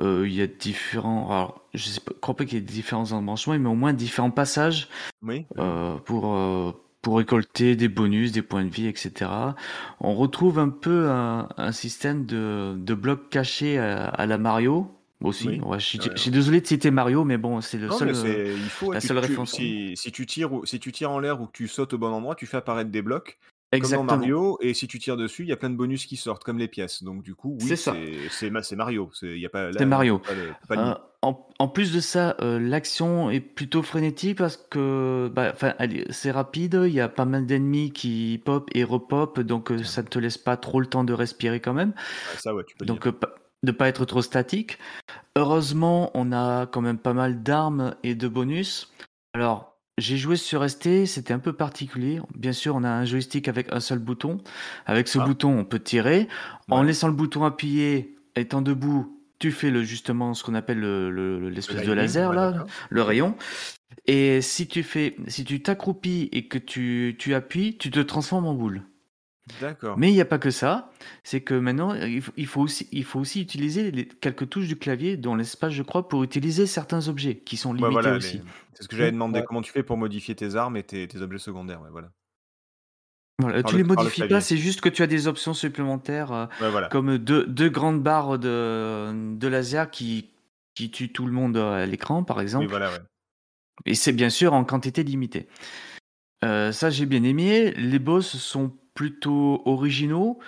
[0.00, 1.28] euh, il y a différents...
[1.30, 4.88] Alors, je ne crois pas qu'il y ait différents embranchements, mais au moins différents passages
[5.22, 6.70] Oui, euh, pour, euh,
[7.02, 9.30] pour récolter des bonus, des points de vie, etc.
[10.00, 14.88] On retrouve un peu un, un système de, de blocs cachés à, à la Mario
[15.22, 15.48] aussi.
[15.48, 15.60] Oui.
[15.60, 17.98] Ouais, je, suis, Ouais, je suis désolé de citer Mario, mais bon, c'est le non,
[17.98, 18.10] seul.
[18.10, 19.52] il faut, la tu- seule tu- référence.
[19.54, 22.12] si, si tu tires, si tu tires en l'air ou que tu sautes au bon
[22.12, 23.38] endroit, tu fais apparaître des blocs,
[23.72, 24.06] comme Exactement.
[24.06, 26.44] dans Mario, et si tu tires dessus, il y a plein de bonus qui sortent,
[26.44, 27.02] comme les pièces.
[27.02, 27.90] Donc, du coup, oui, C'est
[28.76, 29.10] Mario.
[29.12, 30.18] C'est, Mario.
[30.20, 30.98] pas de- pas Euh, limite.
[31.58, 35.52] en, plus de ça, euh, l'action est plutôt frénétique parce que bah,
[36.10, 40.02] c'est rapide, il y a pas mal d'ennemis qui pop et repop, donc euh, ça
[40.02, 41.92] ne te laisse pas trop le temps de respirer quand même.
[42.38, 43.12] ça, ouais, tu peux donc, euh,
[43.64, 44.78] de pas être trop statique.
[45.36, 48.92] Heureusement, on a quand même pas mal d'armes et de bonus.
[49.34, 52.20] Alors, j'ai joué sur ST, c'était un peu particulier.
[52.34, 54.38] Bien sûr, on a un joystick avec un seul bouton.
[54.84, 55.24] Avec ce ah.
[55.24, 56.28] bouton, on peut tirer.
[56.70, 60.80] En laissant le bouton appuyé, étant debout, tu fais le, justement ce qu'on appelle
[61.48, 63.36] l'espèce de laser, là, le rayon.
[64.06, 68.46] Et si tu fais, si tu t'accroupis et que tu, tu appuies, tu te transformes
[68.46, 68.82] en boule.
[69.60, 69.96] D'accord.
[69.96, 70.90] Mais il n'y a pas que ça.
[71.22, 75.16] C'est que maintenant, il faut, aussi, il faut aussi utiliser les, quelques touches du clavier,
[75.16, 78.42] dont l'espace, je crois, pour utiliser certains objets qui sont limités aussi.
[78.74, 79.42] C'est ce que j'avais demandé.
[79.46, 81.80] Comment tu fais pour modifier tes armes et tes, objets secondaires?
[81.90, 82.10] Voilà.
[83.38, 87.18] Voilà, tu les modifies pas, c'est juste que tu as des options supplémentaires, euh, comme
[87.18, 90.30] deux, deux, grandes barres de, de laser qui,
[90.74, 92.66] qui tuent tout le monde à l'écran, par exemple.
[92.68, 92.90] voilà,
[93.84, 95.48] Et c'est bien sûr en quantité limitée.
[96.44, 97.72] Euh, ça, j'ai bien aimé.
[97.72, 100.40] Les boss sont plutôt originaux.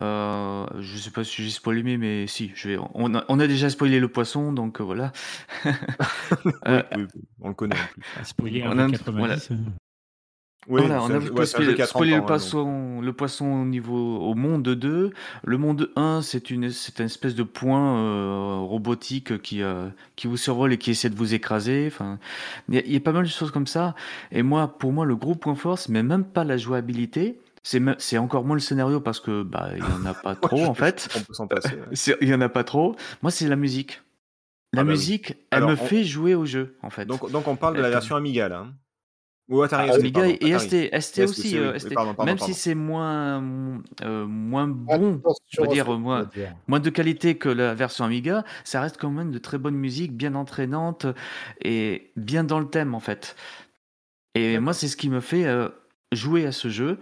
[0.00, 3.46] Euh, je sais pas si j'ai spoilé, mais si, je vais, on, a, on a
[3.46, 5.12] déjà spoilé le poisson, donc euh, voilà.
[7.40, 8.02] on le connaît en plus.
[8.24, 9.52] Spoiler on a, 90,
[10.68, 15.10] voilà, on a spoilé, le, hein, poisson, le poisson au niveau au monde 2.
[15.42, 20.28] Le monde 1, c'est une, c'est une espèce de point euh, robotique qui, euh, qui
[20.28, 21.88] vous survole et qui essaie de vous écraser.
[21.88, 22.20] Enfin,
[22.68, 23.96] il y, a pas mal de choses comme ça.
[24.30, 27.40] Et moi, pour moi, le gros point fort, c'est même pas la jouabilité.
[27.62, 30.64] C'est, c'est encore moins le scénario parce que bah il y en a pas trop
[30.64, 31.08] en fait.
[31.16, 31.78] On peut s'en passer.
[32.20, 32.96] Il y en a pas trop.
[33.22, 34.02] Moi, c'est la musique.
[34.74, 37.04] La ah bah musique, elle me fait jouer au jeu en fait.
[37.04, 38.60] Donc, donc on parle de la version Amiga là.
[38.60, 38.74] Hein.
[39.48, 41.76] Ou Atari ah, Amiga et ST, ST aussi, euh,
[42.24, 43.42] même si c'est moins,
[44.02, 45.20] euh, moins bon,
[45.58, 46.30] on dire, moins,
[46.68, 50.16] moins de qualité que la version Amiga, ça reste quand même de très bonne musique,
[50.16, 51.06] bien entraînante
[51.60, 53.36] et bien dans le thème en fait.
[54.34, 55.68] Et moi, c'est ce qui me fait euh,
[56.12, 56.98] jouer à ce jeu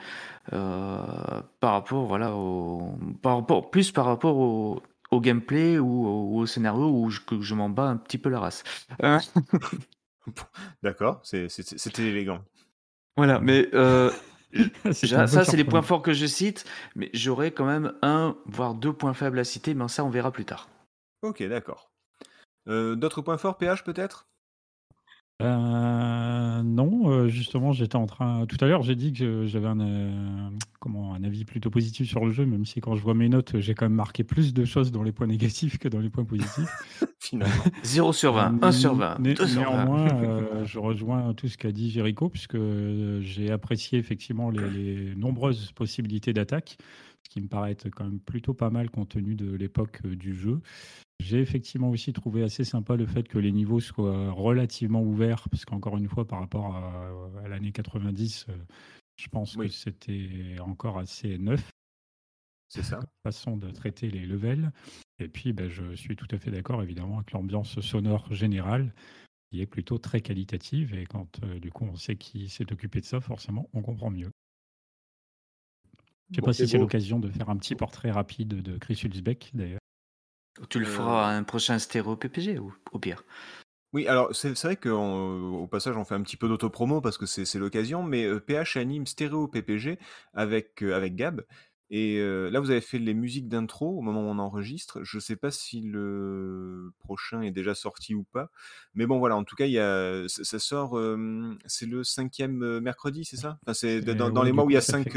[0.51, 6.89] par rapport, voilà, au, par rapport, plus par rapport au, au gameplay ou au, scénario
[6.89, 8.65] où je, je m'en bats un petit peu la race.
[10.83, 12.45] D'accord, c'était élégant.
[13.17, 14.11] Voilà, mais euh,
[14.93, 18.93] ça, c'est les points forts que je cite, mais j'aurais quand même un, voire deux
[18.93, 20.69] points faibles à citer, mais ça, on verra plus tard.
[21.23, 21.91] Ok, d'accord.
[22.69, 24.30] Euh, d'autres points forts, PH peut-être?
[25.41, 28.47] Euh, non, euh, justement, j'étais en train.
[28.47, 32.25] Tout à l'heure, j'ai dit que j'avais un, euh, comment, un avis plutôt positif sur
[32.25, 34.65] le jeu, même si quand je vois mes notes, j'ai quand même marqué plus de
[34.65, 36.71] choses dans les points négatifs que dans les points positifs.
[37.19, 37.65] Finalement.
[37.83, 39.19] 0 sur 20, 1 sur 20.
[39.19, 40.09] néanmoins,
[40.65, 42.59] je rejoins tout ce qu'a dit Jericho, puisque
[43.21, 46.79] j'ai apprécié effectivement les, les nombreuses possibilités d'attaque,
[47.23, 50.35] ce qui me paraît être quand même plutôt pas mal compte tenu de l'époque du
[50.35, 50.61] jeu.
[51.21, 55.67] J'ai effectivement aussi trouvé assez sympa le fait que les niveaux soient relativement ouverts, parce
[55.67, 58.57] qu'encore une fois, par rapport à, l'année 90, euh,
[59.17, 61.71] je pense que c'était encore assez neuf.
[62.71, 63.01] C'est ça.
[63.23, 64.73] Façon de traiter les levels.
[65.19, 68.95] Et puis, ben, je suis tout à fait d'accord, évidemment, avec l'ambiance sonore générale,
[69.51, 70.95] qui est plutôt très qualitative.
[70.95, 74.11] Et quand, euh, du coup, on sait qui s'est occupé de ça, forcément, on comprend
[74.11, 74.31] mieux.
[76.31, 79.03] Je ne sais pas si c'est l'occasion de faire un petit portrait rapide de Chris
[79.05, 79.81] Hulsbeck, d'ailleurs.
[80.69, 83.25] Tu le feras à un prochain stéréo PPG ou au pire.
[83.93, 87.59] Oui, alors c'est vrai qu'au passage, on fait un petit peu d'autopromo parce que c'est
[87.59, 89.99] l'occasion, mais PH anime Stéréo PPG
[90.33, 91.43] avec, avec Gab.
[91.93, 95.03] Et là, vous avez fait les musiques d'intro au moment où on enregistre.
[95.03, 98.51] Je ne sais pas si le prochain est déjà sorti ou pas.
[98.95, 100.97] Mais bon, voilà, en tout cas, il y a, ça, sort,
[101.67, 103.59] c'est le cinquième mercredi, c'est ça?
[103.63, 105.17] Enfin, C'est dans, les mois où il y a cinq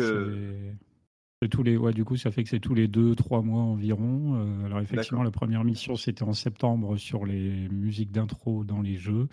[1.47, 4.35] tous les, ouais, du coup, ça fait que c'est tous les deux, trois mois environ.
[4.35, 8.95] Euh, alors effectivement, la première mission, c'était en septembre sur les musiques d'intro dans les
[8.95, 9.27] jeux.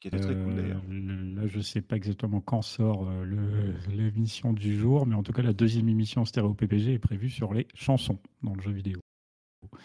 [0.00, 0.82] Qui était très cool d'ailleurs.
[0.90, 5.32] Euh, là, je sais pas exactement quand sort euh, l'émission du jour, mais en tout
[5.32, 8.98] cas, la deuxième émission stéréo PPG est prévue sur les chansons dans le jeu vidéo.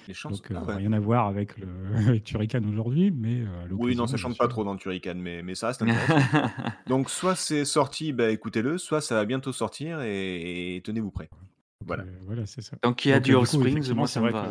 [0.07, 0.35] Les chansons.
[0.35, 4.37] Donc, ah rien à voir avec, le, avec Turrican aujourd'hui, mais Oui, non, ça chante
[4.37, 6.49] pas trop dans Turrican, mais, mais ça intéressant.
[6.87, 11.29] Donc, soit c'est sorti, bah, écoutez-le, soit ça va bientôt sortir et tenez-vous prêts.
[11.83, 12.03] Voilà.
[12.03, 12.77] Euh, voilà, c'est ça.
[12.83, 14.49] Donc il y a du All Springs, moi ça me va.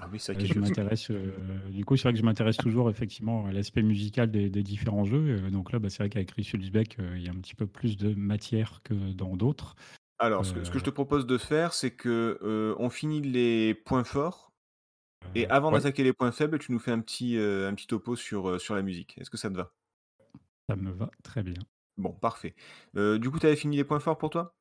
[0.00, 1.10] ah oui, ça euh, je m'intéresse.
[1.10, 1.32] Euh,
[1.70, 5.50] du coup, c'est vrai que je m'intéresse toujours effectivement à l'aspect musical des, différents jeux.
[5.50, 7.96] donc là, bah, c'est vrai qu'avec Chris Hulsbeck, il y a un petit peu plus
[7.96, 9.76] de matière que dans d'autres.
[10.18, 14.50] Alors, ce que, je te propose de faire, c'est que on finit les points forts.
[15.34, 18.60] Et avant d'attaquer les points faibles, tu nous fais un petit, un petit topo sur,
[18.60, 19.16] sur la musique.
[19.18, 19.72] Est-ce que ça te va?
[20.68, 21.60] Ça me va très bien.
[21.96, 22.54] Bon, parfait.
[22.94, 24.54] du coup, tu avais fini les points forts pour toi?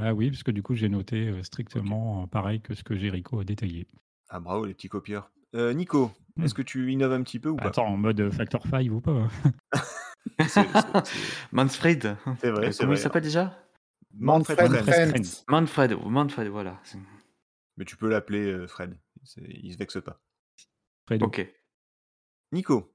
[0.00, 3.44] Bah oui, parce que du coup, j'ai noté strictement pareil que ce que Jericho a
[3.44, 3.86] détaillé.
[4.28, 5.30] Ah bravo les petits copieurs.
[5.54, 6.44] Euh, Nico, Hmm.
[6.44, 7.66] est-ce que tu innoves un petit peu ou pas?
[7.68, 9.28] Attends, en mode Factor 5 ou pas?
[10.40, 12.16] C'est- c'est- c'est- Manfred.
[12.40, 12.98] C'est vrai, Euh, c'est Comment vrai.
[12.98, 13.58] il s'appelle déjà?
[14.14, 15.10] Manfred Manfred Frenz.
[15.10, 15.44] Frenz.
[15.48, 15.98] Manfred.
[16.06, 16.80] Manfred, voilà.
[17.76, 18.96] Mais tu peux l'appeler euh, Fred.
[19.38, 20.20] Il se vexe pas.
[21.06, 21.26] Fredo.
[21.26, 21.46] Ok.
[22.52, 22.92] Nico,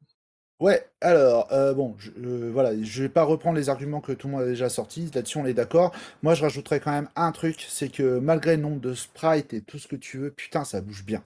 [0.64, 4.28] Ouais, alors, euh, bon, je, euh, voilà, je vais pas reprendre les arguments que tout
[4.28, 5.94] le monde a déjà sortis, là-dessus on est d'accord.
[6.22, 9.60] Moi je rajouterais quand même un truc, c'est que malgré le nombre de sprites et
[9.60, 11.22] tout ce que tu veux, putain, ça bouge bien.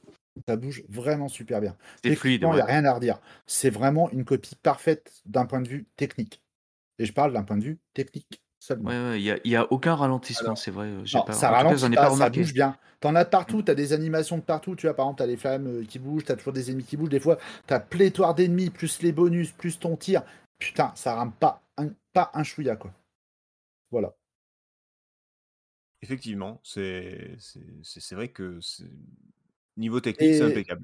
[0.47, 1.75] Ça bouge vraiment super bien.
[2.03, 2.41] C'est fluide.
[2.41, 3.19] Il n'y a rien à redire.
[3.45, 6.41] C'est vraiment une copie parfaite d'un point de vue technique.
[6.97, 8.89] Et je parle d'un point de vue technique seulement.
[8.89, 10.87] Ouais, ouais, il y a, il y a aucun ralentissement, c'est vrai.
[10.87, 12.77] euh, j'ai Non, pas, ça en tout cas, ralentit pas, pas ça bouge bien.
[12.99, 15.67] T'en as partout, t'as des animations de partout, tu vois, par exemple, t'as les flammes
[15.67, 17.37] euh, qui bougent, t'as toujours des ennemis qui bougent, des fois,
[17.67, 20.23] t'as pléthore d'ennemis, plus les bonus, plus ton tir.
[20.59, 22.91] Putain, ça rame pas un, pas un chouïa, quoi.
[23.91, 24.15] Voilà.
[26.01, 28.85] effectivement, c'est c'est- c'est- c'est vrai que c'est-
[29.77, 30.83] niveau technique, c'est impeccable.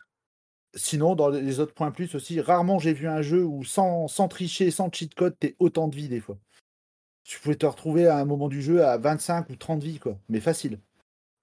[0.75, 4.27] Sinon, dans les autres points plus aussi, rarement j'ai vu un jeu où sans, sans
[4.27, 6.39] tricher, sans cheat code, t'es autant de vie des fois.
[7.23, 10.17] Tu pouvais te retrouver à un moment du jeu à 25 ou 30 vies, quoi.
[10.29, 10.79] Mais facile.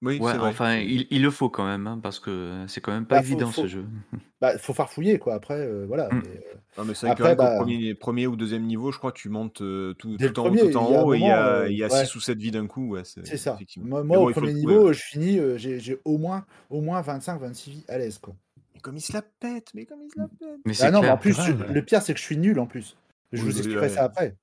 [0.03, 0.49] Oui, Ouais, c'est vrai.
[0.49, 3.21] enfin, il, il le faut quand même, hein, parce que c'est quand même pas Bah,
[3.21, 3.85] évident faut- ce jeu.
[4.41, 5.35] Bah, faut farfouiller, quoi.
[5.35, 6.07] Après, euh, voilà.
[6.07, 6.23] Mm.
[6.23, 9.11] Mais, euh, Non, mais c'est vrai qu'au bah- premier, premier ou deuxième niveau, je crois
[9.11, 11.69] que tu montes euh, tout, en premier, tout en haut, et il y a, euh,
[11.69, 12.05] il y a ouais.
[12.05, 12.89] 6 ou 7 vies d'un coup.
[12.89, 13.59] Ouais, c'est ça.
[13.77, 16.81] Moi, Mais moi, bon, au premier trouver, niveau, je finis, euh, j'ai au moins, au
[16.81, 18.33] moins 25-26 vies à l'aise, quoi.
[18.73, 20.59] Mais comme il se la pète, mais comme il se la pète.
[20.65, 22.59] Mais Ah c'est non, mais en plus, je- le pire, c'est que je suis nul
[22.59, 22.97] en plus.
[23.31, 24.35] Je vous expliquerai ça après.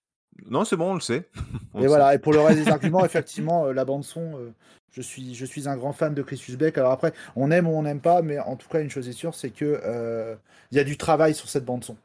[0.47, 1.29] Non, c'est bon, on le sait.
[1.75, 4.53] On Et le voilà, et pour le reste des arguments, effectivement, euh, la bande-son, euh,
[4.91, 6.77] je, suis, je suis un grand fan de Chris Beck.
[6.79, 9.13] Alors après, on aime ou on n'aime pas, mais en tout cas, une chose est
[9.13, 10.35] sûre, c'est que euh,
[10.73, 11.97] il y a du travail sur cette bande-son.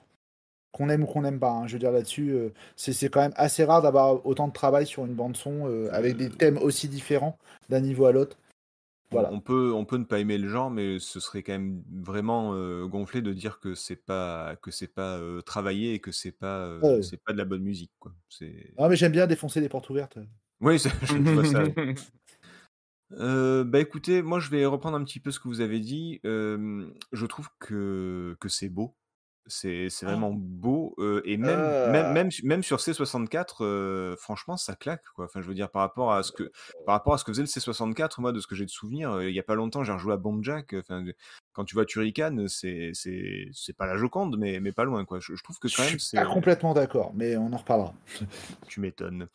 [0.73, 1.51] Qu'on aime ou qu'on n'aime pas.
[1.51, 1.67] hein.
[1.67, 5.05] Je veux dire, là-dessus, euh, c'est quand même assez rare d'avoir autant de travail sur
[5.05, 7.37] une bande-son euh, avec des thèmes aussi différents
[7.69, 8.37] d'un niveau à l'autre.
[9.13, 9.31] Voilà.
[9.31, 12.53] On peut, on peut ne pas aimer le genre, mais ce serait quand même vraiment
[12.55, 16.31] euh, gonflé de dire que c'est pas que c'est pas euh, travaillé et que c'est
[16.31, 17.01] pas euh, Ouais.
[17.03, 18.13] c'est pas de la bonne musique quoi.
[18.77, 20.17] Ah, mais j'aime bien défoncer les portes ouvertes.
[20.61, 21.63] oui, c'est- je ça.
[23.65, 26.19] Bah écoutez, moi je vais reprendre un petit peu ce que vous avez dit.
[26.23, 28.95] Je trouve que, que c'est beau.
[29.47, 30.09] C'est c'est Ah.
[30.09, 30.95] vraiment beau.
[30.99, 31.91] euh, et même, Euh.
[31.91, 35.03] même, même, su- même sur C64, euh, franchement, ça claque.
[35.15, 35.25] Quoi.
[35.25, 36.51] Enfin, je veux dire, par rapport à ce que,
[36.85, 39.21] par rapport à ce que faisait le C64, moi, de ce que j'ai de souvenir,
[39.21, 40.73] il y a pas longtemps, j'ai rejoué à Bomb Jack.
[40.73, 41.03] Enfin,
[41.51, 45.03] quand tu vois Turrican, c'est c'est c'est pas la Joconde, mais, mais pas loin.
[45.05, 45.19] Quoi.
[45.19, 46.17] Je, je trouve que Je quand même, suis c'est.
[46.17, 47.93] pas complètement d'accord, mais on en reparlera.
[48.69, 49.27] Tu m'étonnes.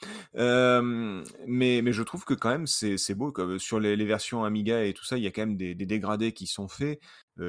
[1.46, 3.32] Mais, mais je trouve que quand même c'est c'est beau.
[3.32, 3.58] Quoi.
[3.58, 5.86] Sur les, les versions Amiga et tout ça, il y a quand même des, des
[5.86, 7.00] dégradés qui sont faits,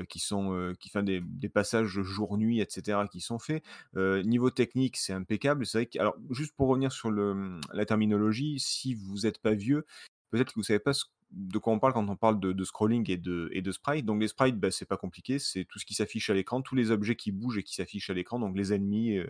[0.08, 3.08] qui sont euh, qui des, passages jour-nuit, etc.
[3.12, 3.64] qui sont faits.
[3.96, 5.66] Euh, niveau technique, c'est impeccable.
[5.66, 9.54] C'est vrai que, alors juste pour revenir sur le, la terminologie, si vous n'êtes pas
[9.54, 9.86] vieux,
[10.32, 10.94] peut-être que vous savez pas
[11.32, 14.06] de quoi on parle quand on parle de, de scrolling et de, et de sprite.
[14.06, 16.76] Donc les sprites, bah, c'est pas compliqué, c'est tout ce qui s'affiche à l'écran, tous
[16.76, 19.30] les objets qui bougent et qui s'affichent à l'écran, donc les ennemis, euh,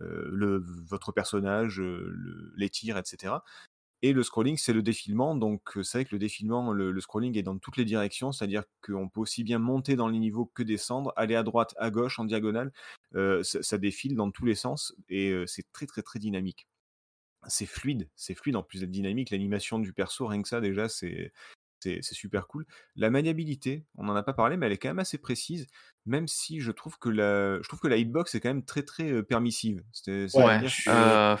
[0.00, 3.34] euh, le, votre personnage, euh, le- les tirs, etc.
[4.04, 5.34] Et le scrolling, c'est le défilement.
[5.34, 8.32] Donc, euh, c'est vrai que le défilement, le, le scrolling est dans toutes les directions,
[8.32, 11.88] c'est-à-dire qu'on peut aussi bien monter dans les niveaux que descendre, aller à droite, à
[11.88, 12.70] gauche, en diagonale.
[13.14, 16.68] Euh, ça, ça défile dans tous les sens et euh, c'est très, très, très dynamique.
[17.46, 19.30] C'est fluide, c'est fluide en plus d'être dynamique.
[19.30, 21.32] L'animation du perso, rien que ça, déjà, c'est.
[21.80, 22.64] C'est super cool.
[22.96, 25.66] La maniabilité, on n'en a pas parlé, mais elle est quand même assez précise,
[26.06, 28.84] même si je trouve que la, je trouve que la hitbox est quand même très
[28.84, 29.84] très permissive.
[30.06, 31.36] Ouais, euh,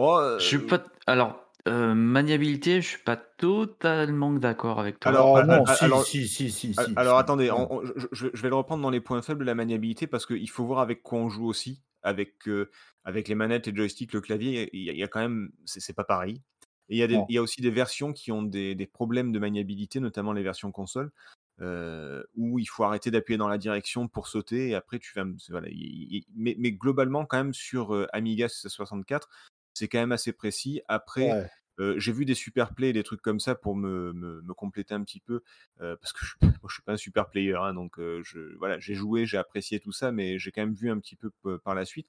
[0.00, 0.84] Oh, je suis pas.
[1.08, 5.10] Alors, euh, maniabilité, je suis pas totalement d'accord avec toi.
[5.10, 7.20] Alors, ah, non, ah, si, alors- si, si, si, Al- si, Alors si.
[7.20, 7.68] attendez, Non.
[7.70, 10.48] on- on- je, vais le reprendre dans les points faibles de la maniabilité parce qu'il
[10.50, 11.82] faut voir avec quoi on joue aussi.
[12.02, 12.70] Avec, euh,
[13.04, 15.50] avec les manettes, les joysticks, le clavier, il y, a- il y a quand même.
[15.64, 16.42] C'est pas pareil.
[16.88, 17.26] Et il y, a des- Non.
[17.28, 20.42] il y a aussi des versions qui ont des, des problèmes de maniabilité, notamment les
[20.42, 21.10] versions console,
[21.60, 25.24] euh, où il faut arrêter d'appuyer dans la direction pour sauter et après tu vas.
[25.50, 25.68] Voilà,
[26.36, 29.28] mais globalement, quand même, sur euh, Amiga 64,
[29.78, 30.82] c'est quand même assez précis.
[30.88, 31.32] Après.
[31.32, 31.46] Ouais.
[31.80, 34.94] Euh, j'ai vu des super plays, des trucs comme ça pour me, me, me compléter
[34.94, 35.42] un petit peu,
[35.80, 38.56] euh, parce que je, moi, je suis pas un super player, hein, donc euh, je,
[38.58, 41.30] voilà, j'ai joué, j'ai apprécié tout ça, mais j'ai quand même vu un petit peu
[41.60, 42.08] par la suite.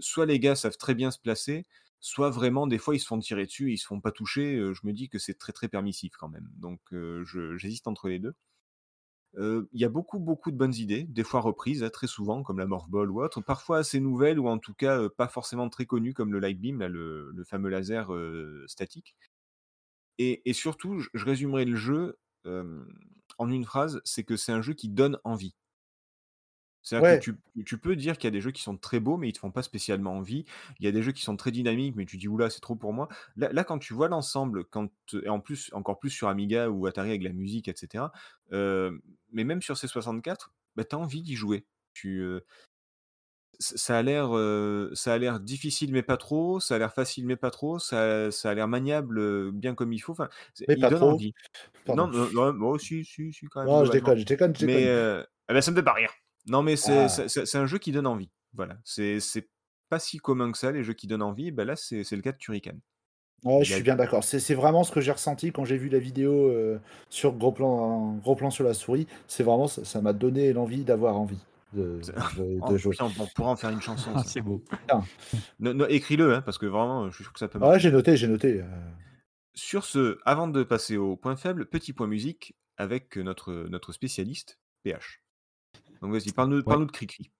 [0.00, 1.64] Soit les gars savent très bien se placer,
[2.00, 4.56] soit vraiment des fois ils se font tirer dessus, ils se font pas toucher.
[4.74, 6.80] je me dis que c'est très très permissif quand même, donc
[7.56, 8.34] j'hésite entre les deux.
[9.36, 12.42] Euh, Il y a beaucoup, beaucoup de bonnes idées, des fois reprises, hein, très souvent,
[12.42, 15.68] comme la Morph Ball ou autre, parfois assez nouvelles, ou en tout cas pas forcément
[15.68, 18.10] très connues, comme le Light Beam, le, fameux laser
[18.66, 19.14] statique.
[20.18, 22.18] Et, et surtout, je, résumerai le jeu
[23.38, 25.54] en une phrase, c'est que c'est un jeu qui donne envie.
[26.88, 27.18] C'est-à-dire Ouais.
[27.18, 27.34] que tu,
[27.66, 29.38] tu peux dire qu'il y a des jeux qui sont très beaux, mais ils te
[29.38, 30.44] font pas spécialement envie.
[30.80, 32.76] Il y a des jeux qui sont très dynamiques, mais tu dis oula, c'est trop
[32.76, 33.08] pour moi.
[33.36, 34.88] Là, là, quand tu vois l'ensemble, quand
[35.22, 38.12] et en plus, encore plus sur Amiga ou Atari avec la musique, etc.
[38.52, 38.98] euh,
[39.32, 41.66] mais même sur C64, bah, tu as envie d'y jouer.
[41.92, 42.40] Tu, euh,
[43.60, 47.26] ça a l'air, euh, ça a l'air difficile mais pas trop, ça a l'air facile
[47.26, 50.28] mais pas trop, ça ça a l'air maniable, bien comme il faut, enfin,
[50.68, 51.08] Mais il pas donne trop.
[51.08, 51.34] envie.
[51.88, 54.66] Non, non, non, oh si, si, si, quand même, Non, je déconne, je déconne, je
[54.66, 56.12] Mais, heu, eh bah, ça me fait pas rire.
[56.48, 57.24] Non, mais c'est Ah.
[57.28, 58.30] c'est un jeu qui donne envie.
[58.54, 59.18] Voilà, c'est
[59.88, 62.32] pas si commun que ça, les jeux qui donnent envie, bah, là, c'est le cas
[62.32, 62.78] de Turrican.
[63.44, 64.24] Ouais, je suis bien d'accord.
[64.24, 68.14] C'est vraiment ce que j'ai ressenti quand j'ai vu la vidéo, heu, sur gros plan
[68.16, 69.06] gros plan sur la souris.
[69.28, 71.38] C'est vraiment ça ça m'a donné l'envie d'avoir envie
[71.72, 72.98] de c'est de de jouer.
[72.98, 74.64] putain, on pourra en faire une chanson Ah, c'est beau.
[75.88, 77.80] Écris-le, hein, parce que vraiment, je suis sûr que ça peut Ah ouais, marcher.
[77.80, 78.64] j'ai noté, j'ai noté, heu.
[79.54, 84.58] Sur ce, avant de passer au point faible, petit point musique avec, notre, notre spécialiste,
[84.82, 85.22] PH.
[86.02, 86.62] Donc vas-y, parle-nous Ouais.
[86.64, 87.30] parle-nous de Cricri.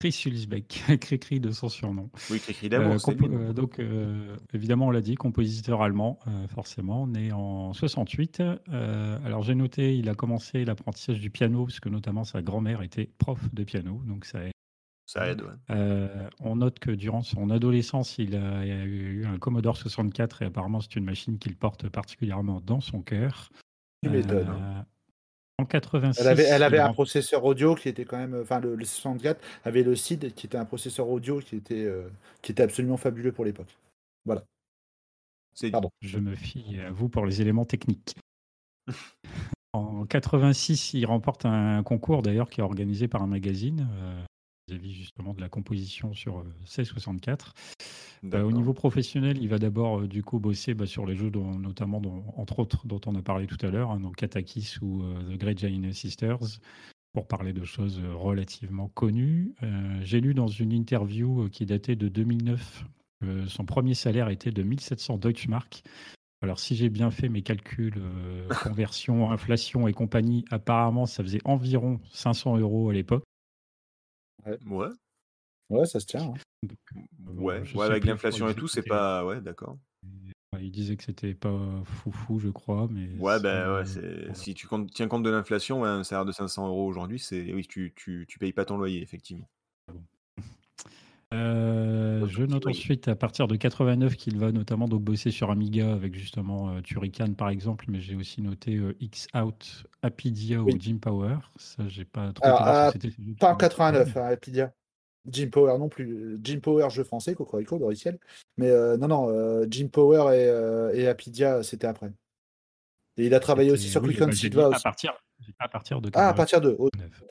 [0.00, 2.08] Chris Hulsbeck, Cricri de son surnom.
[2.30, 6.48] Oui, Cricri Euh, lui, non euh, donc, euh, évidemment, on l'a dit, compositeur allemand, euh,
[6.48, 8.40] forcément, né en 68.
[8.70, 12.80] Euh, alors, j'ai noté, il a commencé l'apprentissage du piano, parce que notamment sa grand-mère
[12.80, 14.52] était prof de piano, donc ça aide.
[15.04, 15.48] Ça aide, ouais.
[15.70, 20.40] Euh, on note que durant son adolescence, il a, il a eu un Commodore 64
[20.42, 23.50] et apparemment, c'est une machine qu'il porte particulièrement dans son cœur.
[24.02, 24.48] Tu m'étonnes.
[24.48, 24.82] Euh,
[25.60, 28.60] en 86, Elle avait elle avait il un processeur audio qui était quand même, enfin
[28.60, 32.10] le le 64 avait le SID qui était un processeur audio qui était, heu,
[32.42, 33.76] qui était absolument fabuleux pour l'époque.
[34.24, 34.44] Voilà.
[35.70, 35.90] Pardon.
[36.00, 38.14] Je me fie à vous pour les éléments techniques.
[39.72, 44.24] en 86, il remporte un concours d'ailleurs qui est organisé par un magazine euh,
[44.70, 47.52] vis-à-vis justement de la composition sur euh, C64.
[48.24, 51.30] Euh, au niveau professionnel, il va d'abord euh, du coup bosser bah, sur les jeux
[51.30, 54.76] dont, notamment dont- entre autres dont on a parlé tout à l'heure, hein, donc Katakis
[54.82, 56.38] ou euh, The Great Giant Sisters
[57.12, 59.52] pour parler de choses relativement connues.
[60.02, 62.84] J'ai lu dans une interview qui datait de 2009
[63.20, 65.82] que son premier salaire était de 1700 Deutschmark.
[66.42, 71.40] Alors, si j'ai bien fait mes calculs, euh, conversion, inflation et compagnie, apparemment, ça faisait
[71.44, 73.24] environ 500 euros à l'époque.
[74.46, 74.88] Ouais,
[75.70, 76.34] Ouais, ça se tient, hein.
[76.62, 79.24] Donc, euh, ouais, ouais, avec l'inflation et tout, c'est pas...
[79.24, 79.78] Ouais, d'accord.
[80.52, 84.34] ouais, Il disait que c'était pas foufou, je crois, mais Ouais, ben ouais, voilà.
[84.34, 87.52] si tu comptes- tiens compte de l'inflation, ouais, un salaire de 500 euros aujourd'hui, c'est...
[87.52, 89.48] Oui, tu, tu, tu payes pas ton loyer, effectivement.
[91.32, 95.92] Euh, je note ensuite à partir de 89 qu'il va notamment donc bosser sur Amiga
[95.92, 100.74] avec justement euh, Turrican par exemple, mais j'ai aussi noté euh, X Out, Apidia Oui.
[100.74, 101.36] ou Jim Power.
[101.56, 104.72] Ça, j'ai pas trop Alors, ces jeux Pas en qui- 89, hein, Epidia.
[105.28, 106.38] Jim Power non plus.
[106.42, 108.18] Jim Power, jeu français, Cocorico, logiciel.
[108.56, 112.10] Mais euh, non, non, euh, Jim Power et, euh, et Apidia, c'était après.
[113.18, 114.82] Et il a travaillé aussi sur oui, Quick and bah, Silva à aussi.
[114.82, 115.12] partir,
[115.58, 116.36] à partir de Ah, à 89.
[116.36, 116.76] partir de.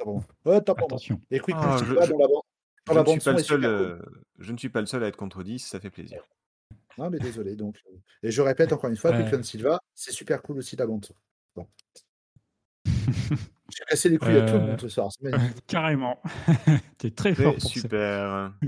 [0.06, 0.22] Oh.
[0.46, 1.20] Attention.
[1.32, 2.42] Et Quick Ah, je- Silva je- dans la bande.
[2.94, 3.66] Je ne suis pas le seul, super cool.
[3.66, 4.00] euh,
[4.40, 6.22] je ne suis pas le seul à être contredit, ça fait plaisir.
[6.98, 7.56] Non, mais désolé.
[7.56, 9.38] Donc, euh, et je répète encore une fois, Euh.
[9.38, 11.14] And Silva, c'est super cool aussi la bande son.
[11.56, 11.68] Bon.
[13.70, 15.10] J'ai cassé les couilles à tout le Euh, monde ce soir.
[15.68, 16.20] Carrément.
[16.98, 17.68] T'es très fort ça.
[17.68, 18.54] super.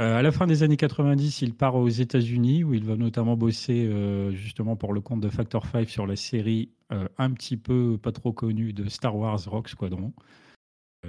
[0.00, 3.36] Euh, à la fin des années 90, il part aux États-Unis où il va notamment
[3.36, 7.56] bosser euh, justement pour le compte de Factor 5 sur la série euh, un petit
[7.58, 10.22] peu pas trop connue de Star Wars Rock Squadron, euh,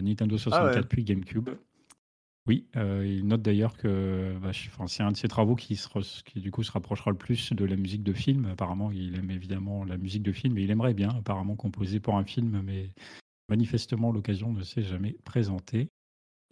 [0.01, 0.87] Nintendo 64 Ah ouais.
[0.87, 1.49] puis GameCube.
[2.45, 4.51] Oui, euh, il note d'ailleurs que bah,
[4.87, 5.87] c'est un de ses travaux qui, se
[6.23, 8.47] qui du coup se rapprochera le plus de la musique de film.
[8.47, 12.17] Apparemment, il aime évidemment la musique de film et il aimerait bien apparemment composer pour
[12.17, 12.89] un film, mais
[13.47, 15.89] manifestement l'occasion ne s'est jamais présentée.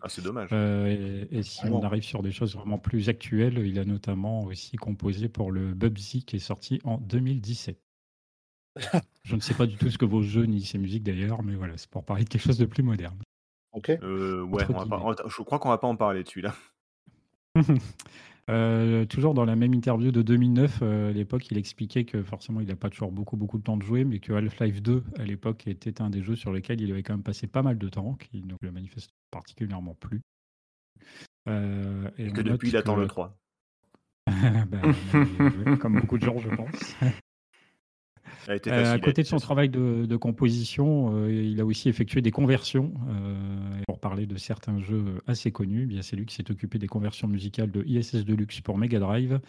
[0.02, 0.50] Ah, c'est dommage.
[0.54, 4.46] Euh, et, et si on arrive sur des choses vraiment plus actuelles, il a notamment
[4.46, 7.78] aussi composé pour le Bubsy qui est sorti en 2017.
[9.26, 11.56] Je ne sais pas du tout ce que vos jeux ni ces musiques d'ailleurs, mais
[11.56, 13.20] voilà, c'est pour parler de quelque chose de plus moderne.
[13.74, 13.90] Ok.
[13.90, 15.16] Euh, ouais, Entre on va pas- guillemets.
[15.26, 16.54] on- je crois qu'on va pas en parler de celui-là.
[18.50, 22.60] Euh, toujours dans la même interview de 2009, euh, à l'époque, il expliquait que forcément,
[22.60, 25.24] il n'a pas toujours beaucoup, beaucoup de temps de jouer, mais que Half-Life 2, à
[25.24, 27.88] l'époque, était un des jeux sur lesquels il avait quand même passé pas mal de
[27.88, 30.22] temps, qui ne le manifeste particulièrement plus.
[31.48, 33.38] Euh, et que depuis, il attend le 3.
[34.28, 34.82] Ben,
[35.66, 36.96] ouais, comme beaucoup de gens, je pense.
[37.02, 38.11] Elle a été Euh,
[38.46, 42.32] facile, à côté de son travail de, de composition, euh, il a aussi effectué des
[42.32, 42.94] conversions.
[43.10, 43.36] euh,
[43.88, 46.88] pour parler de certains jeux assez connus, eh bien c'est lui qui s'est occupé des
[46.88, 49.40] conversions musicales de ISS Deluxe pour Mega Drive, de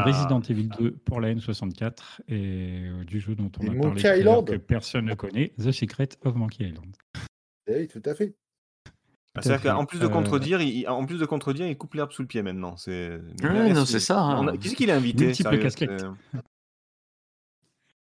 [0.00, 0.02] Ah.
[0.04, 4.02] Resident Evil 2 pour la N64 et euh, du jeu dont on Et a Monkey
[4.02, 4.46] parlé Island.
[4.48, 6.96] que personne ne connaît, The Secret of Monkey Island.
[7.68, 8.34] Eh oui, tout à fait.
[9.36, 12.12] Ah, C'est-à-dire qu'en plus de Euh, contredire, il, en plus de contredire, il coupe l'herbe
[12.12, 12.76] sous le pied maintenant.
[12.76, 13.20] C'est.
[13.42, 14.46] Ouais, non, c'est ça, hein.
[14.48, 16.04] A- Qu'est-ce qu'il a invité Multiple casquettes.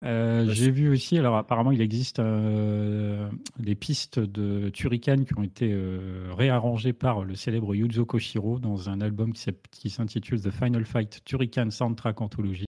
[0.04, 5.42] Euh, J'ai vu aussi, alors apparemment il existe euh, des pistes de Turrican qui ont
[5.42, 10.84] été euh, réarrangées par le célèbre Yuzo Koshiro dans un album qui s'intitule The Final
[10.84, 12.66] Fight Turrican Soundtrack Anthology.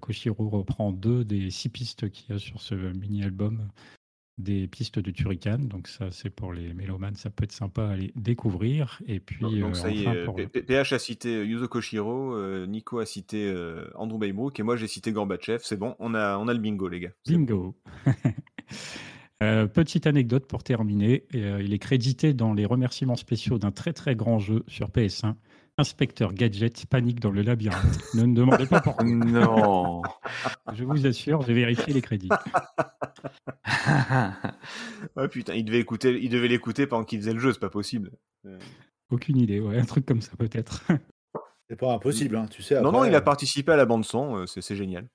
[0.00, 3.68] Koshiro reprend deux des six pistes qu'il y a sur ce mini-album
[4.38, 5.58] des pistes de Turrican.
[5.58, 9.00] Donc ça, c'est pour les mélomanes, ça peut être sympa à aller découvrir.
[9.06, 13.52] Et puis, donc, ça y est, PH a cité Yuzo Koshiro, Nico a cité
[13.94, 15.60] Andrew Baybrook et moi j'ai cité Gorbatchev.
[15.62, 17.12] C'est bon, on a, on a le bingo, les gars.
[17.26, 17.74] Bingo.
[19.38, 21.26] petite anecdote pour terminer.
[21.32, 25.34] il est crédité dans les remerciements spéciaux d'un très très grand jeu sur PS1
[25.76, 28.14] Inspecteur Gadget panique dans le labyrinthe.
[28.14, 29.04] ne me demandez pas pourquoi.
[29.04, 30.02] Non.
[30.72, 32.28] Je vous assure, j'ai vérifié les crédits.
[35.16, 37.70] ouais, putain, il devait écouter, il devait l'écouter pendant qu'il faisait le jeu, c'est pas
[37.70, 38.12] possible.
[39.10, 40.84] Aucune idée, ouais, un truc comme ça peut-être.
[41.70, 42.78] C'est pas impossible, hein, tu sais.
[42.82, 45.06] non, non, il a euh, participé à la bande son, euh, c'est génial.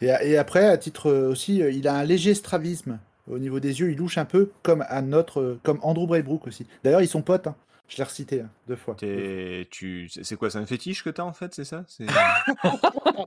[0.00, 3.90] Et, après, à titre euh, aussi, il a un léger strabisme au niveau des yeux,
[3.90, 6.66] il louche un peu comme à notre, comme Andrew Braybrook aussi.
[6.84, 7.48] D'ailleurs, ils sont potes.
[7.48, 7.56] Hein.
[7.88, 8.94] Je l'ai recité hein, deux fois.
[8.94, 10.08] Tu...
[10.08, 11.84] C'est quoi, c'est un fétiche que t'as en fait, c'est ça?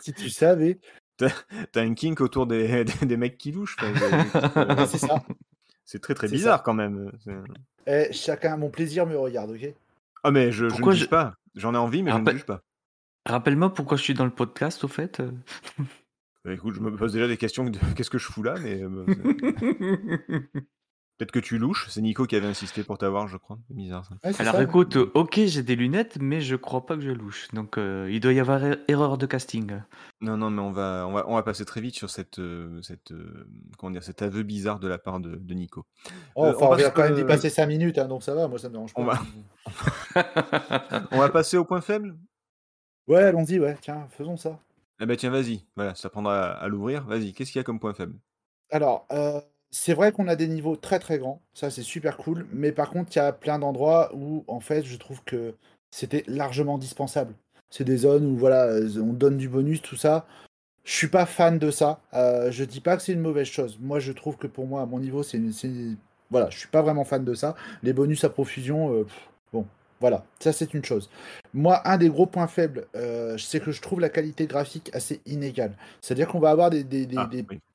[0.00, 0.78] Si tu savais.
[1.16, 3.76] T'as un kink autour des, des, mecs qui louchent.
[4.86, 5.22] c'est ça.
[5.84, 7.10] C'est très très bizarre quand même.
[7.86, 9.74] Eh, chacun, mon plaisir me regarde, ok?
[10.22, 11.34] Ah mais je, ne juge pas.
[11.56, 12.62] J'en ai envie, mais je ne juge pas.
[13.26, 15.20] Rappelle-moi pourquoi je suis dans le podcast, au fait.
[16.44, 18.82] Bah, écoute, je me pose déjà des questions de qu'est-ce que je fous là, mais.
[21.18, 23.58] Peut-être que tu louches, c'est Nico qui avait insisté pour t'avoir, je crois.
[23.66, 24.14] C'est bizarre ça.
[24.38, 27.48] Alors écoute, ok, j'ai des lunettes, mais je crois pas que je louche.
[27.52, 29.80] Donc euh, il doit y avoir er-, erreur de casting.
[30.20, 32.80] Non, non, mais on va, on va, on va passer très vite sur cette, euh,
[32.82, 33.48] cette, euh,
[33.78, 35.86] comment dire, cet aveu bizarre de la part de, de Nico.
[36.36, 38.60] Oh, enfin, on, va quand même y passer 5 minutes, hein, donc ça va, moi
[38.60, 39.00] ça me dérange pas.
[39.00, 39.18] On va,
[41.10, 42.16] on va passer au point faible?
[43.08, 44.60] Ouais, allons-y, ouais, tiens, faisons ça.
[45.00, 47.04] Eh ben tiens, vas-y, voilà, ça prendra à, à l'ouvrir.
[47.06, 48.14] Vas-y, qu'est-ce qu'il y a comme point faible?
[48.70, 49.08] Alors,
[49.70, 52.90] c'est vrai qu'on a des niveaux très très grands, ça c'est super cool, mais par
[52.90, 55.54] contre il y a plein d'endroits où en fait je trouve que
[55.90, 57.34] c'était largement dispensable.
[57.70, 60.26] C'est des zones où voilà, euh, on donne du bonus, tout ça.
[60.84, 62.00] Je suis pas fan de ça.
[62.14, 63.78] Euh, je dis pas que c'est une mauvaise chose.
[63.80, 65.40] Moi je trouve que pour moi à mon niveau c'est
[66.30, 67.54] voilà, je suis pas vraiment fan de ça.
[67.82, 69.06] Les bonus à profusion, euh,
[70.00, 71.10] voilà, ça c'est une chose.
[71.54, 75.20] Moi, un des gros points faibles, euh, c'est que je trouve la qualité graphique assez
[75.26, 75.76] inégale.
[76.00, 77.28] C'est-à-dire qu'on va avoir des, des, ah,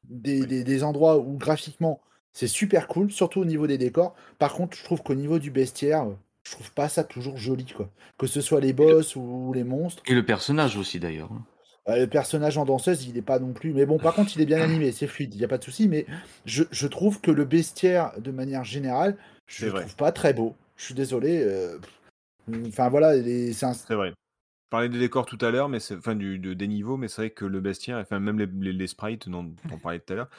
[0.09, 1.99] des, endroits où graphiquement
[2.31, 4.15] c'est super cool, surtout au niveau des décors.
[4.39, 6.07] Par contre, je trouve qu'au niveau du bestiaire,
[6.43, 7.89] je trouve pas ça toujours joli, quoi.
[8.17, 10.01] Que ce soit les boss ou les monstres.
[10.07, 11.29] Et le personnage aussi d'ailleurs.
[11.31, 11.95] Hein.
[11.95, 13.73] le personnage en danseuse, il n'est pas non plus.
[13.73, 15.63] Mais bon, par contre, il est bien animé, c'est fluide, il n'y a pas de
[15.63, 15.87] souci.
[15.87, 16.05] Mais
[16.45, 19.15] je, trouve que le bestiaire, de manière générale,
[19.45, 20.55] je ne trouve pas très beau.
[20.75, 21.43] Je suis désolé.
[21.43, 21.77] Euh,
[22.67, 24.09] Enfin voilà, c'est vrai.
[24.09, 27.21] Je parlais des décors tout à l'heure, mais c'est enfin du, des niveaux, mais c'est
[27.21, 30.29] vrai que le bestiaire, enfin même les, les, sprites dont on parlait tout à l'heure,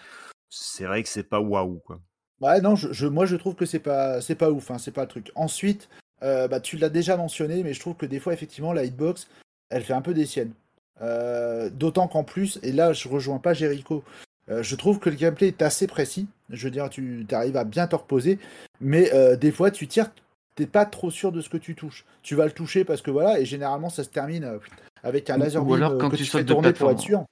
[0.50, 2.00] c'est vrai que c'est pas waouh quoi.
[2.40, 5.02] Ouais non, je, moi je trouve que c'est pas c'est pas ouf, hein, c'est pas
[5.02, 5.30] le truc.
[5.36, 5.88] Ensuite,
[6.22, 9.28] euh, bah, tu l'as déjà mentionné, mais je trouve que des fois effectivement la hitbox,
[9.70, 10.52] elle fait un peu des siennes.
[11.00, 14.04] Euh, d'autant qu'en plus, et là je rejoins pas Jericho,
[14.50, 16.26] euh, je trouve que le gameplay est assez précis.
[16.50, 18.38] Je veux dire, tu arrives à bien te reposer,
[18.80, 20.10] mais des fois tu tires
[20.54, 22.04] t'es pas trop sûr de ce que tu touches.
[22.22, 24.58] Tu vas le toucher parce que voilà, et généralement ça se termine euh,
[25.02, 27.24] avec un laser ou, alors euh, quand tu, sautes de pour être sûr.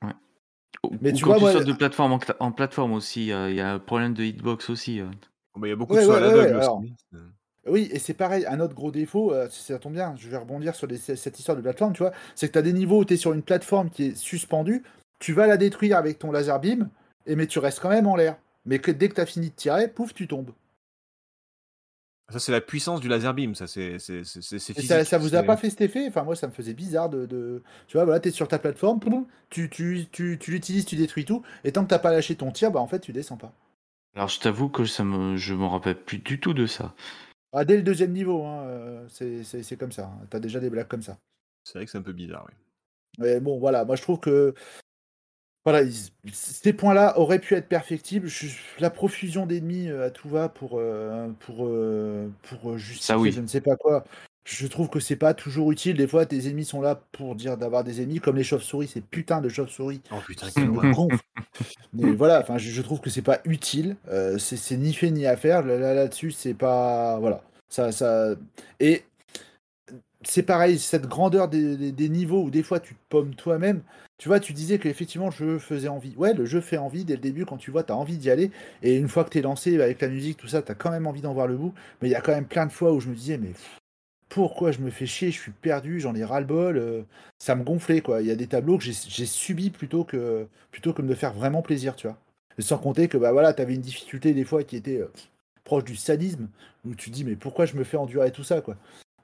[1.01, 4.14] Mais tu vois, tu sautes de plateforme en, plateforme aussi, il y a un problème
[4.14, 5.01] de hitbox aussi.
[5.57, 6.95] Bah, il y a beaucoup de sauts à la aussi.
[7.66, 10.75] Oui, et c'est pareil, un autre gros défaut, euh, ça tombe bien, je vais rebondir
[10.75, 13.14] sur cette histoire de plateforme, tu vois, c'est que tu as des niveaux où tu
[13.14, 14.83] es sur une plateforme qui est suspendue,
[15.20, 16.89] tu vas la détruire avec ton laser beam,
[17.27, 18.37] et mais tu restes quand même en l'air.
[18.66, 20.51] Mais que dès que tu as fini de tirer, pouf, tu tombes.
[22.33, 24.83] Ça, c'est la puissance du laser beam, ça, c'est physique.
[24.83, 26.07] Ça, ça vous a pas fait cet effet?
[26.09, 27.62] Enfin, moi, ça me faisait bizarre de.
[27.87, 28.99] Tu vois, voilà, tu es sur ta plateforme,
[29.51, 32.51] tu, tu, tu, tu l'utilises, tu détruis tout, et tant que t'as pas lâché ton
[32.51, 33.53] tir, bah en fait, tu descends pas.
[34.16, 35.37] Alors, je t'avoue que ça me...
[35.37, 36.95] je me rappelle plus du tout de ça.
[37.53, 40.05] Ah, dès le deuxième niveau, hein, euh, c'est comme ça.
[40.05, 40.26] Hein.
[40.30, 41.18] Tu as déjà des blagues comme ça.
[41.64, 42.55] C'est vrai que c'est un peu bizarre, oui.
[43.18, 44.55] Mais bon, voilà, moi je trouve que
[45.64, 45.88] voilà,
[46.32, 48.28] ces points-là auraient pu être perfectibles.
[48.80, 53.46] la profusion d'ennemis euh, à tout va pour, euh, pour, euh, pour justifier je ne
[53.46, 54.04] sais pas quoi.
[54.44, 55.96] Je trouve que c'est pas toujours utile.
[55.96, 59.00] Des fois, tes ennemis sont là pour dire d'avoir des ennemis, comme les chauves-souris, ces
[59.00, 60.00] putains de chauves-souris.
[60.10, 60.48] Oh putain,
[61.92, 63.94] Mais voilà, enfin, je, trouve que c'est pas utile.
[64.38, 65.64] c'est ni fait ni à faire.
[65.64, 67.20] Là, là-dessus, c'est pas.
[67.20, 67.40] Voilà.
[67.68, 68.34] Ça, ça...
[68.80, 69.04] Et
[70.25, 73.83] c'est pareil, cette grandeur des, des, niveaux où des fois tu te pommes toi-même,
[74.18, 76.14] tu vois, tu disais qu'effectivement, le jeu faisait envie.
[76.16, 78.31] Ouais, le jeu fait envie dès le début, quand tu vois, tu as envie d'y
[78.31, 78.53] aller.
[78.83, 81.09] Et une fois que tu es lancé avec la musique, tout ça, tu quand même
[81.09, 81.75] envie d'en voir le bout.
[82.01, 83.51] Mais il y a quand même plein de fois où je me disais, mais
[84.29, 86.77] pourquoi je me fais chier Je suis perdu, j'en ai ras-le-bol.
[86.77, 87.03] Euh,
[87.39, 88.23] ça me gonflait, quoi.
[88.23, 91.62] Il y a des tableaux que j'ai subis plutôt que, plutôt que de faire vraiment
[91.62, 92.16] plaisir, tu vois.
[92.61, 95.11] sans compter que, bah voilà, tu une difficulté des fois qui était euh,
[95.64, 96.49] proche du sadisme,
[96.87, 98.77] où tu dis, mais pourquoi je me fais endurer tout ça, quoi.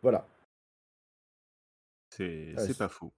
[0.03, 0.27] Voilà.
[2.19, 3.13] C'est pas faux.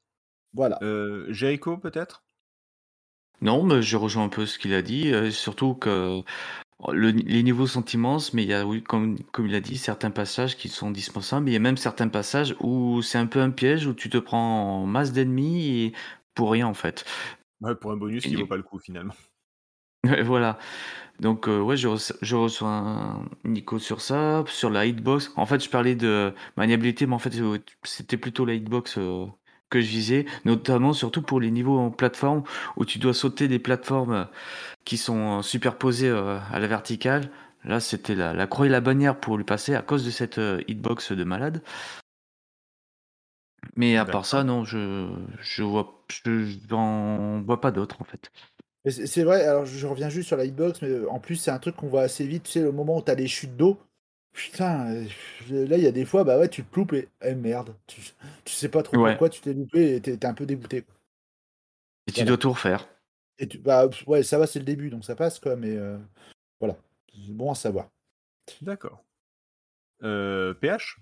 [0.52, 0.78] Voilà.
[0.82, 2.24] Euh, Jericho, peut-être?
[3.42, 6.22] Non, mais je rejoins un peu ce qu'il a dit, euh, surtout que
[6.92, 9.78] le- les niveaux sont immenses, mais il y a, oui, comme, comme il a dit,
[9.78, 13.26] certains passages qui sont dispensables, mais il y a même certains passages où c'est un
[13.26, 15.92] peu un piège, où tu te prends en masse d'ennemis
[16.34, 17.04] pour rien en fait.
[17.60, 19.14] Ouais, pour un bonus Et qui du- vaut pas le coup finalement.
[20.24, 20.58] Voilà.
[21.20, 25.32] Donc euh, ouais, je, re- je reçois Nico sur ça, sur la hitbox.
[25.36, 29.26] En fait, je parlais de maniabilité, mais en fait, euh, c'était plutôt la hitbox euh,
[29.70, 32.44] que je visais, notamment surtout pour les niveaux en plateforme
[32.76, 34.28] où tu dois sauter des plateformes
[34.84, 37.30] qui sont superposées à la verticale.
[37.64, 40.40] Là, c'était la, la croix et la bannière pour lui passer à cause de cette
[40.68, 41.62] hitbox de malade.
[43.76, 45.08] Mais à part ça, non, je
[45.40, 48.30] je vois je j'en vois pas d'autres en fait.
[48.84, 51.50] Mais C'est vrai, alors je reviens juste sur la hitbox, mais euh, en plus, c'est
[51.50, 53.78] un truc qu'on voit assez vite, tu sais, le moment où t'as les chutes d'eau.
[54.32, 57.34] Putain, euh, là, il y a des fois, bah ouais, tu te loupes et eh,
[57.34, 58.00] merde, tu,
[58.44, 59.10] tu sais pas trop Ouais.
[59.10, 60.84] pourquoi tu t'es loupé et t'es t'es un peu dégoûté.
[62.06, 62.88] Et tu dois tout refaire.
[63.38, 65.98] Et tu, bah ouais, ça va, c'est le début, donc ça passe, quoi, mais euh,
[66.60, 66.76] voilà.
[67.12, 67.88] C'est bon à savoir.
[68.62, 69.04] D'accord.
[70.02, 70.98] Euh, PH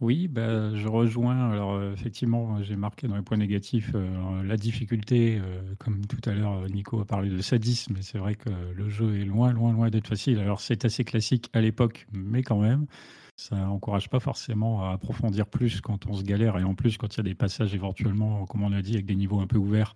[0.00, 1.50] Oui, bah, je rejoins.
[1.52, 5.38] Alors, euh, effectivement, j'ai marqué dans les points négatifs euh, la difficulté.
[5.40, 8.88] euh, comme tout à l'heure, Nico a parlé de sadisme, mais c'est vrai que le
[8.88, 10.38] jeu est loin, loin, loin d'être facile.
[10.40, 12.86] Alors, c'est assez classique à l'époque, mais quand même,
[13.36, 16.58] ça n'encourage pas forcément à approfondir plus quand on se galère.
[16.58, 19.06] Et en plus, quand il y a des passages éventuellement, comme on a dit, avec
[19.06, 19.94] des niveaux un peu ouverts,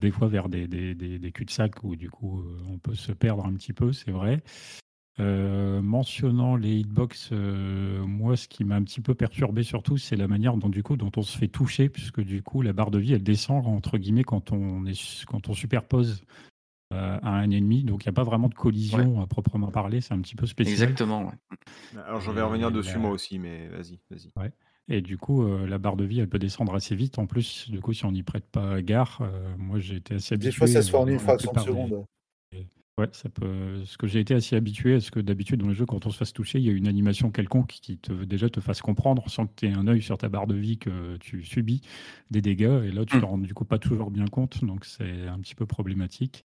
[0.00, 3.46] des fois vers des, des, des- des cul-de-sac où du coup on peut se perdre
[3.46, 4.42] un petit peu, c'est vrai.
[5.20, 10.16] Euh, mentionnant les hitbox, euh, moi ce qui m'a un petit peu perturbé surtout, c'est
[10.16, 12.90] la manière dont du coup dont on se fait toucher, puisque du coup la barre
[12.90, 16.24] de vie elle descend entre guillemets quand on est quand on superpose
[16.94, 20.00] euh, à un ennemi, donc il n'y a pas vraiment de collision à proprement parler,
[20.00, 20.72] c'est un petit peu spécial.
[20.72, 21.34] Exactement, ouais.
[22.06, 24.30] Alors, je vais Et revenir dessus la- moi aussi, mais vas-y, vas-y.
[24.88, 27.18] Et du coup, euh, la barre de vie, elle peut descendre assez vite.
[27.18, 30.34] En plus, du coup, si on n'y prête pas gare, euh, moi j'ai été assez
[30.34, 30.50] habitué.
[30.50, 32.04] Des fois, ça se fait en une fraction de seconde.
[32.98, 33.82] Ouais, ça peut.
[33.86, 36.10] Ce que j'ai été assez habitué à ce que d'habitude dans les jeux, quand on
[36.10, 39.28] se fasse toucher, il y a une animation quelconque qui te déjà te fasse comprendre,
[39.30, 41.80] sans que tu aies un œil sur ta barre de vie, que tu subis
[42.30, 42.82] des dégâts.
[42.84, 43.20] Et là, tu Mm.
[43.20, 46.44] te rends du coup pas toujours bien compte, donc c'est un petit peu problématique.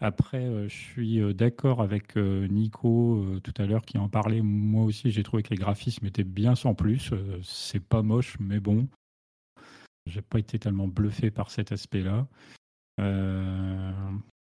[0.00, 4.08] Après, euh, je suis euh, d'accord avec euh, Nico euh, tout à l'heure qui en
[4.08, 4.42] parlait.
[4.42, 7.12] Moi aussi, j'ai trouvé que les graphismes étaient bien sans plus.
[7.12, 8.88] Euh, c'est pas moche, mais bon.
[10.06, 12.26] J'ai pas été tellement bluffé par cet aspect-là.
[13.00, 13.92] Euh,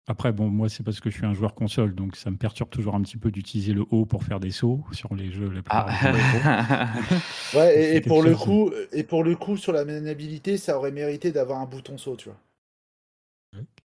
[0.08, 2.70] Après, bon, moi, c'est parce que je suis un joueur console, donc ça me perturbe
[2.70, 5.50] toujours un petit peu d'utiliser le haut pour faire des sauts sur les jeux.
[5.50, 6.40] La plupart du temps.
[6.44, 6.88] Ah.
[7.54, 10.92] Ouais, et, et pour le coup, et pour le coup, sur la maniabilité, ça aurait
[10.92, 12.38] mérité d'avoir un bouton saut, tu vois.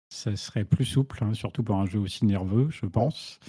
[0.09, 3.39] ça serait plus souple, hein, surtout pour un jeu aussi nerveux, je pense.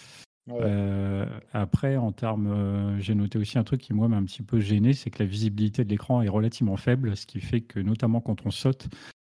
[0.48, 0.58] Ouais.
[0.62, 4.42] Euh, après, en termes, euh, j'ai noté aussi un truc qui moi m'a un petit
[4.42, 7.80] peu gêné, c'est que la visibilité de l'écran est relativement faible, ce qui fait que
[7.80, 8.88] notamment quand on saute,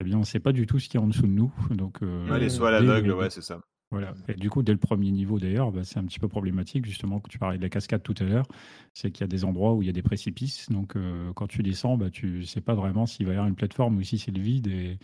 [0.01, 1.26] eh bien, on ne sait pas du tout ce qu'il y a en dessous de
[1.28, 1.53] nous.
[1.70, 3.61] Donc, euh, Ouais, les sauts à l'aveugle, ouais, c'est ça.
[3.92, 4.14] Voilà.
[4.26, 7.20] Et du coup, dès le premier niveau, d'ailleurs, bah, c'est un petit peu problématique, justement,
[7.20, 8.47] que tu parlais de la cascade tout à l'heure,
[8.94, 10.68] c'est qu'il y a des endroits où il y a des précipices.
[10.70, 13.55] Donc, euh, quand tu descends, bah, tu sais pas vraiment s'il va y avoir une
[13.55, 14.66] plateforme ou si c'est le vide.
[14.66, 14.99] Et...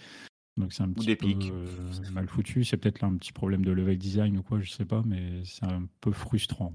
[0.57, 1.51] Donc, c'est un petit des peu pics.
[1.53, 2.65] euh, mal foutu.
[2.65, 5.65] C'est peut-être un petit problème de level design ou quoi, je sais pas, mais c'est
[5.65, 6.75] un peu frustrant.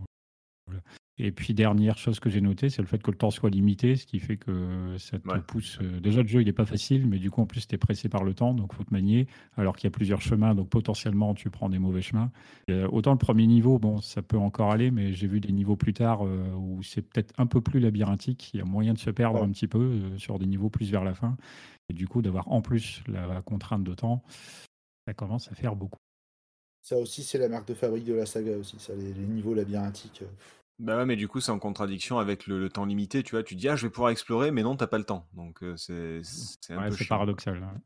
[0.65, 0.81] Voilà.
[1.19, 3.95] Et puis, dernière chose que j'ai notée, c'est le fait que le temps soit limité,
[3.95, 5.41] ce qui fait que ça te Ouais.
[5.41, 5.79] pousse.
[5.81, 7.77] euh, déjà, le jeu, il n'est pas facile, mais du coup, en plus, tu es
[7.79, 10.69] pressé par le temps, donc faut te manier, alors qu'il y a plusieurs chemins, donc
[10.69, 12.31] potentiellement, tu prends des mauvais chemins.
[12.67, 15.51] Et, euh, autant le premier niveau, bon, ça peut encore aller, mais j'ai vu des
[15.51, 18.51] niveaux plus tard euh, où c'est peut-être un peu plus labyrinthique.
[18.53, 19.45] Il y a moyen de se perdre Ouais.
[19.47, 21.35] un petit peu euh, sur des niveaux plus vers la fin.
[21.89, 24.23] Et du coup, d'avoir en plus la contrainte de temps,
[25.07, 25.97] ça commence à faire beaucoup.
[26.83, 29.55] Ça aussi, c'est la marque de fabrique de la saga aussi, ça, les, les niveaux
[29.55, 30.21] labyrinthiques.
[30.79, 33.43] Bah ouais, mais du coup, c'est en contradiction avec le, le temps limité, tu vois.
[33.43, 35.27] Tu dis, ah, je vais pouvoir explorer, mais non, t'as pas le temps.
[35.33, 37.07] Donc, euh, c'est c'est un Ouais, peu c'est chiant.
[37.07, 37.63] paradoxal.
[37.63, 37.81] hein.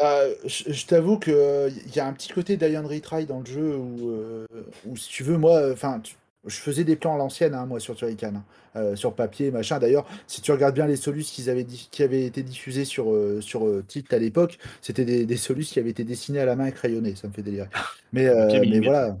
[0.00, 3.26] Euh, je je t'avoue que euh, il y a un petit côté Die and Retry
[3.26, 4.46] dans le jeu où, euh,
[4.86, 6.02] où si tu veux, moi, enfin,
[6.46, 8.44] je faisais des plans à l'ancienne, hein, moi, sur Turrican, hein,
[8.76, 9.78] euh, sur papier, machin.
[9.78, 13.12] D'ailleurs, si tu regardes bien les solus qu'ils avaient di- qui avaient été diffusés sur,
[13.12, 16.44] euh, sur euh, Tilt à l'époque, c'était des, des solus qui avaient été dessinés à
[16.44, 17.14] la main et crayonnés.
[17.14, 17.68] Ça me fait délirer.
[18.12, 19.16] Mais, euh, mais voilà.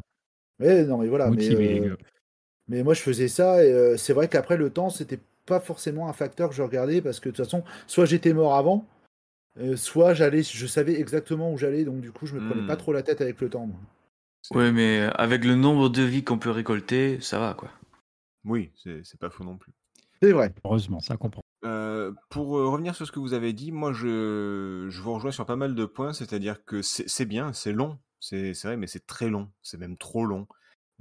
[0.60, 1.32] Ouais, non, mais voilà.
[1.32, 1.96] Mais, Motivé, les euh, gars.
[2.68, 6.08] Mais moi, je faisais ça et euh, c'est vrai qu'après, le temps, c'était pas forcément
[6.08, 8.86] un facteur que je regardais parce que de toute façon, soit j'étais mort avant,
[9.58, 12.66] euh, soit j'allais, je savais exactement où j'allais, donc du coup, je me prenais Hmm.
[12.66, 13.66] pas trop la tête avec le temps.
[13.66, 13.76] moi.
[14.54, 17.70] Ouais, mais avec le nombre de vies qu'on peut récolter, ça va quoi.
[18.44, 19.72] Oui, c'est pas faux non plus.
[20.22, 20.52] C'est vrai.
[20.64, 21.42] Heureusement, ça comprend.
[21.64, 25.30] Euh, pour euh, revenir sur ce que vous avez dit, moi je, je vous rejoins
[25.32, 28.76] sur pas mal de points, c'est-à-dire que c'est c'est bien, c'est long, c'est c'est vrai,
[28.76, 30.46] mais c'est très long, c'est même trop long.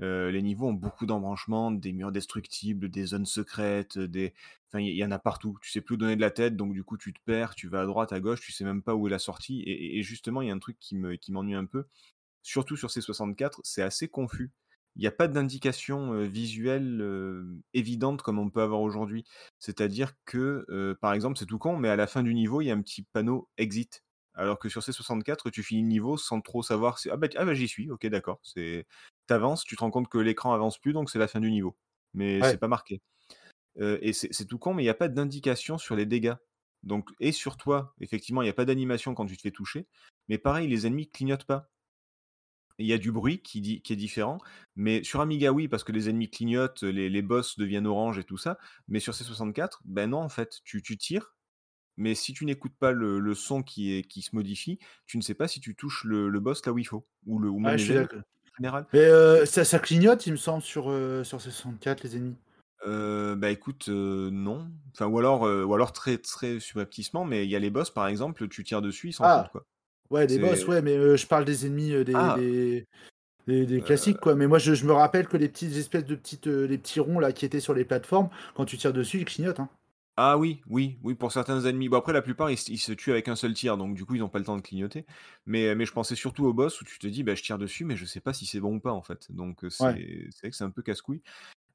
[0.01, 4.33] Euh, les niveaux ont beaucoup d'embranchements, des murs destructibles, des zones secrètes, des
[4.69, 5.57] enfin, il y en a partout.
[5.61, 7.67] Tu sais plus où donner de la tête, donc du coup, tu te perds, tu
[7.67, 10.41] vas à droite, à gauche, tu sais même pas où est la sortie et justement,
[10.41, 11.85] il y a un truc qui me qui m'ennuie un peu,
[12.43, 14.51] surtout sur C64, c'est assez confus.
[14.95, 17.01] Il y a pas d'indication, heu, visuelle,
[17.73, 19.25] évidente comme on peut avoir aujourd'hui.
[19.59, 22.71] C'est-à-dire que, par exemple, c'est tout con, mais à la fin du niveau, il y
[22.71, 24.03] a un petit panneau exit.
[24.35, 27.45] Alors que sur C64, tu finis le niveau sans trop savoir si «Ah bah ah
[27.45, 28.39] bah, j'y suis, OK d'accord».
[28.43, 28.87] C'est
[29.27, 31.51] tu avances, tu te rends compte que l'écran avance plus, donc c'est la fin du
[31.51, 31.77] niveau.
[32.13, 33.01] Mais c'est pas marqué.
[33.79, 36.35] Heu et c'est c'est tout con, mais il y a pas d'indication sur les dégâts.
[36.83, 39.87] Donc et sur toi, effectivement, il y a pas d'animation quand tu te fais toucher,
[40.27, 41.69] mais pareil, les ennemis clignotent pas.
[42.79, 44.39] Il y a du bruit qui dit qui est différent,
[44.75, 48.23] mais sur Amiga, oui, parce que les ennemis clignotent, les les boss deviennent orange et
[48.23, 48.57] tout ça,
[48.87, 51.35] mais sur C64, ben non, en fait, tu tu tires,
[51.97, 55.21] mais si tu n'écoutes pas le le son qui est qui se modifie, tu ne
[55.23, 57.59] sais pas si tu touches le le boss là où il faut ou le ou
[57.59, 58.07] même Ouais, je suis en
[58.57, 58.87] général.
[58.93, 62.37] Mais heu, ça ça clignote, il me semble, sur, heu, sur C64, les ennemis.
[62.81, 64.71] Heu, bah, écoute, heu, non.
[64.93, 67.91] Enfin, ou alors, heu, ou alors très très subrepticement, mais il y a les boss,
[67.91, 69.49] par exemple, tu tires dessus, ils s'en foutent, Ah!
[69.49, 69.65] quoi.
[70.11, 72.33] Ouais, les boss, ouais, mais heu, je parle des ennemis, des ah!
[72.33, 72.87] des
[73.47, 74.35] des des classiques, quoi.
[74.35, 77.19] Mais moi, je je me rappelle que les petites espèces de petites, les petits ronds,
[77.19, 79.69] là, qui étaient sur les plateformes, quand tu tires dessus, ils clignotent, hein.
[80.17, 81.89] Ah oui, oui, oui, pour certains ennemis.
[81.89, 84.05] Bon, après, la plupart, ils se ils se tuent avec un seul tir, donc du
[84.05, 85.05] coup, ils ont pas le temps de clignoter.
[85.45, 87.83] Mais mais je pensais surtout aux boss où tu te dis: «Bah, je tire dessus,
[87.85, 89.31] mais je sais pas si c'est bon ou pas, en fait».
[89.31, 89.97] Donc Ouais.
[90.29, 91.21] c'est vrai que c'est un peu casse-couille.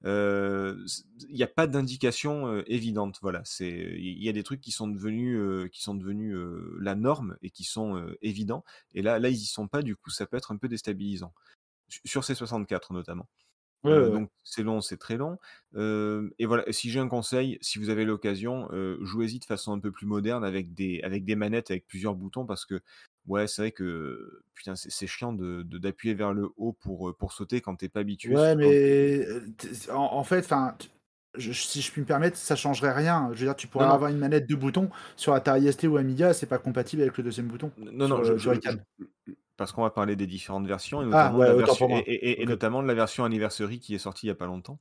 [0.07, 3.43] Heu, c il y a pas d'indication, évidente, voilà.
[3.45, 6.95] C'est il y a des trucs qui sont devenus, heu, qui sont devenus, heu, la
[6.97, 8.65] norme et qui sont, évidents
[8.95, 11.35] et là là, ils y sont pas, du coup, ça peut être un peu déstabilisant.
[11.89, 13.29] Su sur C64 notamment.
[13.85, 14.19] Ouais, ouais, Heu, ouais.
[14.19, 15.39] donc c'est long, c'est très long.
[15.75, 19.73] Hem et voilà, si j'ai un conseil, si vous avez l'occasion, heu, jouez-y de façon
[19.73, 22.81] un peu plus moderne avec des avec des manettes avec plusieurs boutons parce que,
[23.27, 27.33] ouais, c'est vrai que, putain, c'est chiant de de d'appuyer vers le haut pour, pour
[27.33, 29.27] sauter quand tu es pas habitué, Ouais, mais
[29.91, 30.77] en en fait, enfin,
[31.37, 33.31] je si je puis me permettre, ça changerait rien.
[33.33, 34.91] Je veux dire, tu pourrais non, avoir une manette, 2 boutons.
[35.17, 38.37] Sur Atari ST ou Amiga, c'est pas compatible avec le deuxième bouton, non, non, je
[38.37, 38.51] je
[39.59, 41.99] parce qu'on va parler des différentes versions et Ah, notamment de la version pour et
[41.99, 42.07] moi.
[42.07, 42.49] et et et OK.
[42.49, 44.81] notamment de la version Anniversary qui est sortie il y a pas longtemps.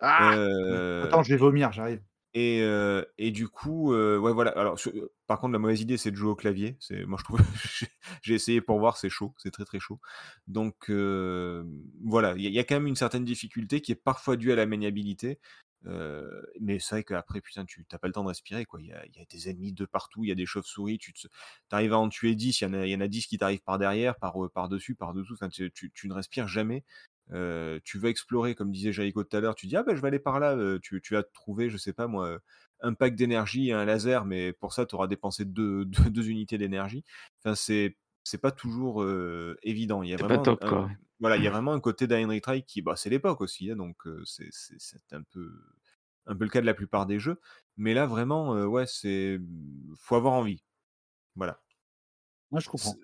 [0.00, 0.42] Ah!
[0.68, 0.80] Ouais.
[1.00, 2.02] Attends, je vais vomir, j'arrive.
[2.34, 4.52] Et heu et du coup, heu, ouais, voilà.
[4.52, 4.78] Alors
[5.26, 6.76] par contre, la mauvaise idée, c'est de jouer au clavier.
[6.80, 7.40] C'est moi, je trouve
[8.22, 10.00] j'ai essayé pour voir, c'est chaud, c'est très, très chaud.
[10.46, 14.50] Donc voilà, il y y a quand même une certaine difficulté qui est parfois due
[14.52, 15.40] à la maniabilité,
[16.60, 18.80] mais c'est vrai qu'après, putain, tu tu as pas le temps de respirer, quoi.
[18.80, 21.26] Il y a des ennemis de partout, il y a des chauves-souris, tu te
[21.70, 23.38] arrives à en tuer 10, il y en a il y en a 10 qui
[23.38, 25.70] t'arrivent par derrière, par, heu, par-dessus, par-dessous, enfin, tu
[26.08, 26.84] ne respires jamais.
[27.84, 30.08] Tu veux explorer, comme disait Jericho tout à l'heure, tu dis: «Ah bah, je vais
[30.08, 32.38] aller par là», tu tu vas trouver, je sais pas moi,
[32.80, 36.58] un pack d'énergie un laser, mais pour ça, tu auras dépensé 2 2 2 unités
[36.58, 37.04] d'énergie.
[37.44, 39.04] Enfin, c'est c'est pas toujours,
[39.62, 40.02] évident.
[40.02, 42.64] Il y a vraiment top, un voilà, il y a vraiment un côté and Retry
[42.64, 45.52] qui bah, c'est l'époque aussi, hein, donc c'est un peu
[46.26, 47.40] un peu le cas de la plupart des jeux.
[47.76, 50.62] Mais là, vraiment, ouais, c'est, mmh, faut avoir envie.
[51.36, 51.60] Voilà.
[52.50, 52.94] Moi, je comprends.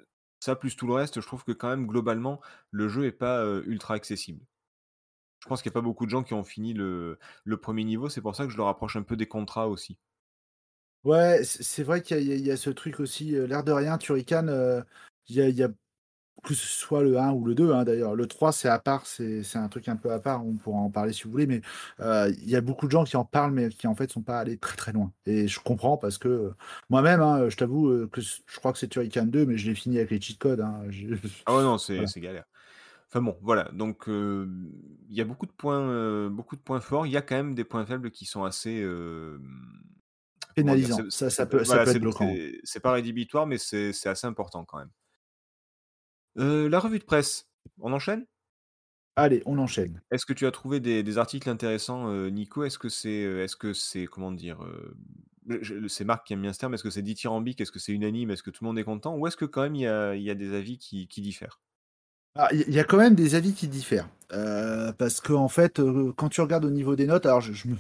[0.41, 2.41] ça plus tout le reste, je trouve que quand même globalement,
[2.71, 4.45] le jeu est pas, ultra accessible.
[5.41, 7.85] Je pense qu'il y a pas beaucoup de gens qui ont fini le le 1er
[7.85, 9.99] niveau, c'est pour ça que je le rapproche un peu des contrats aussi.
[11.05, 12.99] Ouais, c'est c'est vrai qu'il y a il y a il y a ce truc
[12.99, 14.47] aussi, l'air de rien, Turrican,
[15.29, 15.69] il y a il y a
[16.45, 18.15] que ce soit le 1 ou le 2, hein, d'ailleurs.
[18.17, 20.81] Le 3, c'est à part, c'est c'est un truc un peu à part, on pourra
[20.81, 21.63] en parler si vous voulez, mais
[22.01, 24.41] il y a beaucoup de gens qui en parlent, mais qui, en fait, sont pas
[24.41, 26.53] allés très, très loin et je comprends parce que,
[26.91, 29.77] moi-même, hein, je t'avoue, que c je crois que c'est Turrican 2, mais je l'ai
[29.77, 31.09] fini avec les cheat codes, hein, je
[31.47, 32.07] Ah ouais, non, c'est voilà.
[32.07, 32.45] c'est galère.
[33.09, 37.07] Enfin bon, voilà, donc il y a beaucoup de points, beaucoup de points forts.
[37.07, 38.83] Il y a quand même des points faibles qui sont assez,
[40.63, 42.41] Pénalisant, ça peut ça être bloquant.
[42.65, 44.91] c'est pas rédhibitoire, mais c'est assez important quand même.
[46.39, 48.27] Heu, la revue de presse, on enchaîne?
[49.17, 50.01] Allez, on enchaîne.
[50.11, 52.65] Est-ce que tu as trouvé des des articles intéressants, heu, Nico?
[52.65, 54.61] Est-ce que c'est, heu, est-ce que c'est, comment dire?
[55.89, 56.75] C'est Marc qui aime bien ce terme.
[56.75, 57.61] Est-ce que c'est dithyrambique?
[57.61, 58.31] Est-ce que c'est unanime?
[58.31, 59.17] Est-ce que tout le monde est content?
[59.17, 61.21] Ou est-ce que quand même il y a il y a des avis qui qui
[61.23, 61.61] diffèrent?
[62.35, 64.09] Ah, il y a quand même des avis qui diffèrent,
[64.99, 67.77] parce qu'en fait, heu, quand tu regardes au niveau des notes, alors je je me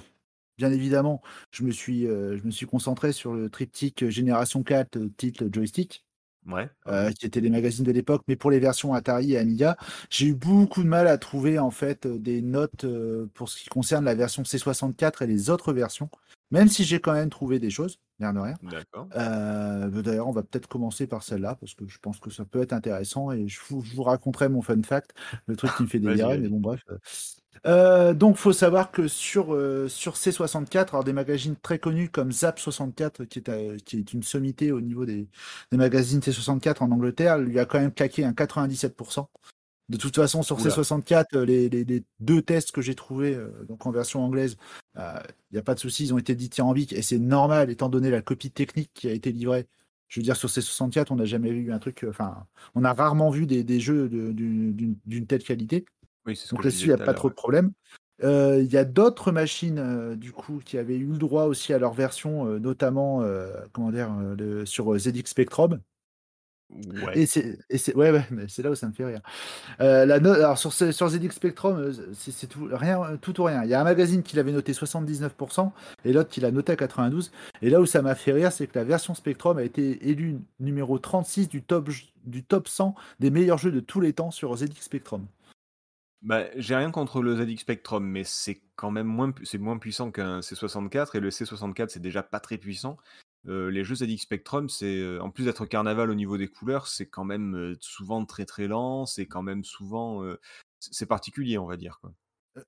[0.58, 4.96] bien évidemment, je me suis, heu, je me suis concentré sur le triptyque, génération 4,
[4.96, 6.04] heu, titre joystick,
[6.46, 9.76] Ouais, heu, qui étaient les magazines de l'époque, mais pour les versions Atari et Amiga.
[10.10, 12.86] J'ai eu beaucoup de mal à trouver en fait, heu, des notes,
[13.34, 16.10] pour ce qui concerne la version C64 et les autres versions,
[16.50, 18.56] même si j'ai quand même trouvé des choses, l'air de rien.
[18.60, 19.12] d'accord.
[19.14, 22.60] Bah, d'ailleurs, on va peut-être commencer par celle-là parce que je pense que ça peut
[22.62, 25.14] être intéressant et je vous je vous raconterai mon fun fact,
[25.46, 26.82] le truc qui me fait délirer, mais bon bref,
[27.66, 32.32] Heu, donc faut savoir que sur, heu, sur C64, alors des magazines très connus comme
[32.32, 35.28] Zap64 qui est, heu, qui est une sommité au niveau des
[35.70, 38.96] des magazines C64 en Angleterre, lui a quand même claqué un 97
[39.88, 40.70] De toute façon, sur Oula.
[40.72, 44.56] C64, euh, les, les- les deux tests que j'ai trouvés euh, donc en version anglaise,
[44.96, 45.02] il
[45.52, 48.22] n'y a pas de souci, ils ont été dithyrambiques et c'est normal étant donné la
[48.22, 49.66] copie technique qui a été livrée.
[50.08, 52.04] Je veux dire, sur C64, on n'a jamais vu un truc.
[52.04, 55.84] euh, Enfin, on a rarement vu des, des jeux d'une telle qualité.
[56.28, 57.72] Oui, c'est ce Donc là-dessus, il n'y a pas trop de problème.
[58.22, 61.72] Euh, Il y a d'autres machines euh, du coup qui avaient eu le droit aussi
[61.72, 63.22] à leur version, euh, notamment
[63.72, 65.80] comment dire, le- sur ZX Spectrum.
[66.70, 67.18] ouais.
[67.20, 67.58] Et c'est,
[67.94, 69.20] ouais, ouais, mais c'est là où ça me fait rire.
[69.80, 73.62] Euh, la alors sur, ZX Spectrum, c'est, tout, rien, tout ou rien.
[73.64, 75.72] Il y a un magazine qui l'avait noté 79%
[76.04, 77.32] et l'autre qui l'a noté à 92.
[77.62, 80.38] Et là où ça m'a fait rire, c'est que la version Spectrum a été élue
[80.60, 81.88] numéro 36 du top,
[82.24, 85.26] du top 100 des meilleurs jeux de tous les temps sur ZX Spectrum.
[86.22, 90.10] Bah, j'ai rien contre le ZX Spectrum, mais c'est quand même moins, c'est moins puissant
[90.10, 92.96] qu'un C64, et le C64 c'est déjà pas très puissant.
[93.46, 96.88] Euh, les jeux ZX Spectrum, c'est euh, en plus d'être carnaval au niveau des couleurs,
[96.88, 100.24] c'est quand même euh, souvent très très lent, c'est quand même souvent,
[100.80, 102.12] c'est particulier, on va dire quoi.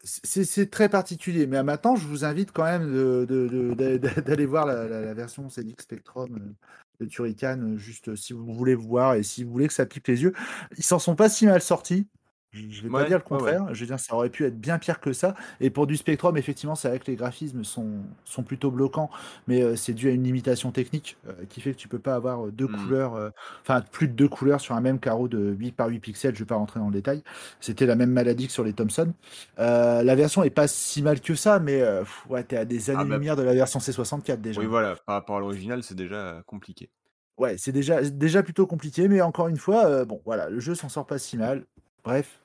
[0.05, 2.93] C'est, très particulier, mais maintenant je vous invite quand même
[3.27, 6.55] d'aller voir la, version ZX Spectrum
[7.01, 10.23] de Turrican, juste si vous voulez voir et si vous voulez que ça pique les
[10.23, 10.33] yeux.
[10.77, 12.07] Ils s'en sont pas si mal sortis.
[12.53, 13.39] Je vais pas dire le ouais.
[13.39, 13.73] contraire.
[13.75, 15.35] Je veux dire, ça aurait pu être bien pire que ça.
[15.61, 19.09] Et pour du Spectrum, effectivement, c'est vrai que les graphismes sont, sont plutôt bloquants,
[19.47, 22.15] mais euh, c'est dû à une limitation technique euh, qui fait que tu peux pas
[22.17, 22.75] avoir euh, deux Hmm.
[22.77, 23.31] couleurs, euh,
[23.63, 26.35] enfin plus de deux couleurs sur un même carreau de 8 par 8 pixels.
[26.35, 27.23] Je vais pas rentrer dans le détail.
[27.61, 29.13] C'était la même maladie que sur les Thomson.
[29.59, 31.83] La version est pas si mal que ça, mais
[32.29, 34.61] ouais, t'es à des Ah bah, années-lumière de la version C64 déjà.
[34.61, 36.91] oui voilà, par rapport à l'original, c'est déjà compliqué.
[37.39, 40.89] Ouais, c'est déjà, déjà plutôt compliqué, mais encore une fois, bon, voilà, le jeu s'en
[40.91, 41.67] sort pas si mal.
[42.05, 42.40] Bref,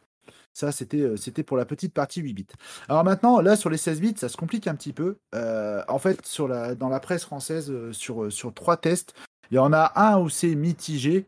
[0.55, 2.47] ça, c'était euh, c'était pour la petite partie 8 bits.
[2.87, 5.17] Alors maintenant, là, sur les 16 bits, ça se complique un petit peu.
[5.35, 9.13] Euh, en fait, sur la, dans la presse française, euh, sur, sur trois tests,
[9.51, 11.25] il y en a un où c'est mitigé,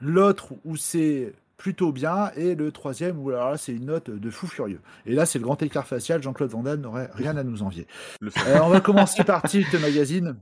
[0.00, 4.30] l'autre où c'est plutôt bien, et le troisième où alors là, c'est une note de
[4.30, 4.80] fou furieux.
[5.04, 7.86] Et là, c'est le grand écart facial, Jean-Claude Van Damme n'aurait rien à nous envier.
[8.22, 10.36] Euh, on va commencer par Tilt Magazine.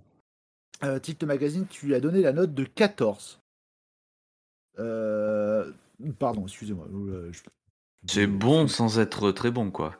[0.84, 3.40] Euh, Tilt Magazine, tu lui as donné la note de 14.
[4.78, 5.70] Euh,
[6.18, 6.86] Pardon, excusez-moi.
[7.32, 7.40] je-
[8.06, 9.94] C'est bon sans être très bon, quoi.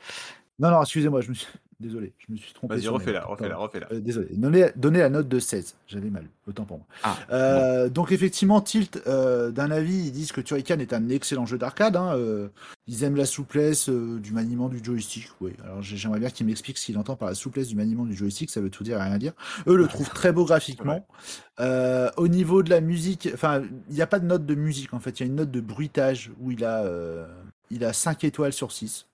[0.58, 1.48] Non, non, excusez-moi, je me suis...
[1.80, 2.76] Désolé, je me suis trompé.
[2.76, 3.92] Vas-y, refais-la, refais-la, refais-la.
[3.92, 4.28] Euh, désolé.
[4.30, 5.74] Donnez, donnez la note de 16.
[5.88, 6.24] J'avais mal.
[6.46, 6.86] Autant pour moi.
[7.02, 11.46] Ah, Euh, Donc effectivement, Tilt, euh, d'un avis, ils disent que Turrican est un excellent
[11.46, 11.96] jeu d'arcade.
[11.96, 12.48] hein, euh,
[12.86, 15.28] ils aiment la souplesse euh, du maniement du joystick.
[15.40, 15.52] Oui.
[15.64, 18.14] Alors j'ai- j'aimerais bien qu'ils m'expliquent ce qu'il entend par la souplesse du maniement du
[18.14, 18.50] joystick.
[18.50, 19.32] Ça veut tout dire et rien dire.
[19.66, 21.04] Eux le trouvent très beau graphiquement.
[21.60, 24.92] Euh, au niveau de la musique, enfin, il n'y a pas de note de musique
[24.92, 25.20] en fait.
[25.20, 27.26] Il y a une note de bruitage où il a, euh,
[27.70, 29.06] il a 5 étoiles sur 6.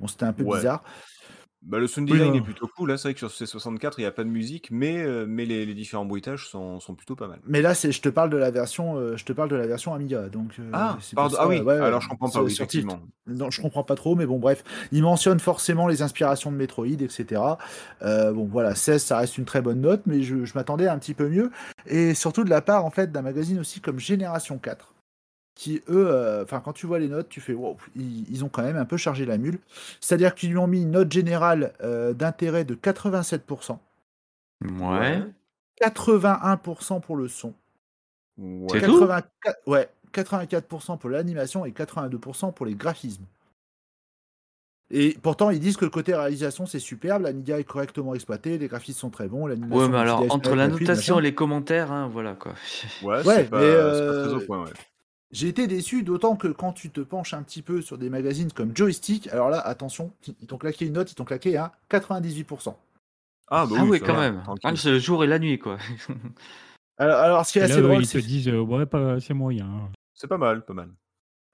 [0.00, 0.58] Bon, c'était un peu Ouais.
[0.58, 0.82] bizarre.
[1.60, 2.88] Bah, le sound design est plutôt cool.
[2.90, 5.44] Là, c'est vrai que sur C64, il n'y a pas de musique, mais, euh, mais
[5.44, 7.40] les, les différents bruitages sont, sont plutôt pas mal.
[7.48, 9.66] Mais là, c'est, je te parle de la version, euh, je te parle de la
[9.66, 10.28] version Amiga.
[10.28, 11.34] Donc, euh, Ah, pardon.
[11.34, 13.00] ça, Ah oui, ouais, alors je comprends pas, oui, effectivement.
[13.26, 14.62] Non, je comprends pas trop, mais bon, bref.
[14.92, 17.42] Il mentionne forcément les inspirations de Metroid, etc.
[18.00, 20.98] Bon, voilà, 16, ça reste une très bonne note, mais je, je m'attendais à un
[20.98, 21.50] petit peu mieux.
[21.86, 24.94] Et surtout de la part, en fait, d'un magazine aussi comme Génération 4,
[25.58, 28.48] qui, eux, euh, enfin, quand tu vois les notes, tu fais, wow, ils, ils ont
[28.48, 29.58] quand même un peu chargé la mule.
[30.00, 33.76] C'est-à-dire qu'ils lui ont mis une note générale euh, d'intérêt de 87%,
[34.80, 35.24] ouais.
[35.82, 37.54] 81% pour le son,
[38.38, 38.78] Ouais.
[38.78, 39.00] C'est tout?
[39.00, 43.24] 84, ouais, 84% pour l'animation et 82% pour les graphismes.
[44.92, 48.68] Et pourtant, ils disent que le côté réalisation, c'est superbe, l'Amiga est correctement exploité, les
[48.68, 49.76] graphismes sont très bons, l'animation...
[49.76, 52.54] Ouais, mais alors, entre la notation et les commentaires, hein, voilà, quoi.
[53.02, 54.72] Ouais, Ouais, c'est pas, pas euh, très au point, ouais.
[55.30, 58.50] J'ai été déçu, d'autant que quand tu te penches un petit peu sur des magazines
[58.52, 60.10] comme Joystick, alors là, attention,
[60.40, 62.74] ils t'ont claqué une note, ils t'ont claqué à 98%.
[63.50, 64.42] Ah, bah ah oui, quand va, même.
[64.42, 64.70] tranquille.
[64.72, 65.78] Ah, c'est le jour et la nuit, quoi.
[67.00, 68.26] Alors, alors ce qui est Et assez là, drôle, ils te c'est...
[68.26, 69.66] disent, euh, ouais, pas, c'est moyen.
[69.66, 69.88] hein.
[70.14, 70.90] C'est pas mal, pas mal.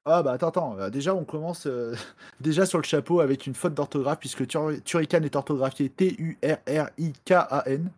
[0.07, 1.95] Ah bah attends, attends, euh, déjà on commence euh,
[2.41, 7.91] déjà sur le chapeau avec une faute d'orthographe, puisque Tur- Turrican est orthographié T-U-R-R-I-K-A-N.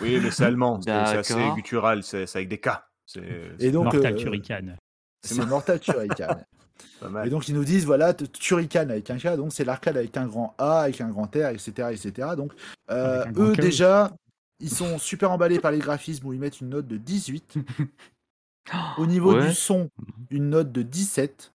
[0.00, 2.68] Oui, mais c'est allemand, c'est c'est assez guttural, c'est c'est avec des K.
[3.06, 3.22] C'est
[3.60, 4.76] Et donc, Mortal euh, Turrican.
[5.22, 6.36] c'est Mortal Turrican.
[7.24, 10.26] Et donc ils nous disent voilà Turrican avec un K, donc c'est l'arcade avec un
[10.26, 11.88] grand A, avec un grand R, etc.
[11.92, 12.28] etc.
[12.36, 12.52] Donc
[12.90, 14.10] euh, eux déjà,
[14.58, 17.58] ils sont super emballés par les graphismes où ils mettent une note de 18.
[18.98, 19.48] Au niveau Ouais.
[19.48, 19.88] du son,
[20.30, 21.52] une note de 17.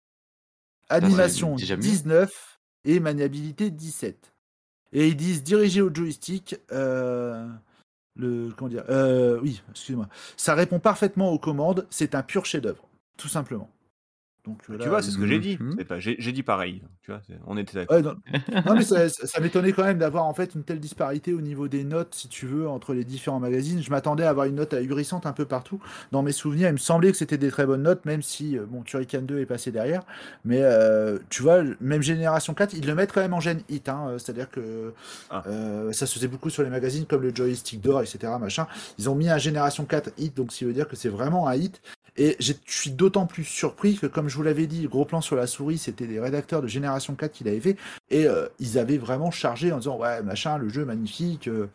[0.88, 1.82] c'est Animation déjà mieux.
[1.82, 4.32] 19 et maniabilité 17.
[4.92, 6.56] Et ils disent diriger au joystick.
[6.72, 7.46] euh,
[8.20, 10.08] le comment dire euh, Oui, excusez-moi.
[10.36, 11.86] Ça répond parfaitement aux commandes.
[11.90, 13.68] C'est un pur chef-d'œuvre, tout simplement.
[14.46, 15.58] Donc, là, tu vois, c'est ce que j'ai il- dit.
[15.84, 16.82] Pas, j'ai dit pareil.
[17.02, 17.96] Tu vois, on était d'accord.
[17.96, 18.14] Ouais, non,
[18.66, 21.84] non, mais ça, m'étonnait quand même d'avoir en fait une telle disparité au niveau des
[21.84, 23.82] notes, si tu veux, entre les différents magazines.
[23.82, 25.78] Je m'attendais à avoir une note ahurissante un peu partout.
[26.10, 28.64] Dans mes souvenirs, il me semblait que c'était des très bonnes notes, même si euh,
[28.66, 30.02] bon, Turrican 2 est passé derrière.
[30.46, 33.88] Mais euh, tu vois, même Génération 4, ils le mettent quand même en gène hit.
[33.90, 34.14] hein.
[34.18, 34.94] C'est-à-dire que
[35.30, 35.42] Ah.
[35.48, 38.32] euh, ça se faisait beaucoup sur les magazines comme le Joystick d'or, etc.
[38.40, 38.66] Machin.
[38.98, 41.54] Ils ont mis un Génération 4 hit, donc ça veut dire que c'est vraiment un
[41.56, 41.82] hit.
[42.20, 45.36] Et je suis d'autant plus surpris que, comme je vous l'avais dit, gros plan sur
[45.36, 47.76] la souris, c'était des rédacteurs de Génération 4 qui l'avaient fait.
[48.10, 51.48] Et euh, ils avaient vraiment chargé en disant Ouais, machin, le jeu magnifique.
[51.48, 51.66] euh.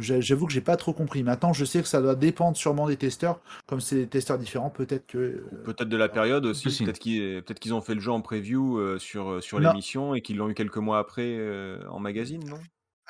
[0.00, 1.22] J'avoue que j'ai pas trop compris.
[1.22, 3.40] Maintenant, je sais que ça doit dépendre sûrement des testeurs.
[3.66, 5.18] Comme c'est des testeurs différents, peut-être que.
[5.18, 6.70] euh, Peut-être de la période aussi.
[6.82, 10.38] Peut-être qu'ils peut ont fait le jeu en preview euh, sur, sur l'émission et qu'ils
[10.38, 12.58] l'ont eu quelques mois après euh, en magazine, non?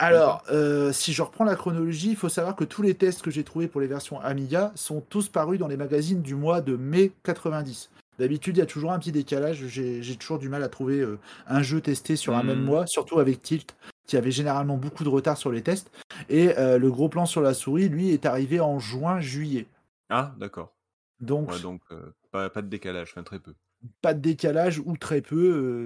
[0.03, 3.31] Alors, euh, si je reprends la chronologie, il faut savoir que tous les tests que
[3.31, 6.75] j'ai trouvés pour les versions Amiga sont tous parus dans les magazines du mois de
[6.75, 7.91] mai 90.
[8.19, 9.67] D'habitude, il y a toujours un petit décalage.
[9.67, 12.65] J'ai toujours du mal à trouver euh, un jeu testé sur un même Mhm.
[12.65, 15.91] mois, surtout avec Tilt, qui avait généralement beaucoup de retard sur les tests.
[16.31, 19.67] Et euh, le gros plan sur la souris, lui, est arrivé en juin-juillet.
[20.09, 20.73] Ah, d'accord.
[21.21, 23.55] Donc, Ouais, donc euh, pas, pas de décalage, enfin très peu.
[24.03, 25.37] Pas de décalage ou très peu.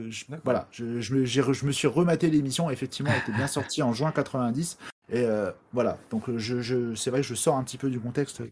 [0.07, 2.71] euh, je- voilà, je, je me, j'ai re- je me suis rematé l'émission.
[2.71, 4.79] Effectivement, elle était bien sortie en juin 90.
[5.11, 7.91] Et euh, voilà, donc euh, je, je, c'est vrai que je sors un petit peu
[7.91, 8.47] du contexte euh,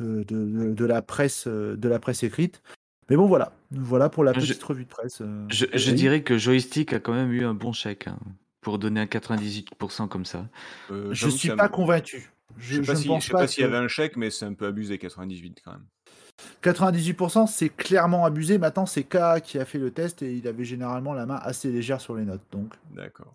[0.00, 2.62] de, de- de la presse, euh, de la presse écrite.
[3.10, 5.20] Mais bon, voilà, voilà pour la Je- petite revue de presse.
[5.20, 5.46] euh.
[5.48, 8.18] Je, dirais que Joystick a quand même eu un bon chèque hein,
[8.60, 10.46] pour donner un 98% comme ça.
[10.90, 12.30] Euh, je suis pas convaincu.
[12.58, 14.16] Je Je, sais pas je si- ne je sais pas, s'il y avait un chèque,
[14.16, 15.84] mais c'est un peu abusé, 98 quand même.
[16.62, 18.58] 98%, c'est clairement abusé.
[18.58, 21.70] Maintenant, c'est K qui a fait le test et il avait généralement la main assez
[21.70, 22.42] légère sur les notes.
[22.52, 23.34] Donc, D'accord.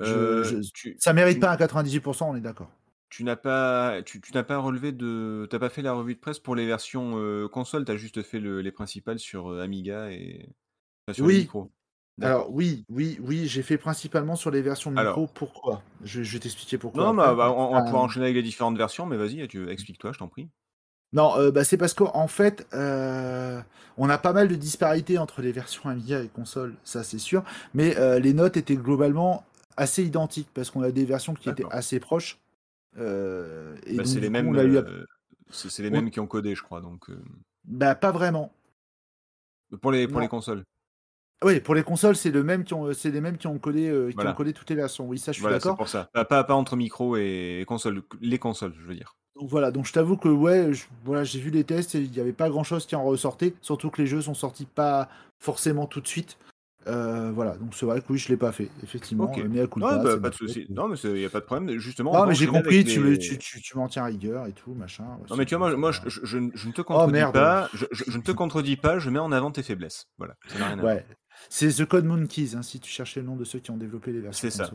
[0.00, 0.60] Euh,
[0.98, 2.70] ça mérite tu- pas un 98%, on est d'accord.
[3.08, 6.20] tu n'as pas, tu, tu n'as pas relevé de, t'as pas fait la revue de
[6.20, 10.10] presse pour les versions euh, console, t'as juste fait le- les principales sur euh, Amiga
[10.10, 10.50] et
[11.06, 11.48] enfin, sur les Oui.
[12.18, 12.40] D'accord.
[12.40, 15.06] Alors oui, oui, oui, j'ai fait principalement sur les versions micro.
[15.06, 15.32] Alors.
[15.32, 15.82] Pourquoi?
[16.02, 17.04] Je, je vais t'expliquer pourquoi.
[17.04, 19.46] Non, bah, bah, on, on va pouvoir Euh, enchaîner avec les différentes versions, mais vas-y,
[19.48, 20.48] tu explique-toi, je t'en prie.
[21.12, 23.60] Non, euh, bah, c'est parce qu'en fait, euh,
[23.96, 27.44] on a pas mal de disparités entre les versions Amiga et console, ça c'est sûr.
[27.74, 29.44] Mais euh, les notes étaient globalement
[29.76, 31.78] assez identiques parce qu'on a des versions qui étaient D'accord.
[31.78, 32.38] assez proches.
[32.98, 35.04] Euh, et Bah, donc, c'est du les coup, mêmes, on a eu à- euh,
[35.50, 36.80] c'est c'est les on- mêmes qui ont codé, je crois.
[36.80, 37.22] Donc euh,
[37.64, 38.52] Bah, pas vraiment.
[39.80, 40.22] pour les pour Non.
[40.22, 40.64] les consoles.
[41.44, 43.88] Oui, pour les consoles, c'est le même qui ont, c'est les mêmes qui ont codé,
[43.90, 44.30] euh, qui Voilà.
[44.30, 45.06] ont codé toutes les versions.
[45.06, 45.76] Oui, ça, je suis Voilà, c'est d'accord.
[45.76, 46.08] pour ça.
[46.14, 49.14] Pas, pas, pas entre micro et console, les consoles, je veux dire.
[49.38, 50.70] Donc voilà, donc je t'avoue que ouais,
[51.04, 53.52] voilà, j'ai vu les tests et il n'y avait pas grand chose qui en ressortait,
[53.60, 56.38] surtout que les jeux sont sortis pas forcément tout de suite.
[56.86, 59.24] Euh, voilà, donc c'est vrai que oui, je l'ai pas fait, effectivement.
[59.24, 59.38] Ok.
[59.38, 60.66] euh, mais à coup Non, bah, pas de souci.
[60.70, 61.78] Non, mais il n'y a pas de problème.
[61.78, 64.52] Justement, on Non, mais j'ai compris, tu, les- tu, tu, tu m'en tiens rigueur et
[64.52, 65.04] tout, machin.
[65.04, 67.32] ouais, Non, mais tu vois, moi, moi je, je- je ne- te contredis merde.
[67.32, 67.68] pas.
[67.74, 67.86] Je,
[68.16, 70.06] ne te contredis pas, je mets en avant tes faiblesses.
[70.18, 70.94] Voilà, ça n'a rien à voir.
[70.94, 71.06] Ouais,
[71.48, 74.12] c'est The Code Monkeys, hein, si tu cherchais le nom de ceux qui ont développé
[74.12, 74.70] les versions C'est ça.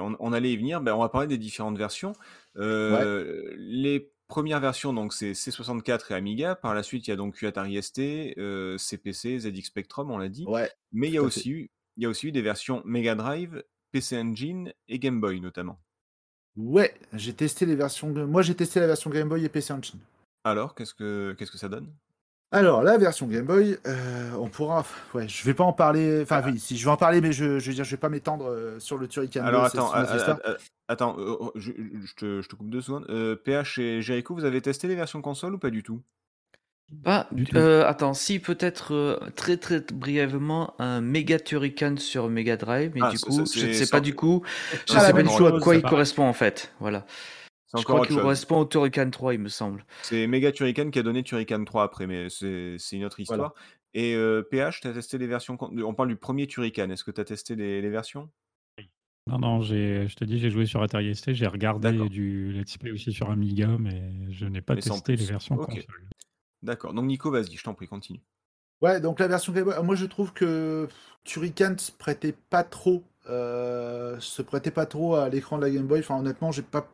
[0.00, 0.80] on, on allait y venir.
[0.80, 2.12] Ben, on va parler des différentes versions.
[2.56, 6.56] Euh, Les premières versions, donc c'est C64 et Amiga.
[6.56, 8.00] Par la suite, il y a donc eu Atari ST,
[8.36, 10.44] euh, CPC, ZX Spectrum, on l'a dit.
[10.48, 13.14] Ouais, Mais il y a aussi eu, il y a aussi eu des versions Mega
[13.14, 13.62] Drive,
[13.92, 15.78] PC Engine et Game Boy notamment.
[16.56, 18.10] ouais, j'ai testé les versions.
[18.26, 20.00] Moi, j'ai testé la version Game Boy et PC Engine.
[20.42, 21.94] Alors, qu'est-ce que, qu'est-ce que ça donne?
[22.54, 24.84] Alors, la version Game Boy, euh, on pourra.
[25.12, 26.20] Ouais, je vais pas en parler.
[26.22, 26.48] Enfin, Ah.
[26.50, 28.46] oui, si je vais en parler, mais je, je veux dire, je vais pas m'étendre
[28.48, 29.44] euh, sur le Turrican.
[29.44, 29.92] Alors 2, c'est- attends,
[30.44, 30.56] a-
[30.88, 31.72] attends, euh, euh, je,
[32.04, 33.06] je te, je te coupe deux secondes.
[33.10, 36.00] Euh, PH et Jericho, vous avez testé les versions console ou pas du tout?
[37.04, 37.56] Ah, Du tout.
[37.56, 43.00] euh, attends, si peut-être euh, très très brièvement un méga Turrican sur Mega Drive, mais
[43.02, 44.42] Ah, du coup, ça, je ne sais sans- pas du coup,
[44.86, 46.72] je sais pas du tout à quoi il correspond en fait.
[46.78, 47.04] Voilà.
[47.76, 49.84] Je crois qu'il correspond au Turrican 3, il me semble.
[50.02, 53.54] C'est Mega Turrican qui a donné Turrican 3 après, mais c'est une autre histoire.
[53.94, 55.56] Et euh, PH, tu as testé les versions.
[55.60, 56.90] On parle du premier Turrican.
[56.90, 58.28] Est-ce que tu as testé les, les versions?
[59.26, 62.76] Non, non, j'ai, je te dis, j'ai joué sur Atari ST, j'ai regardé du Let's
[62.76, 65.66] Play aussi sur Amiga, mais je n'ai pas Mais testé les versions Ok.
[65.66, 66.08] console.
[66.62, 66.92] D'accord.
[66.92, 68.20] Donc Nico, vas-y, je t'en prie, continue.
[68.82, 69.82] Ouais, donc la version Game Boy.
[69.82, 70.88] Moi, je trouve que
[71.24, 75.86] Turrican se prêtait pas trop, euh, se prêtait pas trop à l'écran de la Game
[75.86, 76.00] Boy.
[76.00, 76.86] Enfin, honnêtement, j'ai pas,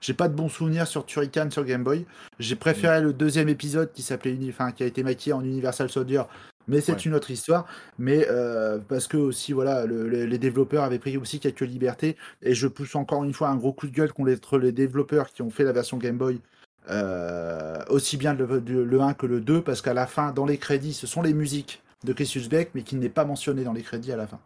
[0.00, 2.06] j'ai pas de bons souvenirs sur Turrican sur Game Boy.
[2.38, 6.22] J'ai préféré le deuxième épisode qui s'appelait, enfin, qui a été maquillé en Universal Soldier.
[6.68, 6.98] Mais c'est Ouais.
[6.98, 7.66] une autre histoire.
[7.98, 12.16] Mais euh, parce que aussi, voilà, le- le- les développeurs avaient pris aussi quelques libertés.
[12.42, 15.42] Et je pousse encore une fois un gros coup de gueule contre les développeurs qui
[15.42, 16.40] ont fait la version Game Boy.
[16.88, 20.46] euh, aussi bien le, le- le 1 que le 2, parce qu'à la fin, dans
[20.46, 23.74] les crédits, ce sont les musiques de Cassius Beck, mais qui n'est pas mentionné dans
[23.74, 24.40] les crédits à la fin.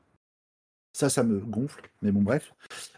[0.92, 2.52] Ça, ça me gonfle, mais bon, bref.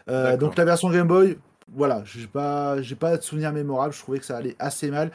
[0.09, 1.37] Euh, donc la version Game Boy,
[1.69, 3.93] voilà, j'ai pas, j'ai pas de souvenir mémorable.
[3.93, 5.11] Je trouvais que ça allait assez mal.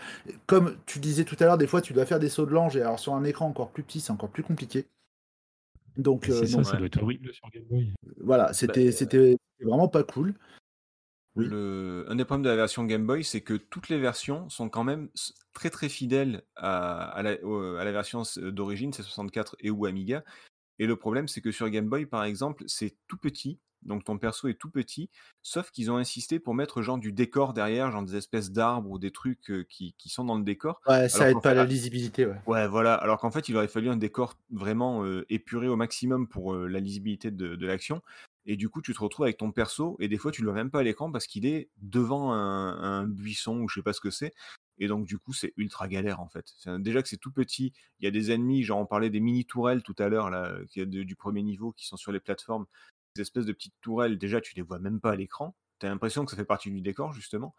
[0.46, 2.76] Comme tu disais tout à l'heure, des fois, tu dois faire des sauts de l'ange
[2.76, 4.86] et alors sur un écran encore plus petit, c'est encore plus compliqué.
[5.96, 7.92] Donc, C'est euh, ça, non, ça doit être horrible sur Game Boy.
[8.18, 10.34] voilà, c'était, Bah, c'était vraiment pas cool.
[11.34, 11.46] Oui.
[11.48, 12.04] Le...
[12.08, 14.84] Un des problèmes de la version Game Boy, c'est que toutes les versions sont quand
[14.84, 15.08] même
[15.54, 20.24] très très fidèles à, à la, à la version d'origine, C64 et ou Amiga.
[20.78, 24.18] Et le problème, c'est que sur Game Boy, par exemple, c'est tout petit, donc ton
[24.18, 25.10] perso est tout petit,
[25.42, 28.98] sauf qu'ils ont insisté pour mettre genre du décor derrière, genre des espèces d'arbres ou
[28.98, 30.80] des trucs euh, qui, qui sont dans le décor.
[30.86, 32.40] Ouais, ça Alors aide pas fait, la ah, lisibilité, ouais.
[32.46, 32.94] Ouais, voilà.
[32.94, 36.66] Alors qu'en fait, il aurait fallu un décor vraiment euh, épuré au maximum pour euh,
[36.66, 38.02] la lisibilité de, de l'action.
[38.44, 40.56] Et du coup, tu te retrouves avec ton perso, et des fois, tu le vois
[40.56, 43.92] même pas à l'écran parce qu'il est devant un, un buisson ou je sais pas
[43.92, 44.32] ce que c'est.
[44.78, 46.46] Et donc, du coup, c'est ultra galère en fait.
[46.80, 49.44] Déjà que c'est tout petit, il y a des ennemis, genre on parlait des mini
[49.44, 52.66] tourelles tout à l'heure, là, du premier niveau, qui sont sur les plateformes.
[53.16, 55.54] Ces espèces de petites tourelles, déjà, tu les vois même pas à l'écran.
[55.78, 57.54] T'as l'impression que ça fait partie du décor, justement.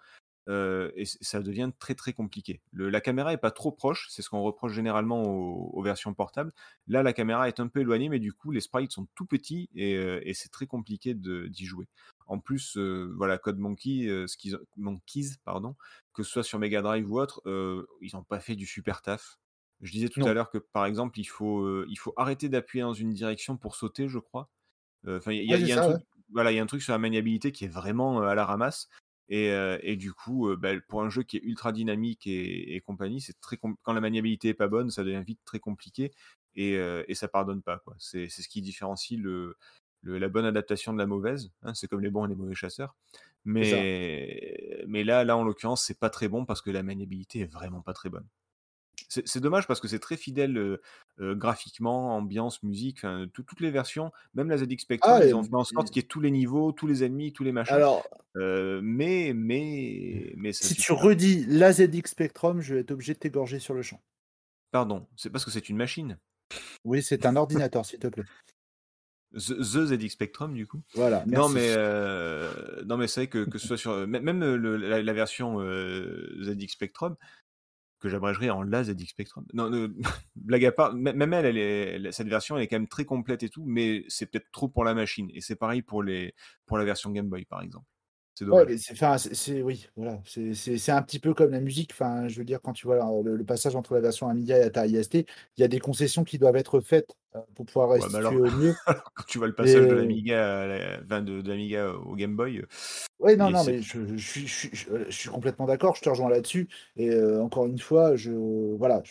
[0.49, 2.61] Euh, et ça devient très très compliqué.
[2.73, 6.13] Le- la caméra est pas trop proche, c'est ce qu'on reproche généralement aux, aux versions
[6.13, 6.51] portables.
[6.88, 9.69] Là, la caméra est un peu éloignée, mais du coup, les sprites sont tout petits
[9.73, 11.88] et, euh, et c'est très compliqué d'y jouer.
[12.27, 14.09] En plus, euh, voilà, Code Monkey,
[14.75, 15.75] Monkeys, pardon,
[16.13, 17.41] que ce soit sur Mega Drive ou autre,
[18.01, 19.38] ils n'ont pas fait du super taf.
[19.81, 22.93] Je disais tout à l'heure que par exemple, il faut, il faut arrêter d'appuyer dans
[22.93, 24.49] une direction pour sauter, je crois.
[25.07, 25.77] Enfin, il y, a-
[26.61, 28.88] un truc, sur la maniabilité qui est vraiment euh, à la ramasse.
[29.30, 32.75] Et, euh, et du coup, euh, bah, pour un jeu qui est ultra dynamique et,
[32.75, 36.11] et compagnie, c'est très quand la maniabilité est pas bonne, ça devient vite très compliqué
[36.55, 36.73] et,
[37.07, 37.81] et ça pardonne pas.
[37.97, 39.55] C'est ce qui différencie le,
[40.01, 41.51] le- la bonne adaptation de la mauvaise.
[41.63, 42.95] hein, c'est comme les bons et les mauvais chasseurs.
[43.45, 47.81] Mais là, là, en l'occurrence, c'est pas très bon parce que la maniabilité est vraiment
[47.81, 48.27] pas très bonne.
[49.26, 50.81] C'est dommage parce que c'est très fidèle euh,
[51.19, 53.02] euh, graphiquement, ambiance, musique,
[53.34, 56.02] tout- toutes les versions, même la ZX Spectrum, Ah, ils ont fait en sorte qu'il
[56.02, 57.76] y ait tous les niveaux, tous les ennemis, tous les machins.
[57.76, 58.03] alors,
[58.35, 63.14] Euh, mais, mais, mais ça si tu redis la ZX Spectrum, je vais être obligé
[63.14, 64.02] de t'égorger sur le champ.
[64.72, 66.18] Pardon, c'est parce que c'est une machine.
[66.84, 68.23] Oui, c'est un ordinateur, s'il te plaît.
[69.35, 70.81] The, the ZX Spectrum, du coup.
[70.94, 74.06] Voilà, Non, mais, euh, non, mais c'est vrai que, que ce soit sur.
[74.07, 77.15] Même même le- la, la version euh, ZX Spectrum,
[78.03, 79.45] que j'abrégerai en la ZX Spectrum.
[79.53, 79.71] Non,
[80.35, 83.63] blague à part, même elle, est, cette version, est quand même très complète et tout,
[83.65, 85.31] mais c'est peut-être trop pour la machine.
[85.34, 86.35] Et c'est pareil pour, les,
[86.65, 87.85] pour la version Game Boy, par exemple.
[88.35, 88.77] C'est dommage.
[88.77, 91.91] c'est, enfin, c'est, c'est- oui, voilà, c'est, un petit peu comme la musique.
[91.93, 94.57] Enfin, je veux dire, quand tu vois alors, le, le passage entre la version Amiga
[94.57, 95.26] et Atari ST,
[95.57, 98.34] il y a des concessions qui doivent être faites euh, pour pouvoir Ouais, restituer alors,
[98.38, 98.73] au mieux.
[99.15, 102.60] quand tu vois le passage de euh, l'Amiga la- de, de l'Amiga au Game Boy,
[102.60, 102.65] euh,
[103.19, 105.95] Oui, non, non, mais je, je suis, je, suis- je- je suis complètement d'accord.
[105.95, 106.68] Je te rejoins là-dessus.
[106.97, 108.31] Et euh, encore une fois, je,
[108.76, 109.01] voilà,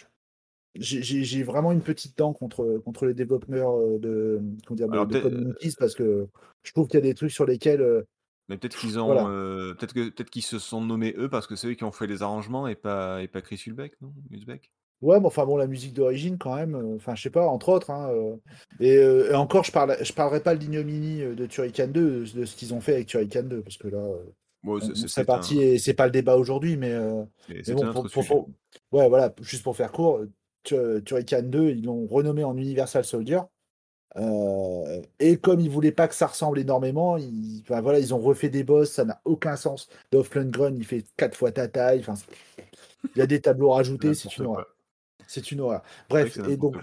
[0.75, 5.57] j'ai, vraiment une petite dent contre, contre les développeurs de, comment dire, de, Alors, de
[5.79, 6.29] parce que
[6.63, 8.05] je trouve qu'il y a des trucs sur lesquels
[8.53, 9.27] mais peut-être qu'ils ont, Voilà.
[9.27, 11.93] euh, peut-être que peut-être qu'ils se sont nommés eux parce que c'est eux qui ont
[11.93, 14.13] fait les arrangements et pas et pas Chris Hulbeck, non?
[14.31, 14.71] Hulbeck
[15.01, 17.71] Ouais, mais enfin bon, la musique d'origine quand même, euh, enfin je sais pas, entre
[17.71, 17.91] autres.
[17.91, 18.37] hein, euh,
[18.79, 18.95] et,
[19.31, 22.73] et encore, je parle, je parlerai pas de l'ignominie de Turrican 2, de, ce qu'ils
[22.73, 24.05] ont fait avec Turrican 2, parce que là,
[24.63, 27.75] Bon, c'est- c'est un- parti et c'est pas le débat aujourd'hui, mais, euh, c'est- mais
[27.75, 28.49] bon, un pour,
[28.93, 30.21] ouais, voilà, juste pour faire court,
[30.65, 33.41] Tu- Turrican 2, ils l'ont renommé en Universal Soldier.
[34.17, 38.19] Euh, et comme ils voulaient pas que ça ressemble énormément, ils, enfin, voilà, ils ont
[38.19, 39.89] refait des boss, ça n'a aucun sens.
[40.11, 42.01] Dolph Lundgren, il fait quatre fois ta taille.
[42.01, 42.65] Enfin, c'est-
[43.15, 44.67] il y a des tableaux rajoutés, c'est une horreur.
[45.27, 45.83] C'est une horreur.
[46.09, 46.77] Bref, et donc.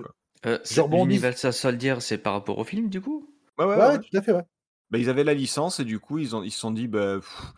[0.46, 0.58] Euh.
[0.90, 3.28] L'Universal Soldier, c'est par rapport au film, du coup?
[3.58, 4.00] Ouais, ouais, ouais, ouais, ouais, ouais.
[4.00, 4.44] tout à fait, ouais.
[4.90, 7.18] Bah, ils avaient la licence et du coup, ils, ont, ils se sont dit, bah,
[7.18, 7.54] pff,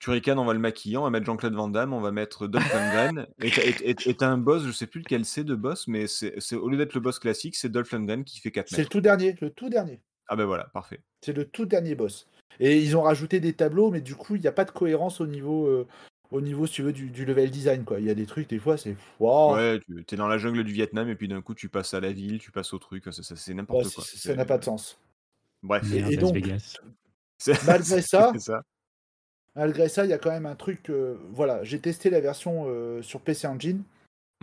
[0.00, 2.72] Turrican, on va le maquiller, on va mettre Jean-Claude Van Damme, on va mettre Dolph
[2.72, 3.26] Lundgren.
[3.42, 6.76] Et t'as- un boss, je sais plus lequel c'est de boss, mais c'est au lieu
[6.78, 9.50] d'être le boss classique, c'est Dolph Lundgren qui fait 4 C'est le tout dernier, le
[9.50, 10.00] tout dernier.
[10.26, 11.00] Ah ben voilà, parfait.
[11.24, 12.26] C'est le tout dernier boss.
[12.60, 15.20] Et ils ont rajouté des tableaux, mais du coup, il n'y a pas de cohérence
[15.20, 15.86] au niveau, euh,
[16.30, 17.98] au niveau, si tu veux, du, du level design, quoi.
[18.00, 18.96] Il y a des trucs, des fois, c'est.
[19.18, 21.92] Waouh Ouais, tu es dans la jungle du Vietnam et puis d'un coup, tu passes
[21.94, 24.04] à la ville, tu passes au truc, ça, ça- c'est n'importe quoi.
[24.04, 24.98] ça n'a pas de sens.
[25.62, 25.84] Bref.
[25.92, 26.76] Et- donc, Vegas.
[27.66, 28.32] Malgré ça.
[29.56, 30.90] Malgré ça, il y a quand même un truc.
[30.90, 33.82] euh, voilà, j'ai testé la version euh, sur PC Engine.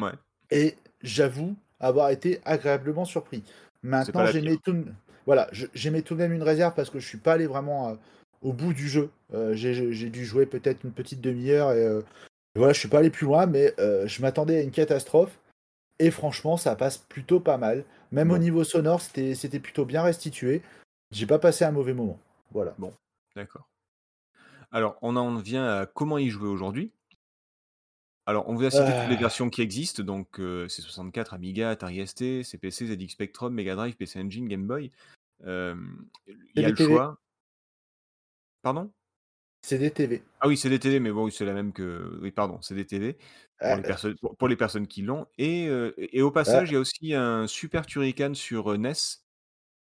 [0.02, 0.12] Ouais.
[0.52, 3.44] Et j'avoue avoir été agréablement surpris.
[3.84, 4.52] Maintenant, la j'ai pire.
[4.52, 4.86] mis tout,
[5.26, 7.48] voilà, je- j'ai mis tout de même une réserve parce que je suis pas allé
[7.48, 7.96] vraiment euh,
[8.42, 9.10] au bout du jeu.
[9.34, 12.02] Euh, j'ai- dû jouer peut-être une petite demi-heure et
[12.56, 15.38] voilà, je suis pas allé plus loin, mais je m'attendais à une catastrophe.
[16.00, 17.84] Et franchement, ça passe plutôt pas mal.
[18.12, 18.42] Même au Bon.
[18.42, 20.62] niveau sonore, c'était plutôt bien restitué.
[21.12, 22.20] J'ai pas passé un mauvais moment.
[22.52, 22.76] Voilà.
[23.36, 23.68] D'accord.
[24.72, 26.92] Alors, on en vient à comment y jouer aujourd'hui.
[28.26, 29.20] Alors, on vous a cité toutes les Euh.
[29.20, 34.20] versions qui existent, donc euh, C64, Amiga, Atari ST, CPC, ZX Spectrum, Mega Drive, PC
[34.20, 34.92] Engine, Game Boy.
[35.46, 35.76] Euh,
[36.56, 37.18] Il y a le choix.
[38.62, 38.92] Pardon?
[39.62, 40.24] C'est des TV.
[40.40, 42.20] Ah oui, c'est des TV, mais bon, c'est la même que.
[42.22, 43.22] Oui, pardon, c'est des TV pour,
[43.60, 45.26] Ah, les personnes, pour, pour les personnes qui l'ont.
[45.38, 48.78] Et, euh, et au ah, passage, il y a aussi un Super Turrican sur euh,
[48.78, 48.94] NES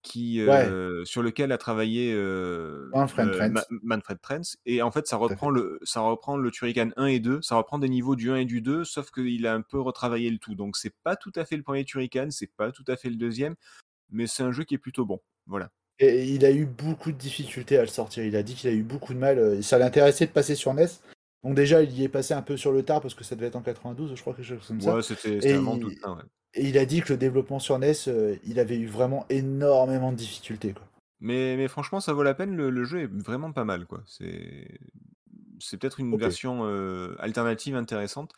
[0.01, 3.75] qui, ouais, euh, sur lequel a travaillé euh, Manfred euh, Ma- Trent.
[3.83, 4.17] Manfred.
[4.65, 7.41] Et en fait, ça reprend, le, ça reprend le Turrican 1 et 2.
[7.41, 10.29] Ça reprend des niveaux du 1 et du 2, sauf qu'il a un peu retravaillé
[10.29, 10.55] le tout.
[10.55, 13.15] Donc, c'est pas tout à fait le premier Turrican, c'est pas tout à fait le
[13.15, 13.55] deuxième,
[14.09, 15.21] mais c'est un jeu qui est plutôt bon.
[15.45, 15.69] Voilà.
[15.99, 18.23] Et il a eu beaucoup de difficultés à le sortir.
[18.25, 19.37] Il a dit qu'il a eu beaucoup de mal.
[19.37, 20.87] euh, Ça l'intéressait de passer sur NES.
[21.43, 23.47] Donc déjà, il y est passé un peu sur le tard parce que ça devait
[23.47, 24.95] être en 92, je crois, quelque chose comme ça.
[24.95, 26.23] Ouais, c'était avant tout ouais.
[26.53, 30.11] Et il a dit que le développement sur NES, euh, il avait eu vraiment énormément
[30.11, 30.73] de difficultés.
[30.73, 30.83] Quoi.
[31.19, 32.55] Mais, mais franchement, ça vaut la peine.
[32.55, 34.03] Le, le jeu est vraiment pas mal, quoi.
[34.05, 34.79] C'est
[35.61, 38.33] c'est peut-être une version euh, alternative intéressante.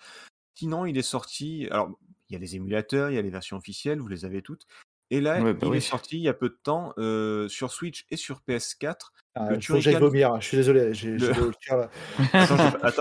[0.55, 1.67] Sinon, il est sorti.
[1.71, 1.97] Alors,
[2.29, 4.67] il y a les émulateurs, il y a les versions officielles, vous les avez toutes.
[5.13, 7.71] Et là, Ouais, bah il est sorti il y a peu de temps euh, sur
[7.71, 8.95] Switch et sur PS4.
[9.35, 9.99] Ah, Le Turrican.
[9.99, 10.41] vomir.
[10.41, 10.93] Je suis désolé.
[10.93, 11.33] J'ai j'ai Le...
[11.47, 11.89] le cœur là.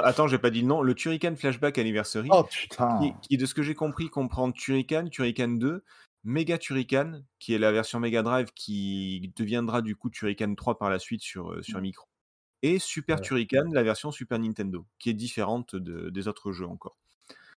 [0.04, 0.82] Attends, j'ai pas- dit le nom.
[0.82, 3.14] Le Turrican Flashback Anniversary, Oh qui, putain.
[3.22, 5.82] qui, de ce que j'ai compris, comprend Turrican, Turrican 2,
[6.24, 10.90] Mega Turrican, qui est la version Mega Drive qui deviendra du coup Turrican 3 par
[10.90, 12.06] la suite sur, euh, sur micro,
[12.62, 13.26] et Super Voilà.
[13.26, 16.98] Turrican, la version Super Nintendo, qui est différente de- des autres jeux encore.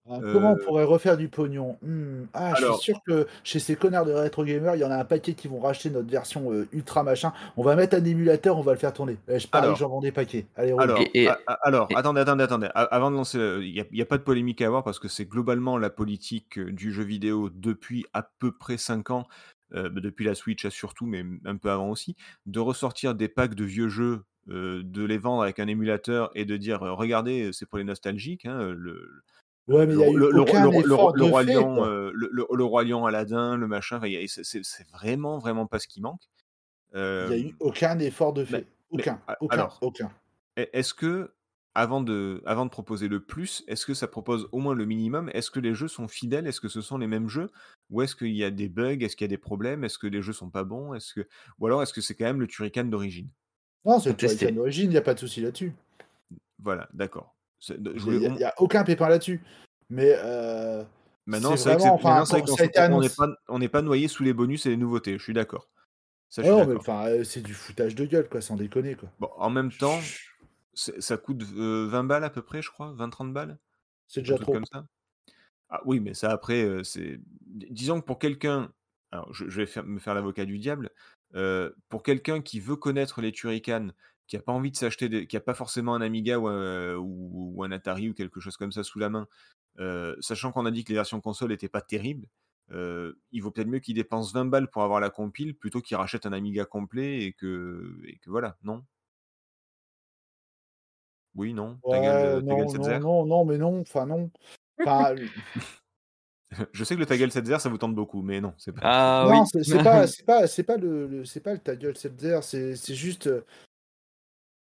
[0.09, 1.77] Ah, Comment on Euh, pourrait refaire du pognon?
[1.81, 4.91] Hmm, Ah, je suis sûr que chez ces connards de rétro gamers, il y en
[4.91, 7.31] a un paquet qui vont racheter notre version euh, ultra machin.
[7.55, 9.17] On va mettre un émulateur, on va le faire tourner.
[9.29, 10.45] Eh, je parie j'en vends des paquets.
[10.57, 10.73] Allez.
[10.77, 12.67] Alors, Et, et, a- a- alors, et- attendez, attendez, attendez.
[12.75, 15.25] Avant de lancer, le- il n'y a, pas de polémique à avoir parce que c'est
[15.25, 19.25] globalement la politique euh, du jeu vidéo depuis à peu près 5 ans,
[19.73, 23.55] euh, bah, depuis la Switch surtout, mais un peu avant aussi, de ressortir des packs
[23.55, 27.51] de vieux jeux, euh, de les vendre avec un émulateur et de dire, euh, regardez,
[27.53, 29.23] c'est pour les nostalgiques, hein, le,
[29.67, 31.29] Ouais, mais il le, n'y a eu le- le- aucun le- le- effort le de
[31.29, 35.79] roi fait, lion, euh, le, roi lion Aladdin, le machin, y c'est vraiment, vraiment pas
[35.79, 36.21] ce qui manque.
[36.93, 38.67] Il n'y a eu Euh, aucun effort de fait.
[38.91, 39.21] mais, Aucun.
[39.39, 39.53] Aucun.
[39.53, 40.11] alors, Aucun.
[40.55, 41.33] Est-ce que,
[41.73, 45.31] avant de, avant de proposer le plus, est-ce que ça propose au moins le minimum?
[45.33, 46.45] Est-ce que les jeux sont fidèles?
[46.45, 47.49] Est-ce que ce sont les mêmes jeux?
[47.89, 48.99] Ou est-ce qu'il y a des bugs?
[48.99, 49.83] Est-ce qu'il y a des problèmes?
[49.83, 50.93] Est-ce que les jeux sont pas bons?
[50.93, 51.27] Est-ce que...
[51.57, 53.29] Ou alors est-ce que c'est quand même le Turrican d'origine?
[53.85, 55.73] Non, c'est le Turrican d'origine, il n'y a pas de souci là-dessus.
[56.59, 57.33] Voilà, d'accord.
[57.69, 59.41] Il n'y a, on- aucun pépin là-dessus.
[59.89, 60.83] Mais euh,
[61.25, 62.23] Maintenant, c'est vrai enfin,
[63.47, 65.17] on n'est pas, noyé sous les bonus et les nouveautés.
[65.17, 65.69] Je suis d'accord.
[66.77, 69.09] Enfin, euh, c'est du foutage de gueule, quoi, sans déconner, quoi.
[69.19, 69.99] Bon, en même temps,
[70.73, 73.57] ça coûte euh, 20 balles à peu près, je crois 20-30 balles?
[74.07, 74.53] C'est déjà trop.
[74.53, 74.85] comme ça
[75.69, 77.19] Ah oui, mais ça après, euh, c'est.
[77.41, 78.71] dis- Disons que pour quelqu'un.
[79.11, 80.89] Alors, je, je vais faire- me faire l'avocat du diable.
[81.35, 83.87] euh, pour quelqu'un qui veut connaître les Turrican,
[84.33, 85.27] qui a pas envie de s'acheter, des...
[85.27, 88.57] qui a pas forcément un Amiga ou un, ou, ou un Atari ou quelque chose
[88.57, 89.27] comme ça sous la main,
[89.79, 92.25] euh, sachant qu'on a dit que les versions console n'étaient pas terribles,
[92.71, 95.97] euh, il vaut peut-être mieux qu'il dépense 20 balles pour avoir la compile plutôt qu'il
[95.97, 98.83] rachète un Amiga complet et que, et que voilà, non?
[101.35, 104.31] Oui, non Ouais, euh, non, 7 non, non, non, mais non, enfin non.
[104.83, 105.13] Enfin,
[106.73, 108.71] Je sais que le ta gueule 7 zère, ça vous tente beaucoup, mais non, c'est
[108.71, 108.81] pas.
[108.83, 109.47] Ah non, oui.
[109.51, 112.19] c'est c'est pas, c'est pas, c'est pas le, le- c'est pas le ta gueule cette
[112.41, 113.29] c'est c'est juste.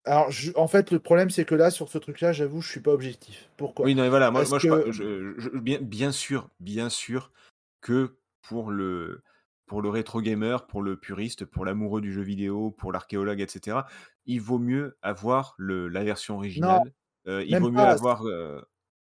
[0.06, 2.70] Euh, Alors, je- en fait, le problème, c'est que là, sur ce truc-là, j'avoue, je
[2.70, 3.48] suis pas objectif.
[3.56, 3.86] Pourquoi?
[3.86, 7.32] Oui, non, mais voilà, moi, je, par- que je- je- bien, bien sûr, bien sûr
[7.80, 9.22] que pour le,
[9.66, 13.86] pour le rétro gamer, pour le puriste, pour l'amoureux du jeu vidéo, pour l'archéologue, etc.,
[14.26, 16.92] il vaut mieux avoir le, la version non, originale.
[17.28, 18.26] euh, il même vaut mieux avoir.
[18.26, 18.60] euh,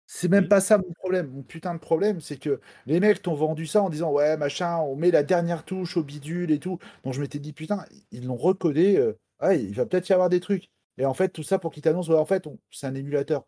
[0.06, 0.48] C'est même Oui.
[0.48, 1.28] pas ça mon problème.
[1.30, 4.78] Mon putain de problème, c'est que les mecs t'ont vendu ça en disant ouais machin,
[4.78, 6.78] on met la dernière touche au bidule et tout.
[7.04, 8.96] Donc je m'étais dit putain, ils l'ont recodé.
[8.98, 10.70] euh, ouais, il va peut-être y avoir des trucs.
[11.00, 13.44] Et en fait tout ça pour qu'ils t'annoncent ouais en fait on- c'est un émulateur.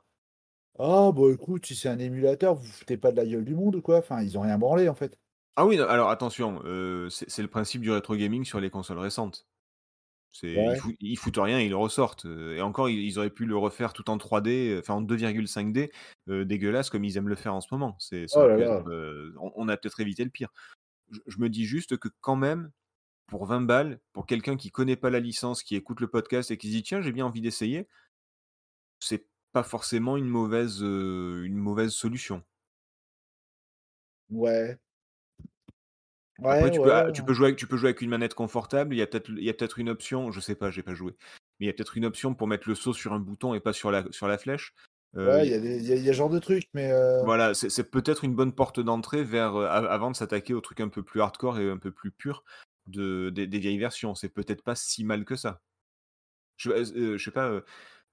[0.78, 3.54] Ah bah écoute si c'est un émulateur, vous vous foutez pas de la gueule du
[3.56, 3.98] monde ou quoi?
[3.98, 5.18] Enfin ils ont rien branlé en fait.
[5.56, 9.46] Ah oui, alors attention, euh, c'est le principe du rétro gaming sur les consoles récentes.
[10.44, 12.24] Ils, foutent, ils foutent rien, ils le ressortent.
[12.26, 15.00] Euh, Et encore, ils, ils auraient pu le refaire tout en 3D, euh, enfin en
[15.02, 15.92] 2,5D,
[16.28, 17.96] euh, dégueulasse comme ils aiment le faire en ce moment.
[17.98, 18.82] Ça Oh aurait là pu là.
[18.82, 20.48] être, euh, on, on a peut-être évité le pire.
[21.10, 22.70] Je, je me dis juste que quand même,
[23.32, 26.58] pour 20 balles, pour quelqu'un qui connaît pas la licence, qui écoute le podcast et
[26.58, 27.88] qui se dit tiens, j'ai bien envie d'essayer,
[29.00, 32.42] c'est pas forcément une mauvaise, euh, une mauvaise solution.
[34.28, 34.76] Ouais.
[36.44, 37.12] Après, Ouais tu peux, ah, ouais.
[37.12, 38.94] tu peux jouer avec, tu peux jouer avec une manette confortable.
[38.94, 41.14] Il y a peut-être, peut-être une option, je sais pas, j'ai pas joué,
[41.58, 43.60] mais il y a peut-être une option pour mettre le saut sur un bouton et
[43.60, 44.74] pas sur la, sur la flèche.
[45.16, 46.38] Euh, Ouais, il y a- des- il y, a- il y a ce genre de
[46.38, 50.16] trucs, mais euh, voilà, c'est peut-être une bonne porte d'entrée vers euh, av- avant de
[50.16, 52.44] s'attaquer aux trucs un peu plus hardcore et un peu plus purs
[52.86, 54.14] de, des, des vieilles versions.
[54.14, 55.60] C'est peut-être pas si mal que ça.
[56.56, 57.48] Je, euh, je sais pas.
[57.50, 57.62] euh,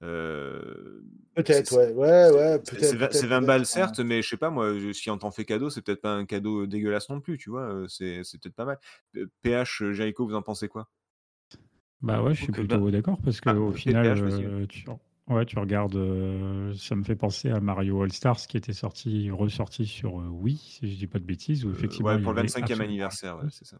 [0.04, 1.02] euh,
[1.36, 3.48] peut-être ouais, ouais, c'est- ouais, c'est- peut-être, c'est vingt- c'est peut-être, 20 peut-être.
[3.48, 6.14] balles certes, mais je sais pas moi, si on t'en fait cadeau, c'est peut-être pas
[6.16, 7.64] un cadeau dégueulasse non plus, tu vois.
[7.74, 8.80] euh, C'est c'est peut-être pas mal.
[9.18, 10.90] Euh, PH, euh, Jericho, vous en pensez quoi?
[12.02, 14.66] Bah ouais, je suis euh, bah, plutôt d'accord parce Ah, qu'au P- final, PH, euh,
[14.68, 14.86] tu-
[15.28, 19.30] Ouais, tu regardes, euh, ça me fait penser à Mario All Stars qui était sorti,
[19.30, 22.32] ressorti sur euh, Wii, si je dis pas de bêtises, où Euh, effectivement ouais, pour
[22.34, 23.78] le avait 25e absolument anniversaire, ouais, c'est ça.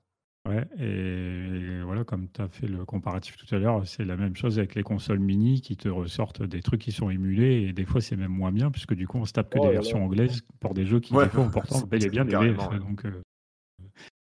[0.48, 4.36] Ouais, et voilà, comme tu as fait le comparatif tout à l'heure, c'est la même
[4.38, 7.86] chose avec les consoles mini qui te ressortent des trucs qui sont émulés et des
[7.86, 9.74] fois c'est même moins bien puisque du coup on se tape que Oh des là
[9.74, 9.80] là.
[9.82, 12.36] versions anglaises pour des jeux qui Ouais, des fois ont pourtant bel et bien des
[12.36, 12.80] VF, carrément, ouais.
[12.80, 13.22] donc euh,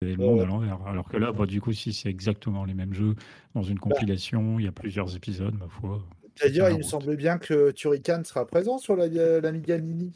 [0.01, 0.47] c'est le Ouais, monde à ouais.
[0.47, 0.83] l'envers.
[0.87, 3.15] Alors que là, bah, du coup, si c'est exactement les mêmes jeux
[3.55, 3.97] dans une Bah.
[3.97, 6.07] compilation, il y a plusieurs épisodes, ma foi.
[6.37, 6.85] ça tient D'ailleurs, la il me route.
[6.85, 9.09] semble bien que Turrican sera présent sur la,
[9.41, 10.13] l'Amiga Mini.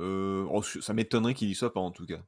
[0.00, 2.22] Euh, oh, ça m'étonnerait qu'il y soit pas en tout cas.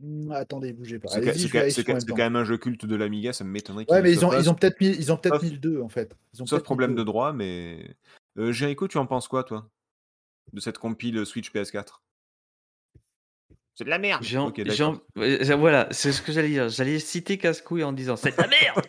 [0.00, 1.08] Hmm, attendez, bougez pas.
[1.08, 4.30] C'est quand, même un jeu culte de l'Amiga, ça m'étonnerait qu'il Ouais, mais ils ont,
[4.30, 6.16] pas, ils ont peut-être mis, ils ont peut-être mis le 2 en fait.
[6.34, 7.04] Ils ont sauf problème de 2.
[7.04, 7.96] droit, mais...
[8.38, 9.68] Euh, Jericho, tu en penses quoi, toi
[10.52, 12.00] De cette compile Switch PS4
[13.74, 15.02] C'est de la merde J'ai d'accord.
[15.16, 16.68] euh, voilà, c'est ce que j'allais dire.
[16.68, 18.86] J'allais citer Casse-Couille en disant c'est de la merde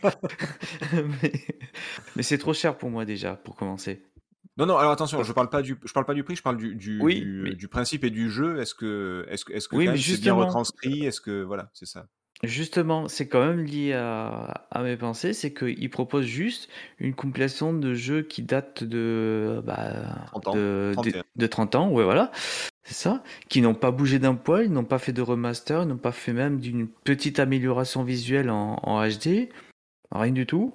[1.23, 1.31] Mais,
[2.15, 4.03] mais c'est trop cher pour moi déjà, pour commencer.
[4.57, 6.57] Non, non, alors attention, je parle pas du, je parle pas du prix, je parle
[6.57, 8.59] du, du, Oui, du, mais- du principe et du jeu.
[8.59, 11.05] Est-ce que, est-ce que, est-ce que Oui, mais bien retranscrit?
[11.05, 12.07] Est-ce que, voilà, c'est ça.
[12.43, 17.73] Justement, c'est quand même lié à, à mes pensées, c'est qu'ils proposent juste une compilation
[17.73, 21.23] de jeux qui datent de, bah, 30 ans, de, de, 31.
[21.35, 22.31] de 30 ans, ouais voilà,
[22.83, 25.87] c'est ça, qui n'ont pas bougé d'un poil, ils n'ont pas fait de remaster, ils
[25.89, 29.49] n'ont pas fait même d'une petite amélioration visuelle en, en HD,
[30.11, 30.73] rien du tout.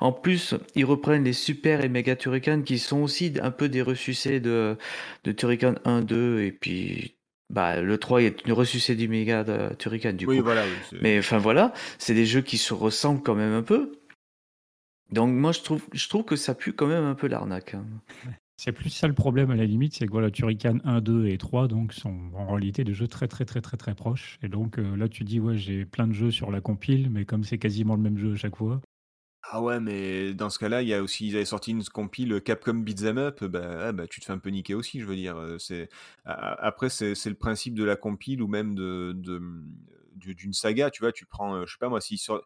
[0.00, 3.82] En plus, ils reprennent les Super et Mega Turrican qui sont aussi un peu des
[3.82, 4.76] ressucés de,
[5.24, 7.16] de Turrican 1, 2 et puis
[7.50, 10.44] bah, le 3 est une ressucée du Mega de Turrican du oui, coup.
[10.44, 10.62] voilà.
[10.64, 13.92] oui, c'est- Mais enfin voilà, c'est des jeux qui se ressemblent quand même un peu.
[15.12, 17.74] Donc moi je trouve, je trouve que ça pue quand même un peu l'arnaque.
[17.74, 17.84] hein.
[18.56, 21.38] C'est plus ça le problème à la limite, c'est que voilà, Turrican 1, 2 et
[21.38, 24.38] 3 donc, sont en réalité des jeux très très très très très proches.
[24.42, 27.24] Et donc euh, là tu dis ouais j'ai plein de jeux sur la compile, mais
[27.24, 28.80] comme c'est quasiment le même jeu à chaque fois,
[29.42, 32.42] Ah ouais, mais dans ce cas-là, il y a aussi, ils avaient sorti une compile
[32.42, 35.16] Capcom Beat'em Up, bah, ah bah, tu te fais un peu niquer aussi, je veux
[35.16, 35.36] dire.
[35.38, 35.56] euh,
[36.26, 39.40] après, c'est le principe de la compile ou même de de-
[40.14, 41.12] du- d'une saga, tu vois.
[41.12, 42.42] Tu prends, euh, je sais pas moi, si sur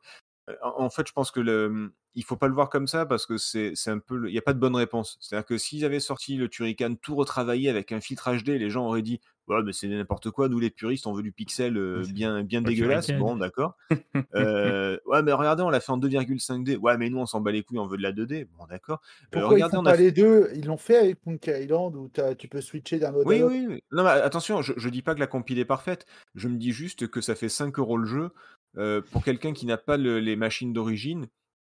[0.50, 3.26] Euh, En fait, je pense que le, il faut pas le voir comme ça parce
[3.26, 5.18] que c'est un peu, il n'y a pas de bonne réponse.
[5.20, 8.86] C'est-à-dire que s'ils avaient sorti le Turrican tout retravaillé avec un filtre HD, les gens
[8.86, 10.48] auraient dit, ouais, mais c'est n'importe quoi.
[10.48, 13.10] Nous, les puristes, on veut du pixel euh, bien, dégueulasse.
[13.12, 13.76] Bon, d'accord.
[14.34, 16.76] Euh, ouais, mais regardez, on l'a fait en 2,5D.
[16.76, 18.46] Ouais, mais nous, on s'en bat les couilles, on veut de la 2D.
[18.58, 19.00] Bon, d'accord.
[19.02, 20.50] Euh, Pourquoi regardez, ils on a pas fait- les deux?
[20.54, 23.54] Ils l'ont fait avec Monkey Island où tu peux switcher d'un mode à Oui, l'autre?
[23.54, 23.82] oui, oui.
[23.92, 26.06] Non, mais attention, je, je dis pas que la compile est parfaite.
[26.34, 28.30] Je me dis juste que ça fait 5 euros le jeu.
[28.76, 31.26] Euh, pour quelqu'un qui n'a pas le- les machines d'origine,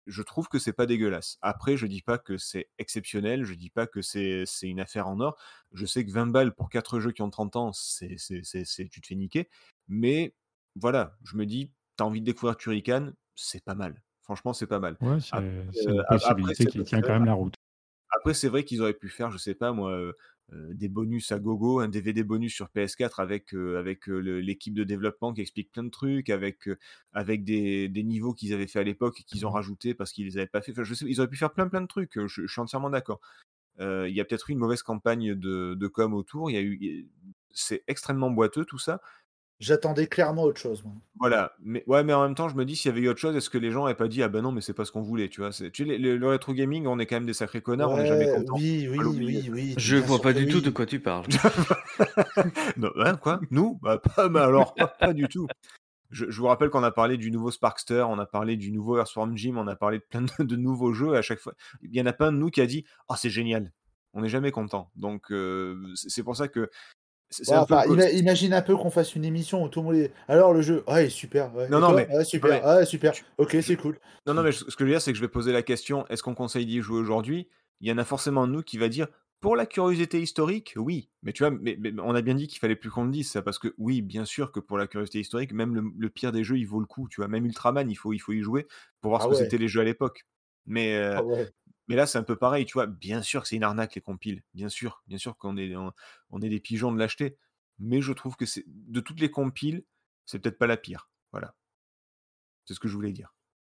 [0.10, 1.38] je trouve que c'est pas dégueulasse.
[1.42, 3.44] Après, je dis pas que c'est exceptionnel.
[3.46, 5.38] Je dis pas que c'est une affaire en or.
[5.72, 9.08] Je sais que 20 balles pour 4 jeux qui ont 30 ans, c'est tu te
[9.08, 9.50] fais niquer.
[9.88, 10.36] Mais
[10.76, 14.02] voilà, je me dis, t'as envie de découvrir Turrican, c'est pas mal.
[14.24, 14.98] Franchement, c'est pas mal.
[15.02, 17.56] ouais, c'est euh, une après, possibilité qui tient quand même la route.
[18.18, 20.14] après, c'est vrai qu'ils auraient pu faire, je sais pas moi, euh, euh,
[20.74, 24.84] des bonus à gogo, un DVD bonus sur PS4 avec, euh, avec euh, l'équipe de
[24.84, 26.78] développement qui explique plein de trucs, avec, euh,
[27.14, 30.26] avec des, des niveaux qu'ils avaient fait à l'époque et qu'ils ont rajoutés parce qu'ils
[30.26, 30.72] les avaient pas fait.
[30.72, 32.62] Enfin, je sais, ils auraient pu faire plein plein de trucs, euh, je, je suis
[32.62, 33.22] entièrement d'accord.
[33.80, 36.58] Euh, Il y a peut-être eu une mauvaise campagne de, de com autour, il y
[36.58, 37.08] a eu,
[37.52, 39.02] c'est extrêmement boiteux tout ça.
[39.60, 40.84] J'attendais clairement autre chose.
[40.84, 40.94] Moi.
[41.20, 43.20] Voilà, mais ouais, mais en même temps, je me dis s'il y avait eu autre
[43.20, 44.92] chose, est-ce que les gens n'avaient pas dit ah ben non, mais c'est pas ce
[44.94, 47.26] qu'on voulait, tu vois c'est- Tu sais, le, le rétro gaming, on est quand même
[47.26, 48.54] des sacrés connards, on n'est jamais content.
[48.56, 49.74] oui, oui, oui, oui.
[49.78, 50.64] Je bien vois sûr pas que du tout oui.
[50.64, 51.26] de quoi tu parles.
[52.78, 53.80] non, hein, quoi Nous?
[53.82, 55.48] Bah, pas, mais alors, pas, pas du tout.
[56.12, 58.98] Je, je vous rappelle qu'on a parlé du nouveau Sparkster, on a parlé du nouveau
[58.98, 61.16] Earthworm Jim, on a parlé de plein de, de nouveaux jeux.
[61.16, 61.54] À chaque fois,
[61.84, 63.72] il y en a pas un de nous qui a dit oh c'est génial.
[64.14, 64.90] On n'est jamais content.
[64.96, 66.72] Donc euh, c'est c'est pour ça que
[67.50, 70.12] un enfin, ima- imagine un peu qu'on fasse une émission où tout le monde est.
[70.28, 71.54] Alors le jeu, ouais, super.
[71.56, 71.70] Ouais.
[71.70, 72.50] Non, non, mais- Ouais, super.
[72.64, 73.12] mais- ouais, super.
[73.14, 73.98] tu- Ok, c'est cool.
[74.26, 76.06] Non, non, mais ce que je veux dire, c'est que je vais poser la question
[76.08, 77.48] est-ce qu'on conseille d'y jouer aujourd'hui?
[77.82, 79.08] Il y en a forcément de nous qui va dire
[79.42, 81.08] pour la curiosité historique, oui.
[81.24, 83.30] Mais tu vois, mais, mais on a bien dit qu'il fallait plus qu'on le dise
[83.32, 86.32] ça, parce que oui, bien sûr que pour la curiosité historique, même le, le pire
[86.34, 87.08] des jeux, il vaut le coup.
[87.10, 88.68] Tu vois, même Ultraman, il faut, il faut y jouer
[89.00, 90.26] pour voir Ah ce que c'était les jeux à l'époque.
[90.66, 91.46] Mais, euh, Ah.
[91.90, 92.86] Mais là, c'est un peu pareil, tu vois.
[92.86, 94.44] Bien sûr que c'est une arnaque, les compiles.
[94.54, 97.36] Bien sûr, bien sûr qu'on est, on, est des pigeons de l'acheter.
[97.80, 99.84] Mais je trouve que c'est de toutes les compiles,
[100.26, 101.10] c'est peut-être pas la pire.
[101.32, 101.56] Voilà.
[102.66, 103.34] C'est ce que je voulais dire.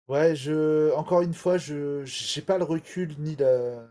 [0.08, 0.92] Ouais, je.
[0.94, 3.88] Encore une fois, je j'ai pas le recul ni la.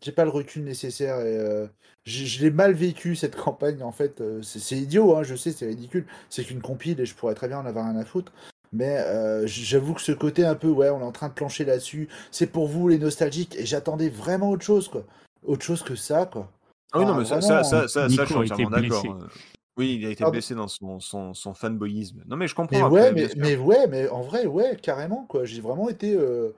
[0.00, 1.66] J'ai pas le recul nécessaire et euh,
[2.04, 4.20] je, l'ai mal vécu cette campagne en fait.
[4.20, 6.06] euh, c'est c'est idiot, hein, je sais, c'est ridicule.
[6.30, 8.32] C'est qu'une compile et je pourrais très bien en avoir rien à foutre.
[8.72, 11.64] Mais euh, j'avoue que ce côté un peu, ouais, on est en train de plancher
[11.64, 12.08] là-dessus.
[12.30, 15.04] C'est pour vous les nostalgiques et j'attendais vraiment autre chose quoi.
[15.44, 16.48] Autre chose que ça quoi.
[16.92, 19.04] Ah oui, non, mais ça, vraiment, ça, ça, ça, Nico ça, je suis entièrement d'accord.
[19.06, 19.26] euh.
[19.76, 22.22] Oui, il a été Ah blessé dans son, son, son fanboyisme.
[22.26, 22.76] Non, mais je comprends.
[22.76, 23.36] Mais après, ouais, mais, sûr.
[23.38, 25.44] mais ouais, mais en vrai, ouais, carrément, quoi.
[25.44, 26.14] J'ai vraiment été.
[26.14, 26.50] euh,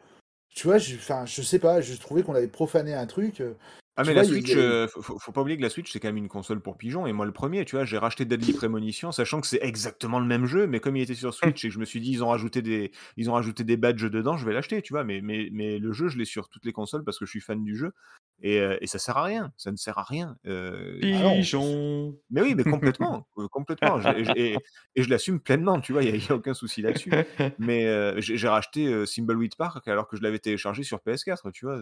[0.54, 3.42] Tu vois, enfin, je sais pas, je trouvais qu'on avait profané un truc.
[3.92, 5.68] Euh, Ah Tu mais la vois, il Switch, a heu, faut pas oublier que la
[5.68, 7.84] Switch, c'est quand même une console pour pigeons et moi le premier, tu vois?
[7.84, 11.14] J'ai racheté Deadly Premonition, sachant que c'est exactement le même jeu, mais comme il était
[11.14, 13.64] sur Switch et que je me suis dit: «Ils ont rajouté des ils ont rajouté
[13.64, 15.04] des badges dedans, je vais l'acheter», tu vois?
[15.04, 17.40] Mais mais mais le jeu, je l'ai sur toutes les consoles parce que je suis
[17.42, 17.92] fan du jeu
[18.40, 22.14] et heu et ça sert à rien, ça ne sert à rien, non, Pigeon.
[22.30, 24.62] mais oui, mais complètement, heu, complètement, et je et
[24.96, 26.02] et je l'assume pleinement, tu vois?
[26.02, 27.16] Il y a il aucun souci là-dessus.
[27.58, 31.66] Mais heu, j'ai racheté, heu, Thimbleweed Park alors que je l'avais téléchargé sur PS4, tu
[31.66, 31.80] vois?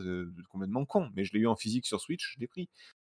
[0.51, 2.71] Complètement con, mais je l'ai eu en physique sur Switch, l'ai pris.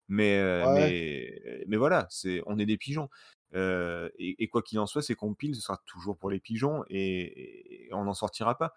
[0.08, 0.68] Mais ouais.
[0.68, 3.08] mais mais voilà, c'est on est des pigeons.
[3.54, 6.84] Heu et et quoi qu'il en soit, ces compiles, ce sera toujours pour les pigeons
[6.88, 8.74] et et on n'en sortira pas.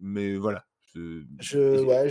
[0.00, 1.58] Mais voilà, Je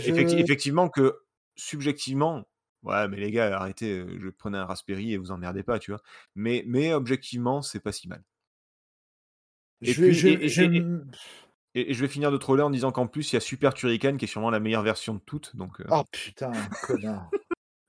[0.04, 1.20] effecti je effectivement que
[1.56, 2.48] subjectivement,
[2.82, 5.90] ouais, mais les gars, arrêtez, heu, je prenais un Raspberry et vous emmerdez pas, tu
[5.92, 6.02] vois?
[6.34, 8.24] Mais mais objectivement, c'est pas si mal.
[9.84, 10.64] Et je puis je et je
[11.74, 14.16] et, je vais finir de troller en disant qu'en plus, il y a Super Turrican
[14.16, 15.52] qui est sûrement la meilleure version de toutes.
[15.58, 15.84] Euh.
[15.90, 16.52] Oh putain,
[16.82, 17.30] connard.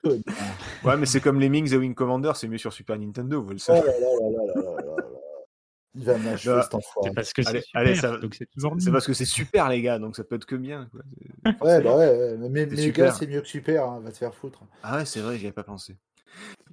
[0.03, 3.51] ouais, mais c'est comme les Mings et Wing Commander, c'est mieux sur Super Nintendo, vous
[3.51, 3.81] le savez.
[4.01, 4.95] Oh
[5.97, 7.09] il va m'achever bah, cet enfoiré.
[7.09, 8.19] C'est parce que c'est super,
[8.79, 10.89] c'est parce que c'est super, les gars, donc ça peut être que bien.
[11.61, 14.01] Ouais, bah ouais, mais, les gars, c'est mieux que super, hein.
[14.03, 14.63] va te faire foutre.
[14.83, 15.95] Ah ouais, c'est vrai, j'y avais pas pensé.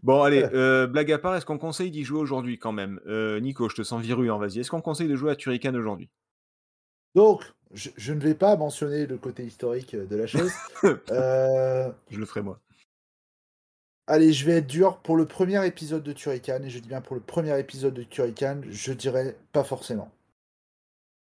[0.02, 3.00] Bon, allez, euh, blague à part, est-ce qu'on conseille d'y jouer aujourd'hui quand même?
[3.06, 4.58] Euh, Nico, je te sens virulent, hein, vas-y.
[4.58, 6.10] Est-ce qu'on conseille de jouer à Turrican aujourd'hui?
[7.14, 10.52] Donc, je je ne vais pas mentionner le côté historique, de la chose.
[10.84, 12.60] Heu, Je le ferai moi.
[14.06, 14.98] allez, je vais être dur.
[14.98, 18.02] Pour le premier épisode de Turrican, et je dis bien pour le premier épisode de
[18.04, 20.10] Turrican, je dirais pas forcément.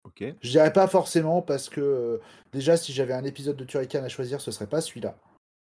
[0.05, 0.23] OK.
[0.41, 2.22] Je dirais pas forcément parce que, heu,
[2.53, 5.18] déjà si j'avais un épisode de Turrican à choisir, ce serait pas celui-là.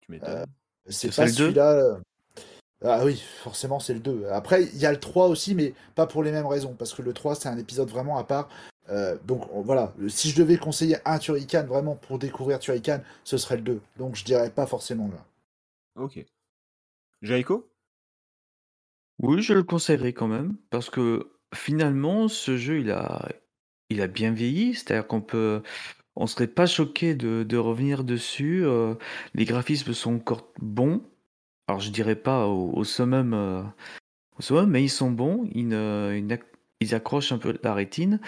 [0.01, 0.47] Tu m'étonnes.
[0.89, 1.35] c'est Ce serait pas le 2?
[1.35, 2.01] celui-là,
[2.85, 4.27] ah oui, forcément c'est le 2.
[4.31, 7.03] Après, il y a le 3 aussi, mais pas pour les mêmes raisons, parce que
[7.03, 8.49] le 3 c'est un épisode vraiment à part.
[8.93, 13.37] Heu, donc on voilà, si je devais conseiller un Turrican vraiment pour découvrir Turrican, ce
[13.39, 13.81] serait le 2.
[13.99, 15.25] Donc je dirais pas forcément là.
[15.97, 16.25] OK.
[17.23, 17.69] Jaiko?
[19.19, 23.29] Oui, je le conseillerais quand même parce que finalement, ce jeu, il a
[23.91, 24.75] il a bien vieilli.
[24.75, 25.63] C'est-à-dire qu'on peut
[26.17, 28.99] on serait pas choqué de de revenir dessus, heu,
[29.35, 31.03] les graphismes sont encore bons.
[31.69, 33.65] Alors je dirais pas au au summum, heu,
[34.39, 35.49] au summum, mais ils sont bons.
[35.55, 36.21] Ils ne
[36.81, 38.21] ils accrochent un peu la rétine.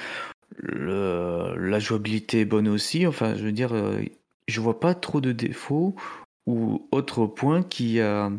[0.57, 3.07] Le la jouabilité est bonne aussi.
[3.07, 4.05] Enfin, je veux dire, heu,
[4.49, 5.95] je vois pas trop de défauts
[6.47, 8.39] ou autres points qui, heu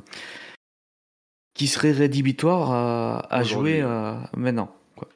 [1.54, 5.08] qui seraient rédhibitoires à jouer, heu, maintenant, quoi.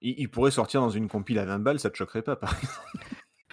[0.00, 2.54] Il il pourrait sortir dans une compile à 20 balles, ça te choquerait pas, par
[2.54, 2.74] exemple?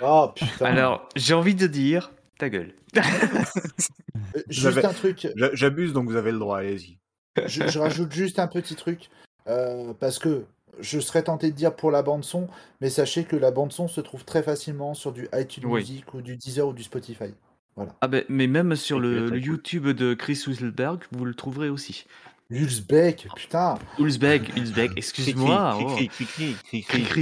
[0.02, 0.66] Oh putain!
[0.66, 2.76] Alors, j'ai envie de dire: «Ta gueule».
[2.96, 3.02] Heu,
[4.50, 7.00] juste J'avais un truc, j'a j'abuse, donc vous avez le droit, allez-y.
[7.46, 9.10] je je rajoute juste un petit truc,
[9.46, 10.46] parce que
[10.80, 12.48] je serais tenté de dire pour la bande son,
[12.82, 15.82] mais sachez que la bande son se trouve très facilement sur du iTunes Oui.
[15.82, 17.34] Music ou du Deezer ou du Spotify.
[17.76, 17.94] Voilà.
[18.02, 19.38] Ah beh, mais même sur le.
[19.38, 22.06] YouTube de Chris Hulsberg, vous le trouverez aussi.
[22.52, 23.80] Hulsbeck, putain!
[23.98, 25.98] Hulsbeck, Hulsbeck, excuse-moi, oh.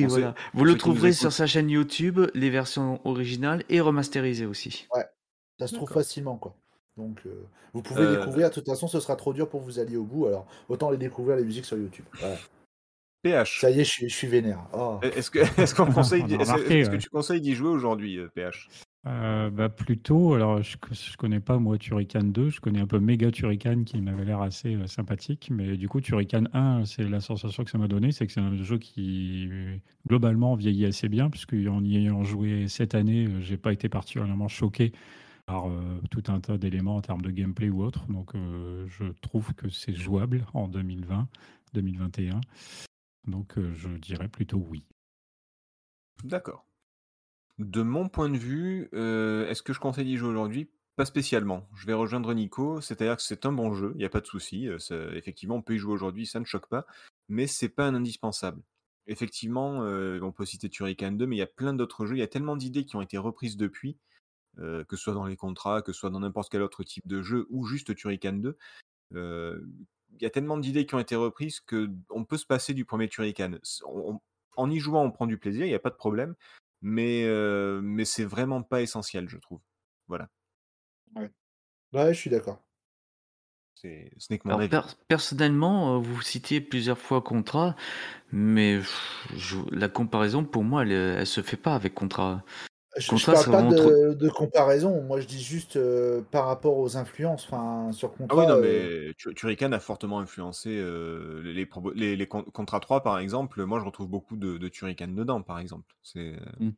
[0.07, 0.35] Voilà.
[0.53, 4.87] Vous le trouverez sur sa chaîne YouTube, les versions originales et remasterisées aussi.
[4.93, 5.05] Ouais,
[5.59, 6.55] ça se trouve facilement, quoi.
[6.97, 8.49] Donc, heu, vous pouvez Heu découvrir.
[8.49, 10.97] De toute façon, ce sera trop dur pour vous allier au bout, alors autant aller
[10.97, 12.05] découvrir les musiques sur YouTube.
[12.19, 12.35] Voilà.
[13.23, 13.61] PH.
[13.61, 14.67] Ça y est, je suis je suis vénère.
[14.73, 14.99] Oh.
[15.01, 17.69] Est est-ce que est-ce qu'on conseille On d'y a est-ce que tu conseilles d'y jouer
[17.69, 18.67] aujourd'hui, PH?
[19.05, 22.99] Heu, bah, plutôt, alors je je connais pas moi Turrican 2, je connais un peu
[22.99, 27.19] Mega Turrican qui m'avait l'air assez, heu, sympathique, mais du coup Turrican 1, c'est la
[27.19, 29.49] sensation que ça m'a donné, c'est que c'est un jeu qui,
[30.07, 34.93] globalement, vieillit assez bien puisqu'en y ayant joué cette année, j'ai pas été particulièrement choqué
[35.45, 35.65] par,
[36.09, 38.31] tout un tas d'éléments en termes de gameplay ou autre, donc
[38.87, 42.39] je trouve que c'est jouable en 2020-2021,
[43.25, 44.85] donc heu, je dirais plutôt oui.
[46.23, 46.65] D'accord.
[47.59, 50.71] De mon point de vue, heu, est-ce que je conseille d'y jouer aujourd'hui?
[50.95, 51.69] Pas spécialement.
[51.75, 54.25] Je vais rejoindre Nico, c'est-à-dire que c'est un bon jeu, il y a pas de
[54.27, 56.85] souci, ça effectivement, on peut y jouer aujourd'hui, ça ne choque pas,
[57.29, 58.63] mais c'est pas un indispensable.
[59.07, 62.23] Effectivement, on peut citer Turrican 2, mais il y a plein d'autres jeux, il y
[62.23, 63.97] a tellement d'idées qui ont été reprises depuis,
[64.57, 67.21] que ce soit dans les contrats, que ce soit dans n'importe quel autre type de
[67.23, 68.57] jeu ou juste Turrican 2.
[70.19, 73.09] Il y a tellement d'idées qui ont été reprises qu'on peut se passer du premier
[73.09, 73.53] Turrican.
[73.85, 74.19] On on
[74.55, 76.35] en y jouant, on prend du plaisir, il y a pas de problème,
[76.81, 79.61] mais heu, mais c'est vraiment pas essentiel, je trouve.
[80.07, 80.29] Voilà,
[81.15, 81.31] Ouais.
[81.93, 82.63] Ouais, je suis d'accord.
[83.75, 84.81] c'est ce n'est que mon Alors avis.
[84.81, 87.75] per personnellement, heu, vous citiez plusieurs fois Contra,
[88.31, 88.81] mais
[89.35, 92.43] je la comparaison pour moi, elle, elle se fait pas avec Contra.
[92.97, 96.77] Je je Contra, parle pas trop de comparaison, moi je dis juste, heu, par rapport
[96.77, 101.53] aux influences, enfin sur Ah oui, non, mais Tu Turrican a fortement influencé, heu, les
[101.53, 105.09] les les les Con Contra 3, par exemple, moi, je retrouve beaucoup de de Turrican
[105.09, 105.93] dedans, par exemple.
[106.03, 106.71] C'est, mmh.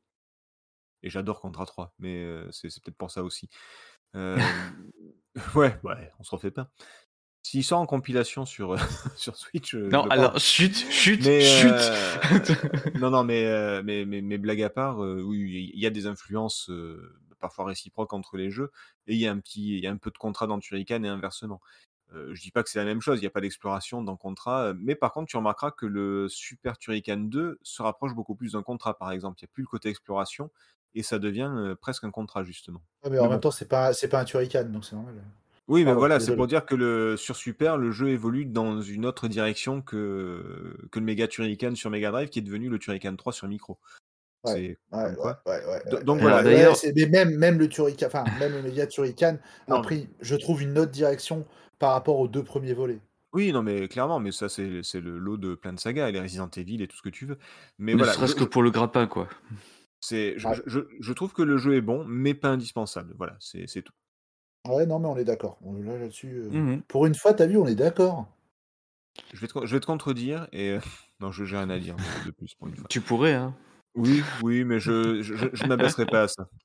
[1.03, 3.49] et j'adore Contra 3, mais c'est peut-être pour ça aussi.
[5.55, 6.71] Ouais, ouais, on se refait pas.
[7.47, 8.77] S'il sort en compilation sur, euh,
[9.15, 9.75] sur Switch.
[9.75, 10.39] euh, je Non, alors, prends.
[10.39, 11.69] chut, chut, Mais, chut.
[11.71, 12.17] euh,
[12.95, 15.91] non, non, mais, euh, mais, mais, mais blague à part, euh, oui, il y a
[15.91, 18.71] des influences euh, parfois réciproques entre les jeux,
[19.05, 21.03] et il y a un petit, il y a un peu de contrat dans Turrican
[21.03, 21.61] et inversement.
[22.15, 24.15] Euh, je dis pas que c'est la même chose, il n'y a pas d'exploration dans
[24.17, 28.53] Contra, mais par contre, tu remarqueras que le Super Turrican 2 se rapproche beaucoup plus
[28.53, 29.37] d'un contrat, par exemple.
[29.39, 30.49] Il n'y a plus le côté exploration,
[30.95, 32.81] et ça devient euh, presque un contrat, justement.
[33.03, 33.41] Ouais, mais en Mais même bon.
[33.41, 35.23] temps, c'est pas, c'est pas un Turrican, donc c'est normal.
[35.67, 38.81] Oui, mais Pardon, voilà, c'est pour dire que le, sur Super, le jeu évolue dans
[38.81, 42.77] une autre direction que, que le Mega Turrican sur Mega Drive, qui est devenu le
[42.77, 43.79] Turrican 3 sur micro.
[44.43, 44.77] Ouais,
[45.17, 45.41] quoi.
[46.03, 46.43] donc voilà.
[46.43, 50.61] D'ailleurs- mais même, même le Turrican, enfin, même le Mega Turrican a pris, je trouve,
[50.61, 51.47] une autre direction
[51.79, 52.99] par rapport aux deux premiers volets.
[53.33, 56.11] Oui, non, mais clairement, mais ça, c'est c'est le lot de plein de sagas, et
[56.11, 57.37] les Resident Evil et tout ce que tu veux.
[57.79, 59.27] Mais Ne voilà, serait-ce je, que pour le grappin, quoi.
[59.99, 60.55] c'est, je, Ouais.
[60.67, 63.13] je, je trouve que le jeu est bon, mais pas indispensable.
[63.17, 63.93] Voilà, c'est c'est tout.
[64.67, 65.57] Ouais, non, mais on est d'accord.
[65.63, 66.81] Là, là-dessus, euh, Mhm.
[66.87, 68.25] pour une fois, t'as vu, on est d'accord.
[69.33, 70.79] Je vais te, je vais te contredire, et euh,
[71.19, 72.87] non, je j'ai rien à dire de, plus pour une fois.
[72.89, 73.53] Tu pourrais, hein.
[73.95, 76.47] Oui, oui, mais je, je, je, m'abaisserai pas à ça.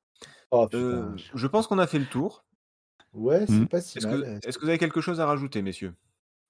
[0.52, 0.66] Oh.
[0.74, 2.44] Euh, je pense qu'on a fait le tour.
[3.12, 3.68] Ouais, c'est Mhm.
[3.68, 4.40] pas si Est-ce mal.
[4.40, 5.94] que, est-ce que vous avez quelque chose à rajouter, messieurs?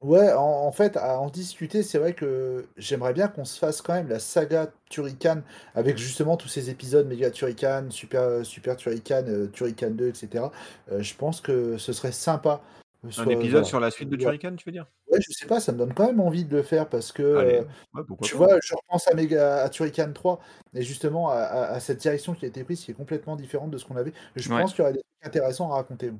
[0.02, 3.82] Ouais, en, en fait, à en discuter, c'est vrai que j'aimerais bien qu'on se fasse
[3.82, 5.42] quand même la saga Turrican
[5.74, 10.44] avec justement tous ces épisodes Mega Turrican, Super, Super Turrican, euh, Turrican 2, etc.
[10.90, 12.62] Euh, je pense que ce serait sympa.
[13.04, 13.64] euh, Un épisode voilà.
[13.64, 14.22] sur la suite de Ouais.
[14.22, 14.86] Turrican, tu veux dire?
[15.10, 17.36] Ouais, je sais pas, ça me donne quand même envie de le faire parce que
[17.36, 17.62] Allez, euh,
[17.94, 18.46] ouais, pourquoi tu pas.
[18.46, 20.40] vois, je repense à, Mega, à Turrican 3
[20.72, 23.70] et justement à, à- à cette direction qui a été prise qui est complètement différente
[23.70, 24.14] de ce qu'on avait.
[24.34, 24.62] Je Ouais.
[24.62, 26.10] pense qu'il y aurait des trucs intéressants à raconter.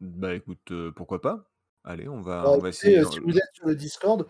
[0.00, 1.44] Bah écoute, euh, pourquoi pas
[1.88, 3.04] Allez, on va, Bah, on va écoutez, essayer.
[3.04, 4.26] si vous êtes sur le Discord,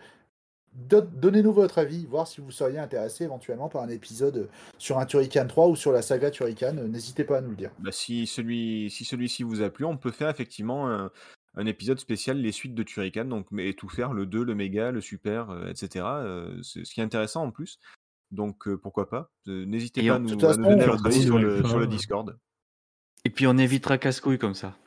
[0.73, 4.97] do- donnez-nous votre avis, voir si vous seriez intéressé éventuellement par un épisode euh, sur
[4.97, 6.77] un Turrican 3 ou sur la saga Turrican.
[6.77, 7.71] euh, N'hésitez pas à nous le dire.
[7.79, 11.11] Bah, si celui, si celui-ci vous a plu, on peut faire effectivement un,
[11.55, 14.91] un épisode spécial les suites de Turrican, donc mais tout faire le 2, le méga,
[14.91, 16.05] le super, euh, etc.
[16.05, 17.77] euh, c'est ce qui est intéressant en plus.
[18.31, 21.23] Donc euh, pourquoi pas Euh, N'hésitez Et pas à nous, à donner on votre avis
[21.23, 21.87] sur le sur.
[21.87, 22.37] Discord.
[23.25, 24.77] Et puis on évitera casse-couille comme ça.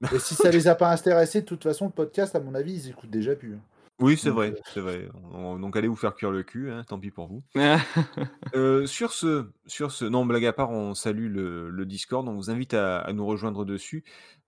[0.14, 2.74] Et si ça les a pas intéressés, de toute façon, le podcast, à mon avis,
[2.74, 3.54] ils écoutent déjà plus.
[3.54, 3.60] hein.
[3.98, 5.08] Oui, c'est vrai, euh, c'est vrai.
[5.32, 7.42] On- donc allez vous faire cuire le cul, hein, tant pis pour vous.
[8.54, 12.34] Euh, sur ce, sur ce, non, blague à part, on salue le, le Discord, on
[12.34, 14.04] vous invite à, à nous rejoindre dessus.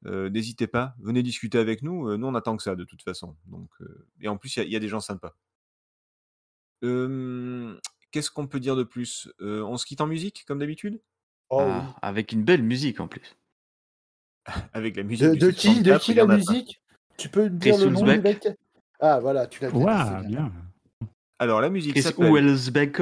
[0.07, 2.09] Euh, N'hésitez pas, venez discuter avec nous.
[2.09, 3.37] Euh, nous, on attend que ça, de toute façon.
[3.47, 5.35] Donc, euh, et en plus, il y a- il y, a des gens sympas.
[6.85, 7.79] Euh,
[8.11, 9.29] Qu'est-ce qu'on peut dire de plus?
[9.41, 11.01] Euh, On se quitte en musique, comme d'habitude?
[11.51, 11.93] Oh Ah, oui.
[12.03, 13.37] Avec une belle musique en plus.
[14.73, 16.83] Avec la musique De, de qui, de 64, qui la musique?
[17.17, 18.45] Tu peux me dire Chris le nom du Hulsbeck.
[18.45, 18.57] mec?
[19.01, 20.43] Ah voilà, tu l'as dit, Waouh, c'est bien.
[20.45, 20.53] bien.
[21.41, 22.99] Alors, la musique s'appelle Wellsbeck.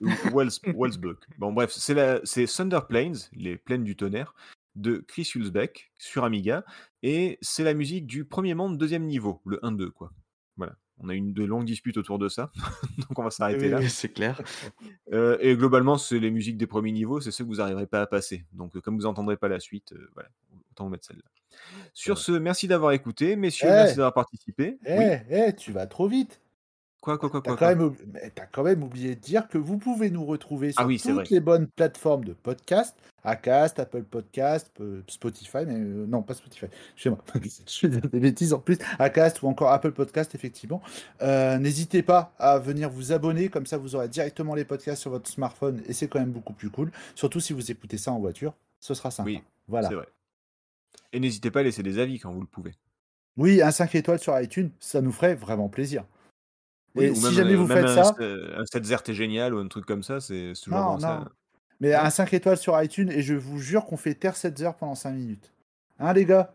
[0.00, 1.18] Wells, Wellsbeck.
[1.38, 4.34] Bon, bref, c'est la- c'est Thunder Plains, les plaines du tonnerre,
[4.74, 6.64] de Chris Hulsbeck sur Amiga.
[7.04, 10.10] Et c'est la musique du premier monde, deuxième niveau, le 1-2, quoi.
[10.56, 10.74] Voilà.
[10.98, 12.50] On a eu une de longues disputes autour de ça,
[12.98, 13.88] donc on va s'arrêter Oui, là.
[13.88, 14.40] C'est clair.
[15.12, 18.02] Euh, et globalement, c'est les musiques des premiers niveaux, c'est ceux que vous n'arriverez pas
[18.02, 18.44] à passer.
[18.52, 20.28] Donc, euh, comme vous n'entendrez pas la suite, euh, voilà,
[20.72, 21.22] autant vous mettre celle-là.
[21.94, 24.78] Sur ce, merci d'avoir écouté, messieurs, Eh merci d'avoir participé.
[24.84, 25.04] Eh, Oui.
[25.30, 26.40] eh, tu vas trop vite.
[27.06, 29.20] Quoi, quoi, quoi, T'as quoi, quand, quoi même oubli- mais t'as quand même oublié de
[29.20, 31.26] dire que vous pouvez nous retrouver sur Ah oui, c'est toutes vrai.
[31.30, 34.72] les bonnes plateformes de podcast, Acast, Apple Podcast,
[35.06, 37.22] Spotify, mais euh, non, pas Spotify, excusez-moi,
[37.68, 40.82] je fais des bêtises en plus, Acast ou encore Apple Podcast, effectivement.
[41.22, 45.12] Euh, N'hésitez pas à venir vous abonner, comme ça vous aurez directement les podcasts sur
[45.12, 48.18] votre smartphone et c'est quand même beaucoup plus cool, surtout si vous écoutez ça en
[48.18, 49.28] voiture, ce sera sympa.
[49.30, 49.88] Oui, Voilà.
[49.88, 50.08] c'est vrai.
[51.12, 52.72] Et n'hésitez pas à laisser des avis quand vous le pouvez.
[53.36, 56.04] Oui, un 5 étoiles sur iTunes, ça nous ferait vraiment plaisir.
[56.96, 59.14] Oui, Et si même, jamais euh, vous même faites un, ça, euh, un 7 est
[59.14, 61.18] génial ou un truc comme ça, c'est toujours Non, bon ça.
[61.20, 61.28] non.
[61.80, 61.98] Mais Non?
[62.00, 64.94] un 5 étoiles sur iTunes et je vous jure qu'on fait taire 7 heures pendant
[64.94, 65.52] 5 minutes.
[65.98, 66.52] Hein les gars?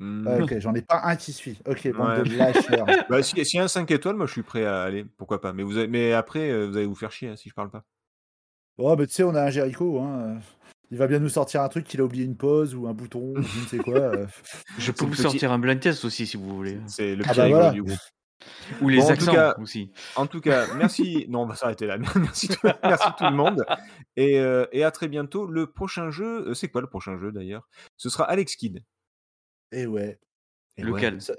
[0.00, 1.58] Ah, Ok, j'en ai pas un qui suit.
[1.66, 2.22] Ok, bande Ouais.
[2.24, 2.86] de lâcheurs.
[3.08, 5.40] Bah, si, si y a un 5 étoiles, moi je suis prêt à aller, pourquoi
[5.40, 5.52] pas.
[5.52, 7.70] Mais, vous avez- mais après, euh, vous allez vous faire chier hein, si je parle
[7.70, 7.82] pas.
[8.78, 10.00] oh, mais tu sais, on a un Jericho.
[10.00, 10.38] Hein.
[10.90, 13.32] Il va bien nous sortir un truc qu'il a oublié une pause ou un bouton,
[13.36, 14.12] ou je ne sais quoi.
[14.78, 16.78] Je peux vous petit- sortir un blind test aussi si vous voulez.
[16.86, 17.72] C'est le Ah petit bah rigolo voilà.
[17.74, 17.98] du groupe.
[18.80, 19.90] Ou les Bon, en tout accents cas- aussi.
[20.16, 21.26] En tout cas, merci.
[21.30, 21.96] non, on va s'arrêter là.
[22.16, 22.58] merci, tout...
[22.82, 23.64] merci tout le monde.
[24.16, 25.46] Et, euh, et à très bientôt.
[25.46, 27.68] Le prochain jeu, euh, c'est quoi le prochain jeu d'ailleurs?
[27.96, 28.82] Ce sera Alex Kidd.
[29.72, 30.18] Et ouais,
[30.76, 31.20] Et Lequel?
[31.20, 31.34] ça,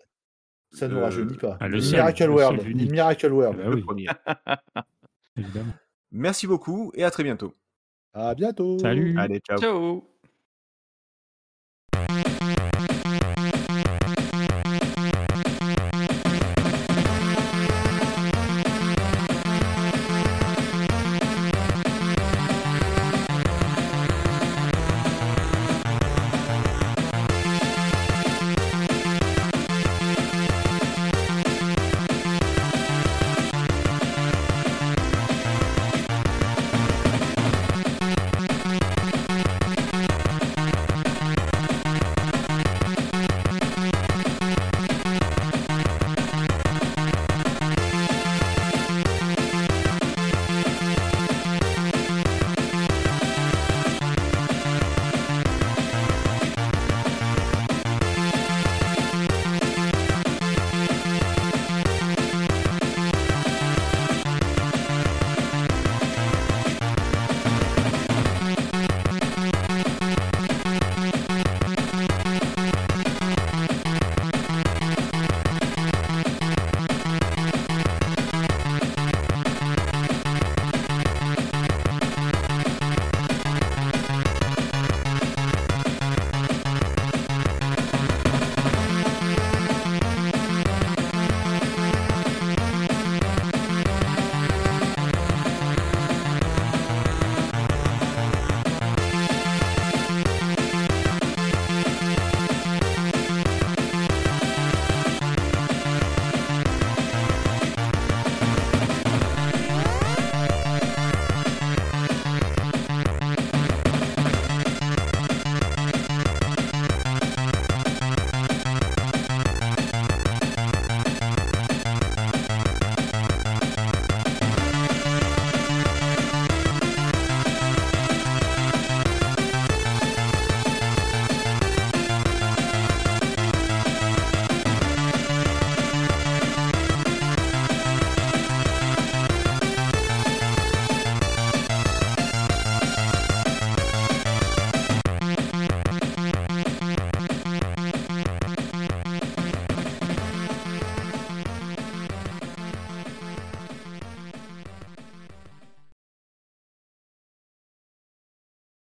[0.71, 1.57] ça nous Euh, rajeunit pas.
[1.59, 2.75] ah, le Miracle le World.
[2.91, 3.57] Miracle World.
[3.59, 3.81] ouais, Bah le oui.
[3.83, 4.07] premier.
[5.37, 5.73] Évidemment.
[6.11, 7.53] Merci beaucoup et à très bientôt.
[8.13, 8.79] À bientôt.
[8.79, 9.15] Salut.
[9.19, 9.57] Allez, ciao.
[9.59, 10.16] Ciao